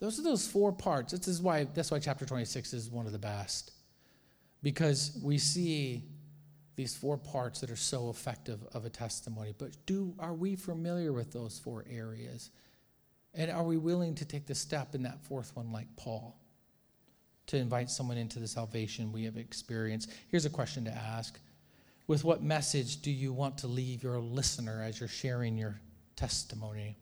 Those 0.00 0.18
are 0.18 0.22
those 0.22 0.46
four 0.46 0.72
parts. 0.72 1.12
This 1.12 1.28
is 1.28 1.42
why 1.42 1.64
that's 1.64 1.90
why 1.90 1.98
chapter 1.98 2.24
26 2.24 2.72
is 2.72 2.90
one 2.90 3.06
of 3.06 3.12
the 3.12 3.18
best. 3.18 3.72
Because 4.62 5.18
we 5.22 5.38
see 5.38 6.04
these 6.78 6.94
four 6.94 7.16
parts 7.18 7.58
that 7.58 7.70
are 7.70 7.76
so 7.76 8.08
effective 8.08 8.64
of 8.72 8.84
a 8.84 8.88
testimony. 8.88 9.52
But 9.58 9.72
do 9.84 10.14
are 10.20 10.32
we 10.32 10.54
familiar 10.54 11.12
with 11.12 11.32
those 11.32 11.58
four 11.58 11.84
areas? 11.90 12.50
And 13.34 13.50
are 13.50 13.64
we 13.64 13.76
willing 13.76 14.14
to 14.14 14.24
take 14.24 14.46
the 14.46 14.54
step 14.54 14.94
in 14.94 15.02
that 15.02 15.20
fourth 15.24 15.56
one 15.56 15.72
like 15.72 15.88
Paul? 15.96 16.38
To 17.48 17.56
invite 17.56 17.90
someone 17.90 18.16
into 18.16 18.38
the 18.38 18.46
salvation 18.46 19.10
we 19.10 19.24
have 19.24 19.36
experienced. 19.36 20.12
Here's 20.28 20.44
a 20.44 20.50
question 20.50 20.84
to 20.84 20.92
ask. 20.92 21.40
With 22.06 22.22
what 22.22 22.44
message 22.44 23.02
do 23.02 23.10
you 23.10 23.32
want 23.32 23.58
to 23.58 23.66
leave 23.66 24.04
your 24.04 24.20
listener 24.20 24.80
as 24.80 25.00
you're 25.00 25.08
sharing 25.08 25.58
your 25.58 25.80
testimony? 26.14 26.96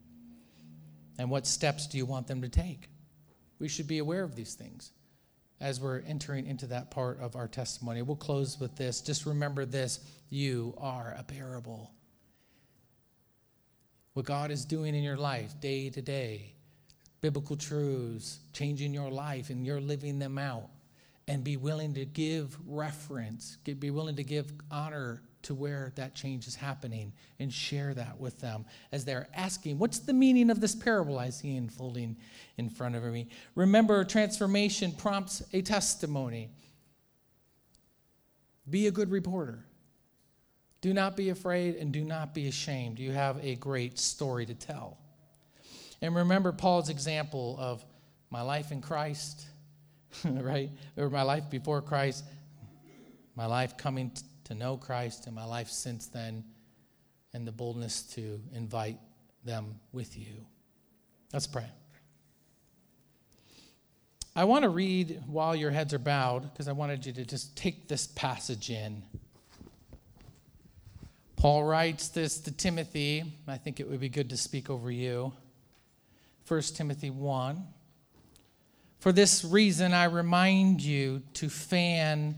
And 1.19 1.31
what 1.31 1.47
steps 1.47 1.87
do 1.87 1.99
you 1.99 2.07
want 2.07 2.29
them 2.29 2.41
to 2.41 2.49
take? 2.49 2.89
We 3.59 3.69
should 3.69 3.87
be 3.87 3.99
aware 3.99 4.23
of 4.23 4.37
these 4.37 4.55
things 4.55 4.93
as 5.61 5.81
we're 5.81 6.01
entering 6.01 6.47
into 6.47 6.67
that 6.67 6.91
part 6.91 7.21
of 7.21 7.37
our 7.37 7.49
testimony. 7.49 8.03
We'll 8.03 8.17
close 8.17 8.61
with 8.61 8.77
this. 8.77 9.01
Just 9.01 9.27
remember 9.27 9.65
this 9.65 10.01
you 10.29 10.75
are 10.79 11.15
a 11.19 11.23
parable. 11.23 11.91
What 14.15 14.27
God 14.27 14.51
is 14.51 14.65
doing 14.65 14.95
in 14.95 15.03
your 15.03 15.17
life 15.17 15.61
day 15.61 15.91
to 15.91 16.03
day, 16.03 16.55
biblical 17.21 17.57
truths, 17.57 18.41
changing 18.53 18.95
your 18.95 19.11
life, 19.11 19.51
and 19.51 19.65
you're 19.65 19.81
living 19.81 20.19
them 20.19 20.39
out. 20.39 20.71
And 21.29 21.43
be 21.43 21.57
willing 21.57 21.95
to 21.95 22.05
give 22.05 22.57
reference, 22.65 23.57
be 23.65 23.91
willing 23.91 24.15
to 24.15 24.23
give 24.23 24.53
honor 24.71 25.23
to 25.47 25.55
where 25.55 25.93
that 25.95 26.13
change 26.13 26.49
is 26.49 26.57
happening 26.57 27.13
and 27.39 27.53
share 27.53 27.95
that 27.95 28.19
with 28.19 28.41
them 28.41 28.65
as 28.91 29.05
they're 29.05 29.29
asking, 29.33 29.79
What's 29.79 30.01
the 30.01 30.13
meaning 30.13 30.51
of 30.51 30.61
this 30.61 30.75
parable 30.75 31.21
I 31.21 31.31
see 31.31 31.57
unfolding 31.57 32.17
in 32.57 32.69
front 32.69 32.97
of 32.97 33.05
me? 33.05 33.29
Remember, 33.55 34.05
transformation 34.05 34.91
prompts 34.91 35.45
a 35.53 35.63
testimony. 35.63 36.51
Be 38.69 38.89
a 38.89 38.91
good 38.91 39.11
reporter. 39.13 39.65
Do 40.81 40.93
not 40.93 41.17
be 41.17 41.29
afraid 41.29 41.77
and 41.77 41.93
do 41.93 42.03
not 42.03 42.35
be 42.35 42.49
ashamed. 42.49 42.99
You 42.99 43.13
have 43.13 43.43
a 43.45 43.55
great 43.55 44.01
story 44.01 44.47
to 44.47 44.55
tell. 44.55 44.99
And 46.03 46.15
remember 46.15 46.51
Paul's 46.51 46.89
example 46.89 47.57
of 47.61 47.85
my 48.31 48.43
life 48.43 48.73
in 48.73 48.81
Christ, 48.81 49.47
right? 50.25 50.71
Or 50.97 51.09
my 51.09 51.23
life 51.23 51.49
before 51.51 51.83
Christ, 51.83 52.25
my 53.37 53.47
life 53.47 53.77
coming 53.77 54.11
to 54.47 54.55
know 54.55 54.77
Christ 54.77 55.27
in 55.27 55.35
my 55.35 55.45
life 55.45 55.69
since 55.69 56.07
then, 56.07 56.45
and 57.33 57.47
the 57.47 57.53
boldness 57.53 58.03
to 58.15 58.41
invite 58.55 58.99
them 59.45 59.81
with 59.93 60.17
you. 60.17 60.47
Let's 61.33 61.47
pray. 61.47 61.67
I 64.35 64.45
want 64.45 64.63
to 64.63 64.69
read 64.69 65.23
while 65.27 65.57
your 65.57 65.71
heads 65.71 65.95
are 65.95 65.99
bowed 65.99 66.53
because 66.53 66.69
I 66.69 66.73
wanted 66.73 67.07
you 67.07 67.13
to 67.15 67.25
just 67.25 67.57
take 67.57 67.89
this 67.89 68.07
passage 68.07 68.71
in. 68.71 69.03
Paul 71.37 71.65
writes 71.65 72.09
this 72.09 72.39
to 72.41 72.53
Timothy. 72.53 73.25
I 73.49 73.57
think 73.57 73.81
it 73.81 73.89
would 73.89 74.01
be 74.01 74.09
good 74.09 74.31
to 74.31 74.37
speak 74.37 74.71
over 74.71 74.91
you. 74.91 75.33
1 76.49 76.61
Timothy 76.75 77.11
1. 77.11 77.65
For 79.01 79.13
this 79.13 79.45
reason, 79.45 79.93
I 79.93 80.05
remind 80.05 80.81
you 80.81 81.23
to 81.35 81.49
fan 81.49 82.37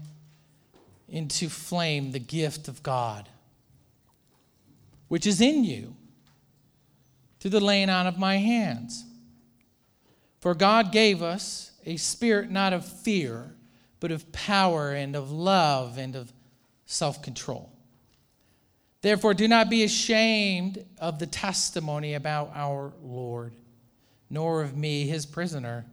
into 1.09 1.49
flame 1.49 2.13
the 2.13 2.19
gift 2.19 2.69
of 2.69 2.83
God, 2.83 3.29
which 5.09 5.27
is 5.27 5.41
in 5.41 5.65
you 5.65 5.97
through 7.41 7.53
the 7.53 7.61
laying 7.61 7.89
on 7.89 8.07
of 8.07 8.19
my 8.19 8.37
hands. 8.37 9.05
For 10.41 10.55
God 10.55 10.93
gave 10.93 11.23
us 11.23 11.73
a 11.87 11.97
spirit 11.97 12.51
not 12.51 12.73
of 12.73 12.85
fear, 12.85 13.55
but 14.01 14.13
of 14.13 14.31
power 14.33 14.93
and 14.93 15.17
of 15.17 15.31
love 15.31 15.99
and 15.99 16.15
of 16.15 16.33
self 16.87 17.23
control. 17.23 17.73
Therefore, 19.01 19.33
do 19.33 19.49
not 19.49 19.71
be 19.71 19.85
ashamed 19.85 20.85
of 20.99 21.19
the 21.19 21.27
testimony 21.27 22.15
about 22.15 22.51
our 22.55 22.93
Lord, 23.03 23.55
nor 24.29 24.63
of 24.63 24.77
me, 24.77 25.07
his 25.07 25.25
prisoner, 25.25 25.87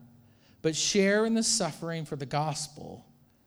but 0.60 0.74
share 0.76 1.24
in 1.24 1.34
the 1.34 1.42
suffering 1.42 2.04
for 2.04 2.16
the 2.16 2.26
gospel, 2.26 3.06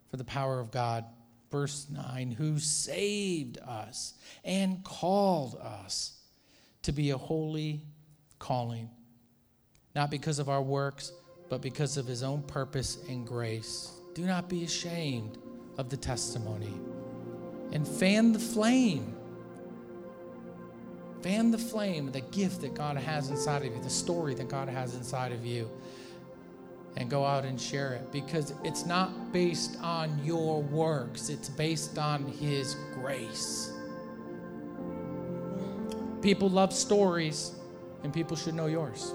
for 0.09 0.17
the 0.17 0.23
power 0.23 0.59
of 0.59 0.71
God 0.71 1.05
verse 1.51 1.87
9, 1.89 2.31
who 2.31 2.59
saved 2.59 3.57
us 3.59 4.13
and 4.43 4.83
called 4.83 5.55
us 5.55 6.19
to 6.83 6.91
be 6.91 7.09
a 7.09 7.17
holy 7.17 7.81
calling, 8.37 8.89
not 9.95 10.09
because 10.09 10.39
of 10.39 10.49
our 10.49 10.61
works, 10.61 11.11
but 11.49 11.61
because 11.61 11.97
of 11.97 12.05
his 12.05 12.23
own 12.23 12.41
purpose 12.43 12.99
and 13.09 13.25
grace. 13.25 13.91
Do 14.13 14.25
not 14.25 14.49
be 14.49 14.63
ashamed 14.63 15.37
of 15.77 15.89
the 15.89 15.97
testimony 15.97 16.73
and 17.71 17.87
fan 17.87 18.31
the 18.33 18.39
flame. 18.39 19.15
Fan 21.21 21.51
the 21.51 21.57
flame, 21.57 22.11
the 22.11 22.21
gift 22.21 22.61
that 22.61 22.73
God 22.73 22.95
has 22.95 23.29
inside 23.29 23.65
of 23.65 23.75
you, 23.75 23.81
the 23.83 23.89
story 23.89 24.33
that 24.35 24.47
God 24.47 24.69
has 24.69 24.95
inside 24.95 25.33
of 25.33 25.45
you 25.45 25.69
and 26.99 27.09
go 27.09 27.25
out 27.25 27.45
and 27.45 27.59
share 27.59 27.93
it 27.93 28.11
because 28.11 28.53
it's 28.63 28.85
not 28.85 29.31
based 29.31 29.77
on 29.81 30.19
your 30.23 30.61
works, 30.61 31.29
it's 31.29 31.49
based 31.49 31.97
on 31.97 32.25
His 32.25 32.75
grace. 32.93 33.71
People 36.21 36.49
love 36.49 36.73
stories, 36.73 37.53
and 38.03 38.13
people 38.13 38.35
should 38.35 38.53
know 38.53 38.67
yours. 38.67 39.13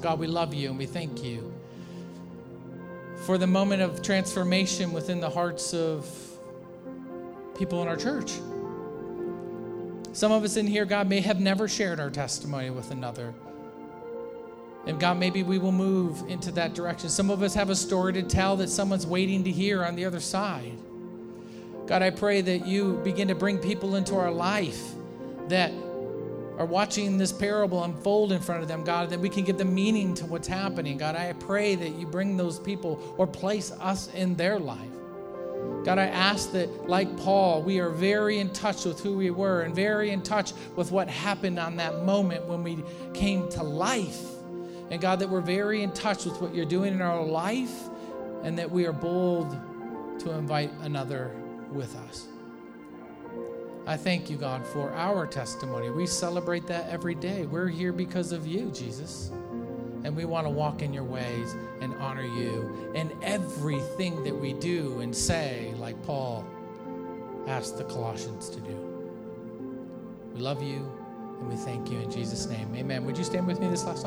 God, 0.00 0.20
we 0.20 0.28
love 0.28 0.54
you 0.54 0.68
and 0.68 0.78
we 0.78 0.86
thank 0.86 1.24
you 1.24 1.52
for 3.26 3.36
the 3.36 3.46
moment 3.46 3.82
of 3.82 4.00
transformation 4.00 4.92
within 4.92 5.20
the 5.20 5.28
hearts 5.28 5.74
of 5.74 6.06
people 7.58 7.82
in 7.82 7.88
our 7.88 7.96
church. 7.96 8.32
Some 10.12 10.30
of 10.32 10.44
us 10.44 10.56
in 10.56 10.66
here, 10.66 10.84
God, 10.84 11.08
may 11.08 11.20
have 11.20 11.40
never 11.40 11.66
shared 11.68 11.98
our 11.98 12.10
testimony 12.10 12.70
with 12.70 12.90
another. 12.92 13.34
And 14.86 14.98
God, 14.98 15.18
maybe 15.18 15.42
we 15.42 15.58
will 15.58 15.72
move 15.72 16.22
into 16.28 16.50
that 16.52 16.74
direction. 16.74 17.08
Some 17.10 17.30
of 17.30 17.42
us 17.42 17.54
have 17.54 17.68
a 17.68 17.76
story 17.76 18.12
to 18.14 18.22
tell 18.22 18.56
that 18.56 18.68
someone's 18.68 19.06
waiting 19.06 19.44
to 19.44 19.50
hear 19.50 19.84
on 19.84 19.96
the 19.96 20.04
other 20.04 20.20
side. 20.20 20.78
God, 21.86 22.02
I 22.02 22.10
pray 22.10 22.40
that 22.40 22.66
you 22.66 23.00
begin 23.04 23.28
to 23.28 23.34
bring 23.34 23.58
people 23.58 23.96
into 23.96 24.14
our 24.14 24.30
life 24.30 24.92
that 25.48 25.72
are 26.58 26.66
watching 26.66 27.16
this 27.16 27.32
parable 27.32 27.84
unfold 27.84 28.32
in 28.32 28.40
front 28.40 28.62
of 28.62 28.68
them, 28.68 28.82
God, 28.82 29.10
that 29.10 29.20
we 29.20 29.28
can 29.28 29.44
give 29.44 29.58
them 29.58 29.74
meaning 29.74 30.12
to 30.14 30.26
what's 30.26 30.48
happening. 30.48 30.98
God, 30.98 31.16
I 31.16 31.32
pray 31.34 31.76
that 31.76 31.90
you 31.90 32.06
bring 32.06 32.36
those 32.36 32.58
people 32.58 33.14
or 33.16 33.26
place 33.26 33.70
us 33.72 34.12
in 34.12 34.34
their 34.34 34.58
life. 34.58 34.90
God, 35.84 35.98
I 35.98 36.06
ask 36.06 36.52
that, 36.52 36.88
like 36.88 37.16
Paul, 37.18 37.62
we 37.62 37.78
are 37.78 37.90
very 37.90 38.38
in 38.38 38.50
touch 38.50 38.84
with 38.84 39.00
who 39.00 39.16
we 39.16 39.30
were 39.30 39.62
and 39.62 39.74
very 39.74 40.10
in 40.10 40.22
touch 40.22 40.52
with 40.76 40.90
what 40.90 41.08
happened 41.08 41.58
on 41.58 41.76
that 41.76 42.04
moment 42.04 42.44
when 42.46 42.62
we 42.62 42.82
came 43.14 43.48
to 43.50 43.62
life. 43.62 44.20
And 44.90 45.00
God, 45.00 45.18
that 45.20 45.28
we're 45.28 45.40
very 45.40 45.82
in 45.82 45.92
touch 45.92 46.24
with 46.24 46.40
what 46.40 46.54
you're 46.54 46.64
doing 46.64 46.94
in 46.94 47.02
our 47.02 47.22
life 47.22 47.88
and 48.42 48.58
that 48.58 48.70
we 48.70 48.86
are 48.86 48.92
bold 48.92 49.50
to 50.20 50.32
invite 50.32 50.70
another 50.82 51.30
with 51.70 51.94
us. 51.96 52.26
I 53.86 53.96
thank 53.96 54.28
you, 54.28 54.36
God, 54.36 54.66
for 54.66 54.92
our 54.92 55.26
testimony. 55.26 55.90
We 55.90 56.06
celebrate 56.06 56.66
that 56.66 56.88
every 56.88 57.14
day. 57.14 57.46
We're 57.46 57.68
here 57.68 57.92
because 57.92 58.32
of 58.32 58.46
you, 58.46 58.70
Jesus. 58.70 59.30
And 60.04 60.14
we 60.14 60.24
want 60.24 60.46
to 60.46 60.50
walk 60.50 60.82
in 60.82 60.92
your 60.92 61.04
ways 61.04 61.56
and 61.80 61.94
honor 61.94 62.24
you 62.24 62.92
in 62.94 63.10
everything 63.22 64.22
that 64.24 64.34
we 64.34 64.52
do 64.52 65.00
and 65.00 65.14
say, 65.14 65.72
like 65.78 66.00
Paul 66.02 66.46
asked 67.46 67.78
the 67.78 67.84
Colossians 67.84 68.50
to 68.50 68.60
do. 68.60 68.76
We 70.34 70.40
love 70.40 70.62
you 70.62 70.86
and 71.40 71.48
we 71.48 71.56
thank 71.56 71.90
you 71.90 71.98
in 71.98 72.10
Jesus' 72.10 72.46
name. 72.46 72.74
Amen. 72.76 73.04
Would 73.04 73.16
you 73.16 73.24
stand 73.24 73.46
with 73.46 73.58
me 73.58 73.68
this 73.68 73.84
last 73.84 74.02
song? 74.02 74.06